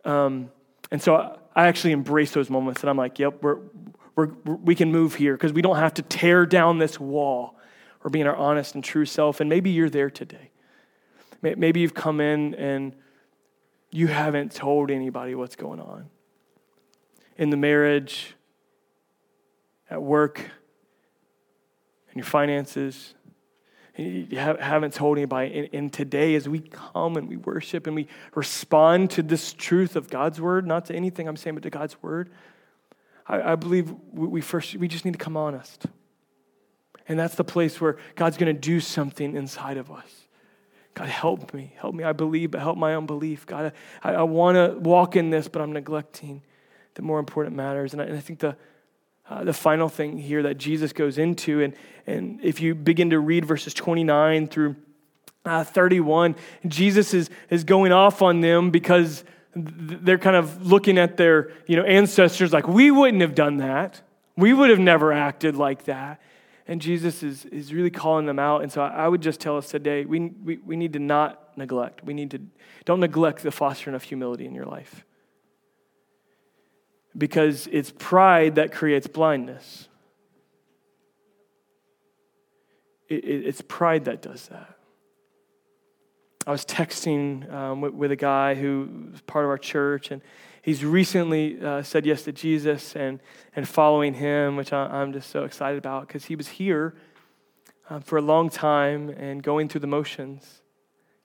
Um, 0.04 0.52
and 0.92 1.02
so 1.02 1.38
I 1.56 1.68
actually 1.68 1.92
embrace 1.92 2.32
those 2.32 2.50
moments 2.50 2.82
and 2.82 2.90
I'm 2.90 2.98
like, 2.98 3.20
yep, 3.20 3.42
we're, 3.42 3.60
we're, 4.16 4.28
we 4.46 4.74
can 4.74 4.92
move 4.92 5.16
here 5.16 5.34
because 5.34 5.54
we 5.54 5.62
don't 5.62 5.76
have 5.76 5.94
to 5.96 6.02
tear 6.02 6.46
down 6.46 6.80
this 6.80 7.00
wall. 7.00 7.60
We're 8.04 8.10
being 8.10 8.28
our 8.28 8.36
honest 8.36 8.76
and 8.76 8.84
true 8.84 9.06
self. 9.06 9.42
And 9.42 9.50
maybe 9.50 9.70
you're 9.70 9.90
there 9.90 10.10
today. 10.10 10.52
Maybe 11.42 11.82
you've 11.82 11.94
come 11.94 12.20
in 12.20 12.56
and 12.56 12.96
you 13.92 14.08
haven't 14.08 14.54
told 14.54 14.90
anybody 14.90 15.36
what's 15.36 15.56
going 15.56 15.80
on 15.80 16.10
in 17.38 17.52
the 17.52 17.58
marriage, 17.58 18.34
at 19.90 20.02
work, 20.02 20.40
in 22.12 22.18
your 22.18 22.26
finances, 22.26 23.14
you 23.98 24.38
haven't 24.38 24.94
told 24.94 25.18
anybody. 25.18 25.70
And, 25.74 25.92
today, 25.92 26.36
as 26.36 26.48
we 26.48 26.60
come 26.60 27.18
and 27.18 27.28
we 27.28 27.38
worship 27.38 27.88
and 27.88 27.96
we 27.96 28.08
respond 28.36 29.12
to 29.12 29.24
this 29.24 29.54
truth 29.54 29.96
of 29.96 30.10
God's 30.10 30.40
word, 30.40 30.68
not 30.68 30.86
to 30.86 30.96
anything 30.96 31.28
I'm 31.28 31.36
saying, 31.36 31.56
but 31.56 31.64
to 31.64 31.70
God's 31.70 32.02
word, 32.02 32.30
I, 33.28 33.56
believe 33.56 33.94
we 34.14 34.40
first 34.40 34.76
we 34.76 34.88
just 34.88 35.04
need 35.04 35.14
to 35.14 35.18
come 35.18 35.36
honest. 35.36 35.86
And 37.10 37.20
that's 37.20 37.36
the 37.36 37.44
place 37.44 37.82
where 37.82 37.98
God's 38.16 38.38
going 38.38 38.54
to 38.54 38.60
do 38.60 38.80
something 38.80 39.36
inside 39.36 39.78
of 39.78 39.92
us. 39.92 40.28
God, 40.94 41.10
help 41.10 41.54
me. 41.54 41.74
Help 41.78 41.94
me. 41.94 42.04
I 42.04 42.14
believe, 42.14 42.52
but 42.52 42.62
help 42.62 42.78
my 42.78 42.96
unbelief. 42.96 43.46
God, 43.46 43.74
I, 44.04 44.14
I 44.16 44.24
want 44.24 44.56
to 44.56 44.80
walk 44.80 45.16
in 45.16 45.30
this, 45.30 45.48
but 45.48 45.62
I'm 45.62 45.72
neglecting 45.72 46.42
the 46.96 47.02
more 47.02 47.20
important 47.20 47.56
matters. 47.56 47.94
And 47.94 48.02
I, 48.02 48.06
and 48.06 48.18
I 48.18 48.20
think 48.20 48.40
the, 48.40 48.58
uh, 49.30 49.44
the 49.44 49.54
final 49.54 49.90
thing 49.90 50.18
here 50.18 50.44
that 50.44 50.58
Jesus 50.58 50.94
goes 50.94 51.18
into. 51.18 51.62
And, 51.62 51.74
and 52.06 52.40
if 52.44 52.62
you 52.62 52.76
begin 52.76 53.10
to 53.10 53.20
read 53.20 53.46
verses 53.46 53.74
29 53.74 54.48
through 54.48 54.76
uh, 55.46 55.64
31, 55.64 56.36
Jesus 56.68 57.14
is, 57.14 57.30
is 57.50 57.64
going 57.64 57.92
off 57.92 58.22
on 58.22 58.42
them 58.42 58.72
because 58.72 59.24
they're 59.56 60.18
kind 60.18 60.36
of 60.36 60.66
looking 60.68 60.98
at 60.98 61.18
their 61.18 61.52
you 61.66 61.76
know, 61.76 61.84
ancestors 61.84 62.54
like, 62.54 62.68
we 62.68 62.92
wouldn't 62.92 63.22
have 63.22 63.36
done 63.36 63.58
that. 63.58 64.02
We 64.36 64.54
would 64.54 64.70
have 64.70 64.80
never 64.80 65.12
acted 65.12 65.56
like 65.56 65.86
that. 65.86 66.22
And 66.68 66.82
Jesus 66.82 67.24
is, 67.24 67.46
is 67.46 67.74
really 67.74 67.90
calling 67.90 68.26
them 68.26 68.40
out. 68.40 68.62
And 68.62 68.72
so 68.72 68.82
I 68.82 69.08
would 69.08 69.22
just 69.22 69.40
tell 69.40 69.58
us 69.58 69.70
today 69.70 70.06
we, 70.06 70.20
we, 70.20 70.58
we 70.58 70.76
need 70.76 70.94
to 70.94 71.00
not 71.00 71.58
neglect. 71.58 72.04
We 72.04 72.14
need 72.14 72.32
to, 72.32 72.42
don't 72.86 73.00
neglect 73.00 73.42
the 73.42 73.52
fostering 73.52 73.96
of 73.96 74.04
humility 74.04 74.46
in 74.46 74.54
your 74.54 74.66
life 74.66 75.06
because 77.18 77.68
it's 77.72 77.92
pride 77.98 78.56
that 78.56 78.72
creates 78.72 79.08
blindness. 79.08 79.88
It, 83.10 83.24
it, 83.24 83.48
it's 83.48 83.62
pride 83.62 84.06
that 84.06 84.22
does 84.22 84.48
that. 84.50 84.76
I 86.46 86.52
was 86.52 86.64
texting 86.64 87.52
um, 87.52 87.82
with, 87.82 87.94
with, 87.94 88.12
a 88.12 88.16
guy 88.16 88.56
who 88.56 89.10
was 89.12 89.22
part 89.22 89.44
of 89.44 89.50
our 89.50 89.58
church, 89.58 90.12
and 90.12 90.22
he's 90.62 90.86
recently 90.86 91.62
uh, 91.62 91.84
said 91.84 92.06
yes 92.06 92.22
to 92.24 92.32
Jesus 92.32 92.96
and, 92.96 93.20
and 93.56 93.68
following 93.68 94.14
him, 94.14 94.56
which 94.56 94.72
I, 94.72 95.02
am 95.02 95.12
just 95.12 95.30
so 95.30 95.44
excited 95.44 95.78
about 95.78 96.08
because 96.08 96.26
he 96.26 96.38
was 96.38 96.48
here 96.48 96.96
uh, 97.90 98.00
for 98.00 98.18
a 98.18 98.22
long 98.22 98.50
time 98.50 99.10
and 99.10 99.44
going 99.44 99.68
through 99.68 99.82
the 99.82 99.88
motions, 99.88 100.62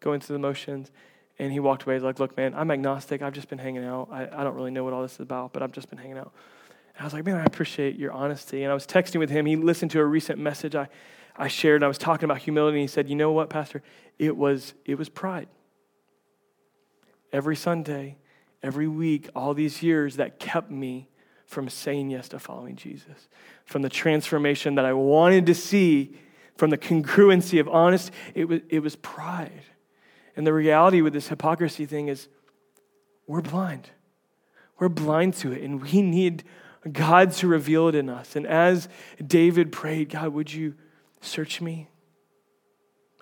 going 0.00 0.20
through 0.20 0.34
the 0.34 0.40
motions. 0.40 0.90
And 1.38 1.52
he 1.52 1.60
walked 1.60 1.84
away. 1.84 1.94
He's 1.94 2.02
like, 2.02 2.18
Look, 2.18 2.36
man, 2.36 2.54
I'm 2.54 2.70
agnostic. 2.70 3.22
I've 3.22 3.32
just 3.32 3.48
been 3.48 3.58
hanging 3.58 3.84
out. 3.84 4.08
I, 4.10 4.28
I 4.32 4.44
don't 4.44 4.54
really 4.54 4.70
know 4.70 4.84
what 4.84 4.92
all 4.92 5.02
this 5.02 5.14
is 5.14 5.20
about, 5.20 5.52
but 5.52 5.62
I've 5.62 5.72
just 5.72 5.88
been 5.88 5.98
hanging 5.98 6.18
out. 6.18 6.32
And 6.94 7.02
I 7.02 7.04
was 7.04 7.12
like, 7.12 7.24
Man, 7.24 7.36
I 7.36 7.44
appreciate 7.44 7.98
your 7.98 8.12
honesty. 8.12 8.62
And 8.62 8.70
I 8.70 8.74
was 8.74 8.86
texting 8.86 9.18
with 9.18 9.30
him. 9.30 9.46
He 9.46 9.56
listened 9.56 9.90
to 9.92 10.00
a 10.00 10.04
recent 10.04 10.38
message 10.38 10.74
I, 10.74 10.88
I 11.36 11.48
shared. 11.48 11.82
I 11.82 11.88
was 11.88 11.98
talking 11.98 12.24
about 12.24 12.38
humility. 12.38 12.78
And 12.78 12.82
he 12.82 12.92
said, 12.92 13.08
You 13.08 13.16
know 13.16 13.32
what, 13.32 13.50
Pastor? 13.50 13.82
It 14.18 14.36
was, 14.36 14.74
it 14.84 14.96
was 14.96 15.08
pride. 15.08 15.48
Every 17.32 17.56
Sunday, 17.56 18.18
every 18.62 18.88
week, 18.88 19.28
all 19.34 19.54
these 19.54 19.82
years 19.82 20.16
that 20.16 20.38
kept 20.38 20.70
me 20.70 21.08
from 21.46 21.68
saying 21.68 22.10
yes 22.10 22.28
to 22.30 22.38
following 22.38 22.76
Jesus, 22.76 23.28
from 23.64 23.82
the 23.82 23.88
transformation 23.88 24.74
that 24.76 24.84
I 24.84 24.92
wanted 24.92 25.46
to 25.46 25.54
see 25.54 26.16
from 26.56 26.70
the 26.70 26.78
congruency 26.78 27.60
of 27.60 27.68
honest, 27.68 28.10
it 28.34 28.46
was, 28.46 28.60
it 28.68 28.80
was 28.80 28.96
pride. 28.96 29.64
And 30.36 30.46
the 30.46 30.52
reality 30.52 31.00
with 31.00 31.12
this 31.12 31.28
hypocrisy 31.28 31.86
thing 31.86 32.08
is 32.08 32.28
we're 33.26 33.42
blind. 33.42 33.90
We're 34.78 34.88
blind 34.88 35.34
to 35.34 35.52
it, 35.52 35.62
and 35.62 35.82
we 35.82 36.02
need 36.02 36.44
God 36.90 37.32
to 37.32 37.46
reveal 37.46 37.88
it 37.88 37.94
in 37.94 38.08
us. 38.08 38.34
And 38.34 38.46
as 38.46 38.88
David 39.24 39.70
prayed, 39.70 40.10
God, 40.10 40.30
would 40.30 40.52
you 40.52 40.74
search 41.20 41.60
me 41.60 41.88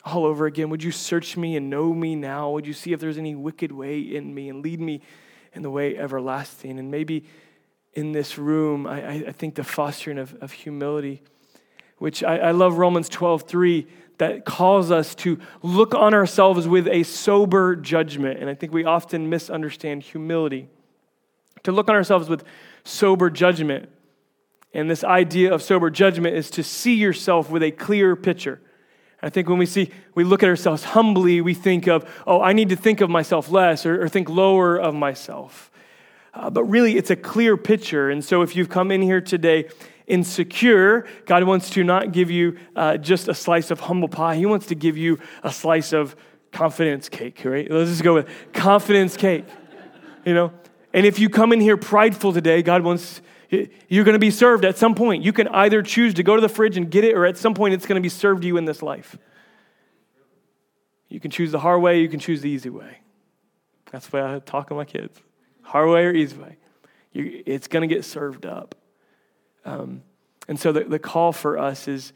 all 0.04 0.24
over 0.24 0.46
again? 0.46 0.70
Would 0.70 0.82
you 0.82 0.92
search 0.92 1.36
me 1.36 1.56
and 1.56 1.68
know 1.68 1.92
me 1.92 2.16
now? 2.16 2.50
Would 2.50 2.66
you 2.66 2.72
see 2.72 2.92
if 2.92 3.00
there's 3.00 3.18
any 3.18 3.34
wicked 3.34 3.72
way 3.72 4.00
in 4.00 4.34
me 4.34 4.48
and 4.48 4.62
lead 4.62 4.80
me 4.80 5.02
in 5.52 5.62
the 5.62 5.70
way 5.70 5.96
everlasting? 5.96 6.78
And 6.78 6.90
maybe 6.90 7.26
in 7.92 8.12
this 8.12 8.38
room, 8.38 8.86
I, 8.86 9.26
I 9.26 9.32
think 9.32 9.56
the 9.56 9.64
fostering 9.64 10.18
of, 10.18 10.34
of 10.40 10.52
humility, 10.52 11.22
which 11.98 12.22
I, 12.24 12.38
I 12.38 12.50
love 12.52 12.78
Romans 12.78 13.08
12 13.08 13.42
3 13.42 13.86
that 14.20 14.44
calls 14.44 14.90
us 14.90 15.14
to 15.14 15.38
look 15.62 15.94
on 15.94 16.12
ourselves 16.12 16.68
with 16.68 16.86
a 16.86 17.02
sober 17.04 17.74
judgment. 17.74 18.38
And 18.38 18.50
I 18.50 18.54
think 18.54 18.70
we 18.70 18.84
often 18.84 19.30
misunderstand 19.30 20.02
humility. 20.02 20.68
To 21.62 21.72
look 21.72 21.88
on 21.88 21.94
ourselves 21.94 22.28
with 22.28 22.44
sober 22.84 23.30
judgment. 23.30 23.88
And 24.74 24.90
this 24.90 25.04
idea 25.04 25.54
of 25.54 25.62
sober 25.62 25.88
judgment 25.88 26.36
is 26.36 26.50
to 26.50 26.62
see 26.62 26.96
yourself 26.96 27.50
with 27.50 27.62
a 27.62 27.70
clear 27.70 28.14
picture. 28.14 28.60
I 29.22 29.30
think 29.30 29.48
when 29.48 29.58
we 29.58 29.64
see, 29.64 29.90
we 30.14 30.24
look 30.24 30.42
at 30.42 30.50
ourselves 30.50 30.84
humbly, 30.84 31.40
we 31.40 31.54
think 31.54 31.86
of, 31.86 32.06
oh, 32.26 32.42
I 32.42 32.52
need 32.52 32.68
to 32.68 32.76
think 32.76 33.00
of 33.00 33.08
myself 33.08 33.50
less 33.50 33.86
or, 33.86 34.02
or 34.02 34.08
think 34.10 34.28
lower 34.28 34.78
of 34.78 34.94
myself. 34.94 35.70
Uh, 36.34 36.50
but 36.50 36.64
really, 36.64 36.98
it's 36.98 37.10
a 37.10 37.16
clear 37.16 37.56
picture. 37.56 38.10
And 38.10 38.22
so 38.22 38.42
if 38.42 38.54
you've 38.54 38.68
come 38.68 38.90
in 38.90 39.00
here 39.00 39.22
today 39.22 39.70
insecure, 40.10 41.06
God 41.26 41.44
wants 41.44 41.70
to 41.70 41.84
not 41.84 42.12
give 42.12 42.30
you 42.30 42.58
uh, 42.76 42.96
just 42.96 43.28
a 43.28 43.34
slice 43.34 43.70
of 43.70 43.80
humble 43.80 44.08
pie, 44.08 44.36
He 44.36 44.46
wants 44.46 44.66
to 44.66 44.74
give 44.74 44.96
you 44.96 45.18
a 45.42 45.52
slice 45.52 45.92
of 45.92 46.16
confidence 46.52 47.08
cake, 47.08 47.42
right? 47.44 47.70
Let's 47.70 47.90
just 47.90 48.02
go 48.02 48.14
with 48.14 48.28
confidence 48.52 49.16
cake. 49.16 49.44
You 50.24 50.34
know, 50.34 50.52
and 50.92 51.06
if 51.06 51.18
you 51.18 51.30
come 51.30 51.52
in 51.52 51.60
here 51.60 51.76
prideful 51.76 52.32
today, 52.32 52.62
God 52.62 52.82
wants, 52.82 53.22
you're 53.48 54.04
going 54.04 54.14
to 54.14 54.18
be 54.18 54.30
served 54.30 54.64
at 54.64 54.76
some 54.76 54.94
point. 54.94 55.24
You 55.24 55.32
can 55.32 55.48
either 55.48 55.82
choose 55.82 56.14
to 56.14 56.22
go 56.22 56.34
to 56.34 56.42
the 56.42 56.48
fridge 56.48 56.76
and 56.76 56.90
get 56.90 57.04
it, 57.04 57.16
or 57.16 57.24
at 57.24 57.38
some 57.38 57.54
point 57.54 57.74
it's 57.74 57.86
going 57.86 57.96
to 57.96 58.02
be 58.02 58.10
served 58.10 58.42
to 58.42 58.48
you 58.48 58.56
in 58.56 58.66
this 58.66 58.82
life. 58.82 59.16
You 61.08 61.20
can 61.20 61.30
choose 61.30 61.52
the 61.52 61.58
hard 61.58 61.80
way, 61.80 62.00
you 62.00 62.08
can 62.08 62.20
choose 62.20 62.42
the 62.42 62.50
easy 62.50 62.70
way. 62.70 62.98
That's 63.90 64.06
the 64.08 64.16
way 64.18 64.34
I 64.34 64.38
talk 64.40 64.68
to 64.68 64.74
my 64.74 64.84
kids 64.84 65.20
hard 65.70 65.88
way 65.88 66.04
or 66.04 66.12
easy 66.12 66.36
way. 66.36 66.56
You, 67.12 67.42
it's 67.46 67.68
going 67.68 67.88
to 67.88 67.92
get 67.92 68.04
served 68.04 68.44
up. 68.44 68.74
Um, 69.64 70.02
and 70.48 70.58
so 70.58 70.72
the, 70.72 70.84
the 70.84 70.98
call 70.98 71.32
for 71.32 71.58
us 71.58 71.86
is 71.86 72.12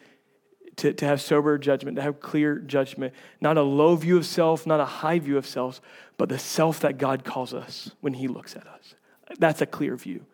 to, 0.77 0.93
to 0.93 1.05
have 1.05 1.21
sober 1.21 1.57
judgment, 1.59 1.97
to 1.97 2.03
have 2.03 2.21
clear 2.21 2.59
judgment, 2.59 3.15
not 3.41 3.57
a 3.57 3.63
low 3.63 3.97
view 3.97 4.17
of 4.17 4.27
self, 4.27 4.67
not 4.67 4.81
a 4.81 4.85
high 4.85 5.19
view 5.19 5.37
of 5.37 5.47
self, 5.47 5.81
but 6.17 6.29
the 6.29 6.39
self 6.39 6.81
that 6.81 6.99
God 6.99 7.25
calls 7.25 7.55
us 7.55 7.93
when 8.01 8.15
He 8.15 8.29
looks 8.29 8.57
at 8.57 8.67
us. 8.67 8.95
That's 9.39 9.61
a 9.61 9.67
clear 9.67 9.97
view. 9.97 10.27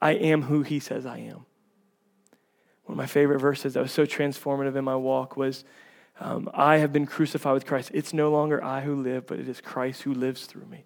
I 0.00 0.12
am 0.12 0.42
who 0.42 0.62
He 0.62 0.80
says 0.80 1.06
I 1.06 1.18
am. 1.18 1.46
One 2.84 2.94
of 2.94 2.96
my 2.96 3.06
favorite 3.06 3.40
verses 3.40 3.74
that 3.74 3.80
was 3.80 3.92
so 3.92 4.04
transformative 4.04 4.76
in 4.76 4.84
my 4.84 4.96
walk 4.96 5.36
was 5.36 5.64
um, 6.20 6.48
I 6.54 6.76
have 6.76 6.92
been 6.92 7.06
crucified 7.06 7.54
with 7.54 7.66
Christ. 7.66 7.90
It's 7.94 8.12
no 8.12 8.30
longer 8.30 8.62
I 8.62 8.82
who 8.82 8.94
live, 8.94 9.26
but 9.26 9.38
it 9.38 9.48
is 9.48 9.60
Christ 9.60 10.02
who 10.02 10.14
lives 10.14 10.46
through 10.46 10.66
me. 10.66 10.84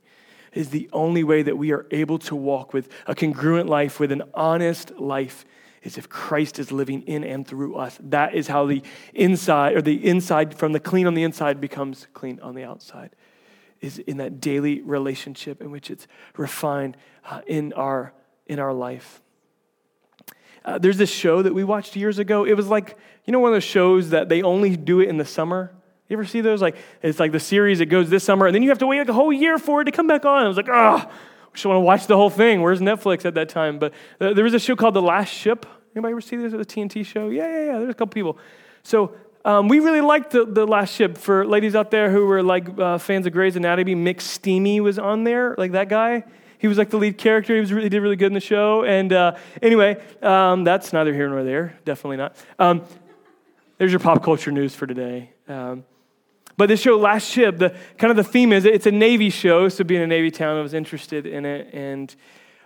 Is 0.53 0.71
the 0.71 0.89
only 0.93 1.25
way 1.25 1.43
that 1.43 1.59
we 1.59 1.73
are 1.73 1.87
able 1.91 2.19
to 2.21 2.37
walk 2.37 2.73
with 2.73 2.89
a 3.07 3.15
congruent 3.15 3.69
life, 3.69 4.01
with 4.01 4.13
an 4.13 4.23
honest 4.35 4.93
life 4.99 5.45
is 5.83 5.99
if 5.99 6.09
Christ 6.09 6.59
is 6.59 6.73
living 6.73 7.03
in 7.03 7.25
and 7.25 7.47
through 7.47 7.77
us. 7.77 7.99
That 8.01 8.35
is 8.35 8.49
how 8.49 8.67
the 8.67 8.83
inside, 9.15 9.77
or 9.77 9.83
the 9.83 10.07
inside 10.07 10.57
from 10.59 10.73
the 10.73 10.81
clean 10.81 11.07
on 11.07 11.15
the 11.15 11.23
inside 11.23 11.61
becomes 11.61 12.07
clean 12.15 12.41
on 12.41 12.55
the 12.55 12.65
outside, 12.65 13.11
is 13.81 13.99
in 13.99 14.17
that 14.19 14.41
daily 14.41 14.81
relationship 14.81 15.61
in 15.61 15.71
which 15.71 15.91
it's 15.91 16.07
refined 16.37 16.97
uh, 17.25 17.43
in, 17.47 17.73
our, 17.75 18.13
in 18.47 18.59
our 18.59 18.73
life. 18.73 19.23
Uh, 20.65 20.79
there's 20.79 20.99
this 20.99 21.11
show 21.11 21.43
that 21.43 21.55
we 21.55 21.65
watched 21.65 21.97
years 21.97 22.19
ago. 22.19 22.45
It 22.45 22.55
was 22.55 22.67
like, 22.67 22.99
you 23.25 23.33
know, 23.33 23.39
one 23.39 23.53
of 23.53 23.55
those 23.55 23.65
shows 23.65 24.11
that 24.11 24.29
they 24.29 24.43
only 24.43 24.77
do 24.77 25.01
it 25.01 25.09
in 25.09 25.17
the 25.17 25.25
summer. 25.25 25.73
You 26.09 26.17
ever 26.17 26.25
see 26.25 26.41
those? 26.41 26.63
Like, 26.63 26.77
it's 27.03 27.21
like 27.21 27.33
the 27.33 27.41
series, 27.41 27.81
it 27.81 27.87
goes 27.87 28.09
this 28.09 28.25
summer, 28.25 28.47
and 28.47 28.55
then 28.55 28.63
you 28.63 28.71
have 28.71 28.79
to 28.79 28.87
wait 28.87 28.99
like 28.99 29.09
a 29.09 29.13
whole 29.13 29.33
year 29.33 29.59
for 29.59 29.83
it 29.83 29.85
to 29.85 29.93
come 29.93 30.07
back 30.07 30.25
on. 30.25 30.45
I 30.45 30.49
was 30.49 30.57
like, 30.57 30.69
ah, 30.71 31.07
oh, 31.07 31.13
just 31.53 31.67
want 31.67 31.77
to 31.77 31.81
watch 31.81 32.07
the 32.07 32.17
whole 32.17 32.31
thing. 32.31 32.63
Where's 32.63 32.81
Netflix 32.81 33.25
at 33.25 33.35
that 33.35 33.49
time? 33.49 33.79
But 33.79 33.93
uh, 34.21 34.33
there 34.33 34.45
was 34.45 34.55
a 34.55 34.59
show 34.59 34.75
called 34.75 34.95
The 34.95 35.03
Last 35.03 35.29
Ship. 35.29 35.67
Anybody 35.95 36.13
ever 36.13 36.21
see 36.21 36.37
this? 36.37 36.53
The 36.53 36.59
TNT 36.59 37.05
show? 37.05 37.29
Yeah, 37.29 37.47
yeah, 37.49 37.65
yeah. 37.67 37.79
There's 37.79 37.91
a 37.91 37.95
couple 37.95 38.15
people. 38.15 38.39
So 38.83 39.15
um, 39.45 39.69
we 39.69 39.81
really 39.81 40.01
liked 40.01 40.31
the, 40.31 40.45
the 40.45 40.67
Last 40.67 40.95
Ship. 40.95 41.19
For 41.19 41.47
ladies 41.47 41.75
out 41.75 41.91
there 41.91 42.11
who 42.11 42.27
were 42.27 42.43
like 42.43 42.79
uh, 42.79 42.99
fans 42.99 43.27
of 43.27 43.33
Grey's 43.33 43.57
Anatomy, 43.57 43.95
McSteamy 43.95 44.81
was 44.81 44.99
on 44.99 45.25
there, 45.25 45.55
like 45.59 45.73
that 45.73 45.89
guy. 45.89 46.25
He 46.59 46.69
was 46.69 46.79
like 46.79 46.91
the 46.91 46.97
lead 46.97 47.19
character. 47.19 47.55
He 47.55 47.61
was 47.61 47.73
really 47.73 47.89
did 47.89 48.01
really 48.01 48.17
good 48.17 48.27
in 48.27 48.33
the 48.33 48.41
show. 48.41 48.85
And 48.85 49.13
uh, 49.13 49.37
anyway, 49.63 50.03
um, 50.23 50.65
that's 50.65 50.93
neither 50.93 51.15
here 51.15 51.29
nor 51.29 51.45
there. 51.45 51.79
Definitely 51.85 52.17
not. 52.17 52.37
Um, 52.59 52.83
there's 53.79 53.93
your 53.93 54.01
pop 54.01 54.25
culture 54.25 54.51
news 54.51 54.75
for 54.75 54.87
today. 54.87 55.33
But 56.59 56.69
this 56.69 56.81
show, 56.81 56.99
Last 56.99 57.31
Ship, 57.31 57.57
the 57.57 57.73
kind 57.99 58.11
of 58.11 58.17
the 58.17 58.25
theme 58.25 58.53
is 58.53 58.65
it's 58.65 58.87
a 58.87 58.91
Navy 58.91 59.31
show. 59.31 59.69
So 59.69 59.85
being 59.85 60.03
a 60.03 60.09
Navy 60.09 60.33
town, 60.33 60.59
I 60.59 60.61
was 60.61 60.75
interested 60.75 61.25
in 61.25 61.47
it. 61.47 61.73
And 61.73 62.15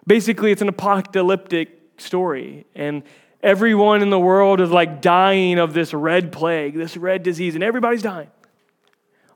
basically, 0.07 0.51
it's 0.51 0.63
an 0.63 0.69
apocalyptic 0.69 1.79
story. 1.99 2.65
And 2.75 3.03
everyone 3.43 4.01
in 4.01 4.09
the 4.09 4.19
world 4.19 4.63
is 4.63 4.71
like 4.71 5.03
dying 5.03 5.59
of 5.59 5.75
this 5.75 5.93
red 5.93 6.33
plague, 6.33 6.75
this 6.75 6.97
red 6.97 7.23
disease, 7.23 7.55
and 7.55 7.63
everybody's 7.63 8.01
dying 8.01 8.31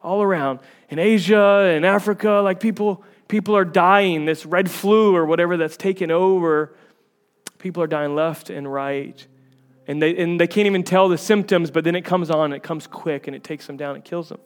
all 0.03 0.23
around. 0.23 0.61
In 0.89 0.99
Asia 0.99 1.71
and 1.75 1.85
Africa, 1.85 2.41
like 2.43 2.59
people, 2.59 3.05
people 3.29 3.55
are 3.55 3.65
dying. 3.65 4.25
This 4.25 4.47
red 4.47 4.71
flu 4.71 5.15
or 5.15 5.27
whatever 5.27 5.59
that's 5.59 5.77
taken 5.77 6.11
over, 6.11 6.75
people 7.59 7.83
are 7.83 7.87
dying 7.87 8.15
left 8.15 8.49
and 8.49 8.73
right. 8.73 9.27
And 9.89 10.03
they, 10.03 10.16
and 10.16 10.41
they 10.41 10.49
can't 10.49 10.66
even 10.66 10.82
tell 10.82 11.09
the 11.09 11.18
symptoms, 11.18 11.70
but 11.70 11.84
then 11.84 11.95
it 11.95 12.05
comes 12.05 12.30
on, 12.30 12.53
it 12.53 12.62
comes 12.62 12.87
quick, 12.87 13.28
and 13.28 13.37
it 13.37 13.45
takes 13.45 13.66
them 13.66 13.76
down, 13.76 13.97
it 13.97 14.05
kills 14.05 14.28
them. 14.28 14.41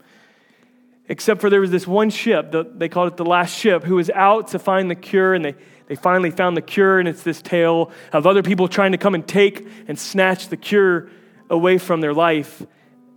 Except 1.08 1.40
for 1.40 1.48
there 1.48 1.60
was 1.60 1.70
this 1.70 1.86
one 1.86 2.10
ship, 2.10 2.52
the, 2.52 2.62
they 2.62 2.88
called 2.88 3.12
it 3.12 3.16
the 3.16 3.24
last 3.24 3.56
ship, 3.56 3.82
who 3.82 3.96
was 3.96 4.10
out 4.10 4.48
to 4.48 4.58
find 4.58 4.90
the 4.90 4.94
cure, 4.94 5.34
and 5.34 5.44
they, 5.44 5.54
they 5.86 5.96
finally 5.96 6.30
found 6.30 6.56
the 6.56 6.62
cure, 6.62 7.00
and 7.00 7.08
it's 7.08 7.22
this 7.22 7.40
tale 7.40 7.90
of 8.12 8.26
other 8.26 8.42
people 8.42 8.68
trying 8.68 8.92
to 8.92 8.98
come 8.98 9.14
and 9.14 9.26
take 9.26 9.66
and 9.88 9.98
snatch 9.98 10.48
the 10.48 10.56
cure 10.56 11.08
away 11.48 11.78
from 11.78 12.00
their 12.00 12.14
life, 12.14 12.64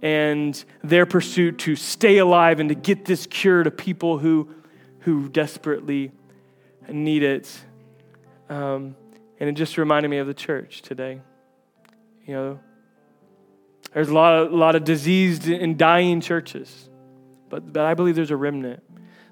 and 0.01 0.65
their 0.83 1.05
pursuit 1.05 1.59
to 1.59 1.75
stay 1.75 2.17
alive 2.17 2.59
and 2.59 2.69
to 2.69 2.75
get 2.75 3.05
this 3.05 3.27
cure 3.27 3.63
to 3.63 3.71
people 3.71 4.17
who, 4.17 4.49
who 4.99 5.29
desperately 5.29 6.11
need 6.89 7.23
it. 7.23 7.49
Um, 8.49 8.95
and 9.39 9.49
it 9.49 9.53
just 9.53 9.77
reminded 9.77 10.09
me 10.09 10.17
of 10.17 10.27
the 10.27 10.33
church 10.33 10.81
today. 10.81 11.21
You 12.25 12.33
know, 12.33 12.59
there's 13.93 14.09
a 14.09 14.13
lot 14.13 14.33
of, 14.33 14.51
a 14.51 14.55
lot 14.55 14.75
of 14.75 14.83
diseased 14.83 15.47
and 15.47 15.77
dying 15.77 16.21
churches, 16.21 16.89
but, 17.49 17.73
but 17.73 17.85
I 17.85 17.93
believe 17.93 18.15
there's 18.15 18.31
a 18.31 18.37
remnant. 18.37 18.81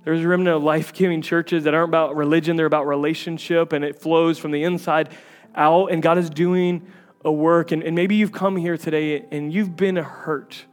There's 0.03 0.23
a 0.23 0.27
remnant 0.27 0.57
of 0.57 0.63
life 0.63 0.93
giving 0.93 1.21
churches 1.21 1.63
that 1.63 1.73
aren't 1.73 1.89
about 1.89 2.15
religion, 2.15 2.57
they're 2.57 2.65
about 2.65 2.87
relationship, 2.87 3.71
and 3.71 3.85
it 3.85 3.99
flows 3.99 4.37
from 4.37 4.51
the 4.51 4.63
inside 4.63 5.09
out. 5.55 5.91
And 5.91 6.01
God 6.01 6.17
is 6.17 6.29
doing 6.29 6.87
a 7.23 7.31
work. 7.31 7.71
And, 7.71 7.83
and 7.83 7.95
maybe 7.95 8.15
you've 8.15 8.31
come 8.31 8.55
here 8.55 8.77
today 8.77 9.25
and 9.31 9.53
you've 9.53 9.75
been 9.75 9.95
hurt 9.95 10.65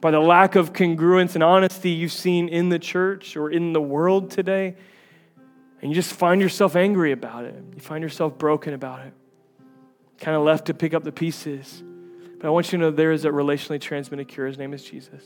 by 0.00 0.12
the 0.12 0.20
lack 0.20 0.54
of 0.54 0.72
congruence 0.72 1.34
and 1.34 1.42
honesty 1.42 1.90
you've 1.90 2.12
seen 2.12 2.48
in 2.48 2.68
the 2.68 2.78
church 2.78 3.36
or 3.36 3.50
in 3.50 3.72
the 3.72 3.80
world 3.80 4.30
today. 4.30 4.76
And 5.82 5.90
you 5.90 5.94
just 5.94 6.12
find 6.12 6.40
yourself 6.40 6.76
angry 6.76 7.12
about 7.12 7.44
it. 7.44 7.62
You 7.74 7.80
find 7.80 8.02
yourself 8.02 8.38
broken 8.38 8.74
about 8.74 9.06
it 9.06 9.12
kind 10.18 10.36
of 10.36 10.42
left 10.42 10.66
to 10.66 10.74
pick 10.74 10.94
up 10.94 11.04
the 11.04 11.12
pieces. 11.12 11.82
But 12.38 12.46
I 12.46 12.50
want 12.50 12.72
you 12.72 12.78
to 12.78 12.84
know 12.84 12.90
there 12.90 13.12
is 13.12 13.24
a 13.24 13.30
relationally 13.30 13.80
transmitted 13.80 14.28
cure. 14.28 14.46
His 14.46 14.58
name 14.58 14.72
is 14.72 14.84
Jesus. 14.84 15.22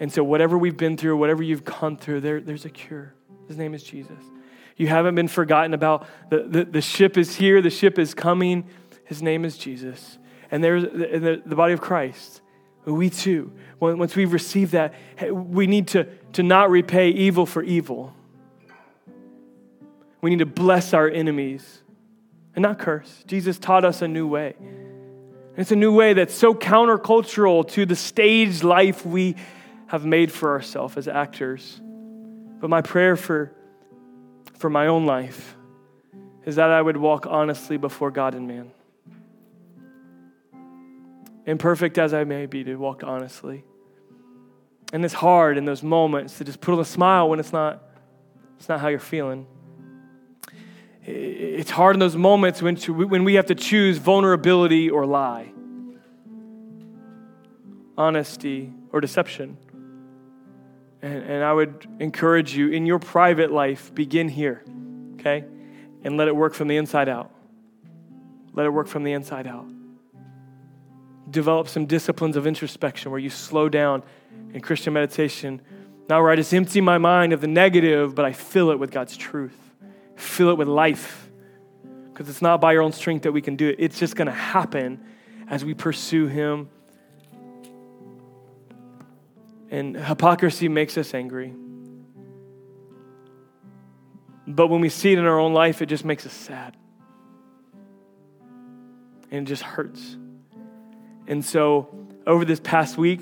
And 0.00 0.12
so, 0.12 0.22
whatever 0.22 0.56
we've 0.56 0.76
been 0.76 0.96
through, 0.96 1.16
whatever 1.16 1.42
you've 1.42 1.64
gone 1.64 1.96
through, 1.96 2.20
there, 2.20 2.40
there's 2.40 2.64
a 2.64 2.70
cure. 2.70 3.14
His 3.48 3.56
name 3.56 3.74
is 3.74 3.82
Jesus. 3.82 4.22
You 4.76 4.86
haven't 4.86 5.14
been 5.14 5.28
forgotten 5.28 5.74
about. 5.74 6.06
The, 6.30 6.44
the, 6.44 6.64
the 6.64 6.80
ship 6.80 7.18
is 7.18 7.34
here, 7.36 7.60
the 7.60 7.70
ship 7.70 7.98
is 7.98 8.14
coming. 8.14 8.68
His 9.04 9.22
name 9.22 9.44
is 9.44 9.58
Jesus. 9.58 10.18
And 10.50 10.62
there's 10.62 10.84
the, 10.84 11.42
the, 11.44 11.56
body 11.56 11.72
of 11.72 11.80
Christ. 11.80 12.42
We 12.84 13.10
too, 13.10 13.52
once 13.80 14.16
we've 14.16 14.32
received 14.32 14.72
that, 14.72 14.94
we 15.30 15.66
need 15.66 15.88
to, 15.88 16.04
to 16.34 16.42
not 16.42 16.70
repay 16.70 17.10
evil 17.10 17.44
for 17.44 17.62
evil. 17.62 18.14
We 20.20 20.30
need 20.30 20.38
to 20.38 20.46
bless 20.46 20.94
our 20.94 21.08
enemies 21.08 21.82
and 22.58 22.64
not 22.64 22.80
curse. 22.80 23.22
Jesus 23.28 23.56
taught 23.56 23.84
us 23.84 24.02
a 24.02 24.08
new 24.08 24.26
way. 24.26 24.52
And 24.58 25.58
it's 25.58 25.70
a 25.70 25.76
new 25.76 25.94
way 25.94 26.12
that's 26.14 26.34
so 26.34 26.54
countercultural 26.54 27.68
to 27.68 27.86
the 27.86 27.94
stage 27.94 28.64
life 28.64 29.06
we 29.06 29.36
have 29.86 30.04
made 30.04 30.32
for 30.32 30.50
ourselves 30.50 30.96
as 30.96 31.06
actors. 31.06 31.80
But 32.60 32.68
my 32.68 32.82
prayer 32.82 33.14
for, 33.14 33.52
for 34.54 34.68
my 34.68 34.88
own 34.88 35.06
life 35.06 35.54
is 36.46 36.56
that 36.56 36.70
I 36.70 36.82
would 36.82 36.96
walk 36.96 37.28
honestly 37.28 37.76
before 37.76 38.10
God 38.10 38.34
and 38.34 38.48
man. 38.48 38.72
imperfect 41.46 41.96
as 41.96 42.12
I 42.12 42.24
may 42.24 42.46
be, 42.46 42.64
to 42.64 42.74
walk 42.74 43.04
honestly. 43.04 43.62
And 44.92 45.04
it's 45.04 45.14
hard 45.14 45.58
in 45.58 45.64
those 45.64 45.84
moments 45.84 46.38
to 46.38 46.44
just 46.44 46.60
put 46.60 46.74
on 46.74 46.80
a 46.80 46.84
smile 46.84 47.28
when 47.28 47.38
it's 47.38 47.52
not, 47.52 47.84
it's 48.58 48.68
not 48.68 48.80
how 48.80 48.88
you're 48.88 48.98
feeling. 48.98 49.46
It's 51.10 51.70
hard 51.70 51.96
in 51.96 52.00
those 52.00 52.16
moments 52.16 52.60
when, 52.60 52.76
when 52.76 53.24
we 53.24 53.34
have 53.34 53.46
to 53.46 53.54
choose 53.54 53.98
vulnerability 53.98 54.90
or 54.90 55.06
lie, 55.06 55.52
honesty 57.96 58.72
or 58.92 59.00
deception. 59.00 59.56
And, 61.00 61.22
and 61.22 61.44
I 61.44 61.52
would 61.52 61.86
encourage 62.00 62.54
you 62.54 62.68
in 62.68 62.84
your 62.84 62.98
private 62.98 63.50
life, 63.50 63.94
begin 63.94 64.28
here, 64.28 64.64
okay? 65.14 65.44
And 66.04 66.16
let 66.16 66.28
it 66.28 66.36
work 66.36 66.54
from 66.54 66.68
the 66.68 66.76
inside 66.76 67.08
out. 67.08 67.30
Let 68.52 68.66
it 68.66 68.70
work 68.70 68.86
from 68.86 69.04
the 69.04 69.12
inside 69.12 69.46
out. 69.46 69.66
Develop 71.30 71.68
some 71.68 71.86
disciplines 71.86 72.36
of 72.36 72.46
introspection 72.46 73.10
where 73.10 73.20
you 73.20 73.30
slow 73.30 73.68
down 73.68 74.02
in 74.52 74.60
Christian 74.60 74.92
meditation, 74.92 75.60
not 76.08 76.22
where 76.22 76.30
I 76.30 76.36
just 76.36 76.52
empty 76.52 76.80
my 76.80 76.98
mind 76.98 77.32
of 77.32 77.40
the 77.40 77.46
negative, 77.46 78.14
but 78.14 78.24
I 78.24 78.32
fill 78.32 78.70
it 78.70 78.78
with 78.78 78.90
God's 78.90 79.16
truth, 79.16 79.67
fill 80.18 80.50
it 80.50 80.58
with 80.58 80.68
life. 80.68 81.28
Because 82.12 82.28
it's 82.28 82.42
not 82.42 82.60
by 82.60 82.72
your 82.72 82.82
own 82.82 82.92
strength 82.92 83.22
that 83.22 83.32
we 83.32 83.40
can 83.40 83.56
do 83.56 83.68
it, 83.68 83.76
it's 83.78 83.98
just 83.98 84.16
going 84.16 84.26
to 84.26 84.32
happen 84.32 85.04
as 85.48 85.64
we 85.64 85.74
pursue 85.74 86.26
Him 86.26 86.68
and 89.70 89.96
hypocrisy 89.96 90.68
makes 90.68 90.96
us 90.96 91.14
angry. 91.14 91.54
But 94.46 94.68
when 94.68 94.80
we 94.80 94.88
see 94.88 95.12
it 95.12 95.18
in 95.18 95.26
our 95.26 95.38
own 95.38 95.52
life, 95.52 95.82
it 95.82 95.86
just 95.86 96.04
makes 96.04 96.24
us 96.24 96.32
sad. 96.32 96.76
And 99.30 99.46
it 99.46 99.50
just 99.50 99.62
hurts. 99.62 100.16
And 101.26 101.44
so, 101.44 102.06
over 102.26 102.46
this 102.46 102.60
past 102.60 102.96
week, 102.96 103.20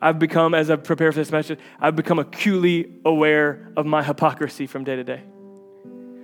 I've 0.00 0.20
become, 0.20 0.54
as 0.54 0.70
I've 0.70 0.84
prepared 0.84 1.14
for 1.14 1.20
this 1.20 1.32
message, 1.32 1.58
I've 1.80 1.96
become 1.96 2.20
acutely 2.20 2.92
aware 3.04 3.72
of 3.76 3.86
my 3.86 4.04
hypocrisy 4.04 4.68
from 4.68 4.84
day 4.84 4.96
to 4.96 5.04
day. 5.04 5.22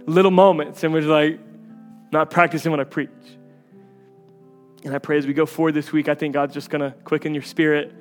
Little 0.06 0.30
moments 0.30 0.84
in 0.84 0.92
which, 0.92 1.04
like, 1.04 1.40
not 2.12 2.30
practicing 2.30 2.70
what 2.70 2.80
I 2.80 2.84
preach. 2.84 3.10
And 4.84 4.94
I 4.94 4.98
pray 4.98 5.18
as 5.18 5.26
we 5.26 5.34
go 5.34 5.46
forward 5.46 5.74
this 5.74 5.92
week, 5.92 6.08
I 6.08 6.14
think 6.14 6.34
God's 6.34 6.54
just 6.54 6.70
going 6.70 6.80
to 6.80 6.96
quicken 7.02 7.34
your 7.34 7.42
spirit. 7.42 7.92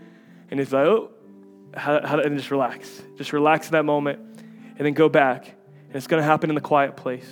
And 0.51 0.59
He's 0.59 0.71
like, 0.71 0.85
oh, 0.85 1.11
how, 1.73 2.05
how 2.05 2.19
and 2.19 2.37
just 2.37 2.51
relax. 2.51 3.01
Just 3.17 3.33
relax 3.33 3.67
in 3.67 3.73
that 3.73 3.83
moment 3.83 4.19
and 4.77 4.85
then 4.85 4.93
go 4.93 5.09
back. 5.09 5.47
And 5.47 5.95
it's 5.95 6.07
going 6.07 6.21
to 6.21 6.25
happen 6.25 6.49
in 6.49 6.55
the 6.55 6.61
quiet 6.61 6.95
place. 6.95 7.29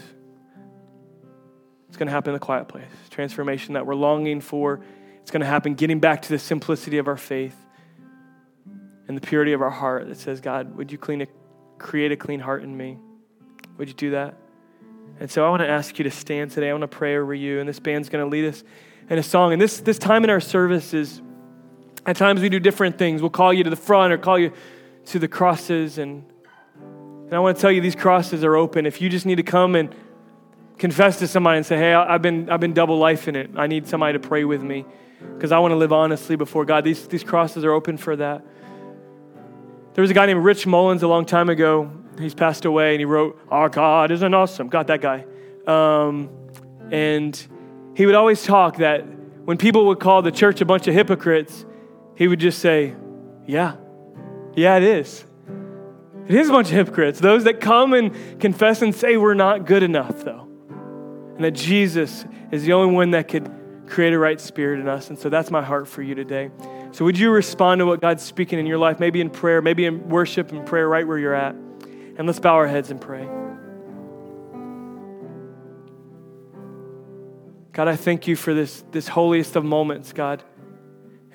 It's 1.87 1.97
going 1.97 2.07
to 2.07 2.11
happen 2.11 2.31
in 2.31 2.33
the 2.33 2.45
quiet 2.45 2.67
place. 2.67 2.89
Transformation 3.11 3.75
that 3.75 3.85
we're 3.85 3.95
longing 3.95 4.41
for. 4.41 4.81
It's 5.21 5.31
going 5.31 5.41
to 5.41 5.47
happen 5.47 5.75
getting 5.75 5.99
back 5.99 6.23
to 6.23 6.29
the 6.29 6.39
simplicity 6.39 6.97
of 6.97 7.07
our 7.07 7.17
faith 7.17 7.55
and 9.07 9.15
the 9.15 9.21
purity 9.21 9.53
of 9.53 9.61
our 9.61 9.69
heart 9.69 10.07
that 10.07 10.17
says, 10.17 10.41
God, 10.41 10.75
would 10.75 10.91
you 10.91 10.97
clean 10.97 11.21
a, 11.21 11.27
create 11.77 12.11
a 12.11 12.17
clean 12.17 12.39
heart 12.39 12.63
in 12.63 12.75
me? 12.75 12.97
Would 13.77 13.89
you 13.89 13.93
do 13.93 14.11
that? 14.11 14.35
And 15.23 15.31
so 15.31 15.47
I 15.47 15.49
want 15.49 15.61
to 15.61 15.69
ask 15.69 15.97
you 15.97 16.03
to 16.03 16.11
stand 16.11 16.51
today. 16.51 16.69
I 16.69 16.73
want 16.73 16.81
to 16.81 16.87
pray 16.89 17.15
over 17.15 17.33
you. 17.33 17.61
And 17.61 17.69
this 17.69 17.79
band's 17.79 18.09
going 18.09 18.25
to 18.25 18.29
lead 18.29 18.43
us 18.43 18.61
in 19.09 19.17
a 19.17 19.23
song. 19.23 19.53
And 19.53 19.61
this, 19.61 19.79
this 19.79 19.97
time 19.97 20.25
in 20.25 20.29
our 20.29 20.41
service 20.41 20.93
is 20.93 21.21
at 22.05 22.17
times 22.17 22.41
we 22.41 22.49
do 22.49 22.59
different 22.59 22.97
things. 22.97 23.21
We'll 23.21 23.29
call 23.29 23.53
you 23.53 23.63
to 23.63 23.69
the 23.69 23.77
front 23.77 24.11
or 24.11 24.17
call 24.17 24.37
you 24.37 24.51
to 25.05 25.19
the 25.19 25.29
crosses. 25.29 25.97
And, 25.97 26.25
and 26.75 27.33
I 27.33 27.39
want 27.39 27.55
to 27.55 27.61
tell 27.61 27.71
you, 27.71 27.79
these 27.79 27.95
crosses 27.95 28.43
are 28.43 28.57
open. 28.57 28.85
If 28.85 28.99
you 28.99 29.07
just 29.07 29.25
need 29.25 29.37
to 29.37 29.43
come 29.43 29.75
and 29.75 29.95
confess 30.77 31.19
to 31.19 31.27
somebody 31.29 31.55
and 31.55 31.65
say, 31.65 31.77
hey, 31.77 31.93
I've 31.93 32.21
been, 32.21 32.49
I've 32.49 32.59
been 32.59 32.73
double 32.73 32.97
life 32.97 33.29
in 33.29 33.37
it. 33.37 33.51
I 33.55 33.67
need 33.67 33.87
somebody 33.87 34.19
to 34.19 34.19
pray 34.19 34.43
with 34.43 34.61
me 34.61 34.83
because 35.35 35.53
I 35.53 35.59
want 35.59 35.71
to 35.71 35.77
live 35.77 35.93
honestly 35.93 36.35
before 36.35 36.65
God. 36.65 36.83
These, 36.83 37.07
these 37.07 37.23
crosses 37.23 37.63
are 37.63 37.71
open 37.71 37.95
for 37.95 38.17
that. 38.17 38.43
There 39.93 40.01
was 40.01 40.11
a 40.11 40.13
guy 40.13 40.25
named 40.25 40.43
Rich 40.43 40.67
Mullins 40.67 41.01
a 41.01 41.07
long 41.07 41.23
time 41.25 41.47
ago. 41.47 41.89
He's 42.19 42.33
passed 42.33 42.65
away 42.65 42.93
and 42.93 42.99
he 42.99 43.05
wrote, 43.05 43.39
Our 43.49 43.69
God 43.69 44.11
is 44.11 44.21
an 44.21 44.33
awesome. 44.33 44.67
Got 44.67 44.87
that 44.87 45.01
guy. 45.01 45.25
Um, 45.67 46.29
and 46.91 47.35
he 47.95 48.05
would 48.05 48.15
always 48.15 48.43
talk 48.43 48.77
that 48.77 49.01
when 49.45 49.57
people 49.57 49.87
would 49.87 49.99
call 49.99 50.21
the 50.21 50.31
church 50.31 50.61
a 50.61 50.65
bunch 50.65 50.87
of 50.87 50.93
hypocrites, 50.93 51.65
he 52.15 52.27
would 52.27 52.39
just 52.39 52.59
say, 52.59 52.95
Yeah, 53.45 53.75
yeah, 54.55 54.77
it 54.77 54.83
is. 54.83 55.25
It 56.27 56.35
is 56.35 56.49
a 56.49 56.51
bunch 56.53 56.67
of 56.67 56.75
hypocrites, 56.75 57.19
those 57.19 57.43
that 57.43 57.59
come 57.59 57.93
and 57.93 58.39
confess 58.39 58.81
and 58.81 58.95
say 58.95 59.17
we're 59.17 59.33
not 59.33 59.65
good 59.65 59.83
enough, 59.83 60.23
though. 60.23 60.47
And 61.35 61.43
that 61.43 61.51
Jesus 61.51 62.25
is 62.51 62.63
the 62.63 62.73
only 62.73 62.93
one 62.93 63.11
that 63.11 63.27
could 63.27 63.51
create 63.87 64.13
a 64.13 64.19
right 64.19 64.39
spirit 64.39 64.79
in 64.79 64.87
us. 64.87 65.09
And 65.09 65.19
so 65.19 65.27
that's 65.27 65.51
my 65.51 65.61
heart 65.61 65.87
for 65.87 66.01
you 66.01 66.15
today. 66.15 66.49
So 66.91 67.03
would 67.03 67.17
you 67.17 67.31
respond 67.31 67.79
to 67.79 67.85
what 67.85 67.99
God's 67.99 68.23
speaking 68.23 68.59
in 68.59 68.65
your 68.65 68.77
life, 68.77 68.99
maybe 68.99 69.19
in 69.19 69.29
prayer, 69.29 69.61
maybe 69.61 69.85
in 69.85 70.07
worship 70.07 70.51
and 70.51 70.65
prayer 70.65 70.87
right 70.87 71.05
where 71.05 71.17
you're 71.17 71.33
at? 71.33 71.55
And 72.17 72.27
let's 72.27 72.39
bow 72.39 72.55
our 72.55 72.67
heads 72.67 72.91
and 72.91 73.01
pray. 73.01 73.27
God, 77.71 77.87
I 77.87 77.95
thank 77.95 78.27
you 78.27 78.35
for 78.35 78.53
this, 78.53 78.83
this 78.91 79.07
holiest 79.07 79.55
of 79.55 79.65
moments, 79.65 80.13
God 80.13 80.43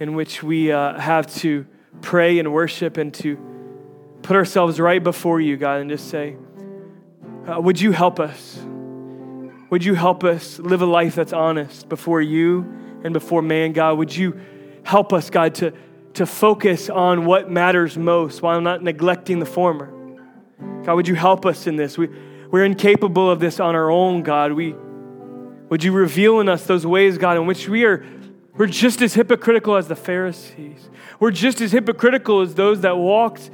in 0.00 0.14
which 0.14 0.42
we 0.42 0.70
uh, 0.70 0.98
have 0.98 1.32
to 1.36 1.66
pray 2.02 2.38
and 2.38 2.52
worship 2.52 2.96
and 2.96 3.12
to 3.14 3.36
put 4.22 4.36
ourselves 4.36 4.78
right 4.78 5.02
before 5.02 5.40
you, 5.40 5.56
God, 5.56 5.80
and 5.80 5.90
just 5.90 6.08
say, 6.08 6.36
uh, 7.46 7.60
Would 7.60 7.80
you 7.80 7.92
help 7.92 8.20
us? 8.20 8.58
Would 9.70 9.84
you 9.84 9.94
help 9.94 10.24
us 10.24 10.58
live 10.58 10.80
a 10.80 10.86
life 10.86 11.14
that's 11.14 11.32
honest 11.32 11.88
before 11.88 12.22
you 12.22 12.60
and 13.04 13.12
before 13.12 13.42
man, 13.42 13.72
God? 13.72 13.98
Would 13.98 14.14
you 14.16 14.40
help 14.82 15.12
us, 15.12 15.28
God, 15.28 15.54
to, 15.56 15.74
to 16.14 16.24
focus 16.24 16.88
on 16.88 17.26
what 17.26 17.50
matters 17.50 17.98
most 17.98 18.40
while 18.40 18.60
not 18.60 18.82
neglecting 18.82 19.40
the 19.40 19.46
former? 19.46 19.92
God, 20.88 20.94
would 20.94 21.06
you 21.06 21.16
help 21.16 21.44
us 21.44 21.66
in 21.66 21.76
this? 21.76 21.98
We, 21.98 22.08
we're 22.50 22.64
incapable 22.64 23.30
of 23.30 23.40
this 23.40 23.60
on 23.60 23.74
our 23.74 23.90
own, 23.90 24.22
God. 24.22 24.54
We, 24.54 24.72
would 25.68 25.84
you 25.84 25.92
reveal 25.92 26.40
in 26.40 26.48
us 26.48 26.64
those 26.64 26.86
ways, 26.86 27.18
God, 27.18 27.36
in 27.36 27.44
which 27.44 27.68
we 27.68 27.84
are 27.84 28.06
we're 28.56 28.68
just 28.68 29.02
as 29.02 29.12
hypocritical 29.12 29.76
as 29.76 29.86
the 29.86 29.94
Pharisees. 29.94 30.88
We're 31.20 31.30
just 31.30 31.60
as 31.60 31.72
hypocritical 31.72 32.40
as 32.40 32.54
those 32.54 32.80
that 32.80 32.96
walked 32.96 33.50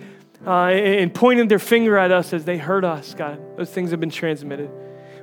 uh, 0.46 0.66
and 0.66 1.12
pointed 1.12 1.48
their 1.48 1.58
finger 1.58 1.98
at 1.98 2.12
us 2.12 2.32
as 2.32 2.44
they 2.44 2.56
hurt 2.56 2.84
us, 2.84 3.14
God. 3.14 3.40
Those 3.56 3.70
things 3.70 3.90
have 3.90 3.98
been 3.98 4.10
transmitted. 4.10 4.70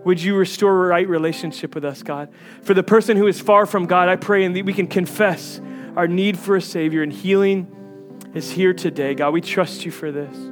Would 0.04 0.22
you 0.22 0.36
restore 0.36 0.84
a 0.84 0.88
right 0.90 1.08
relationship 1.08 1.74
with 1.76 1.86
us, 1.86 2.04
God? 2.04 2.28
For 2.64 2.74
the 2.74 2.84
person 2.84 3.16
who 3.16 3.28
is 3.28 3.40
far 3.40 3.66
from 3.66 3.86
God, 3.86 4.10
I 4.10 4.18
pray 4.18 4.44
and 4.44 4.54
we 4.54 4.74
can 4.74 4.88
confess 4.88 5.62
our 5.96 6.10
need 6.10 6.38
for 6.38 6.58
a 6.58 6.62
Savior 6.62 7.04
and 7.04 7.14
healing 7.14 7.74
is 8.34 8.52
here 8.52 8.74
today. 8.74 9.16
God, 9.16 9.32
we 9.32 9.40
trust 9.40 9.86
you 9.86 9.92
for 9.92 10.12
this. 10.12 10.51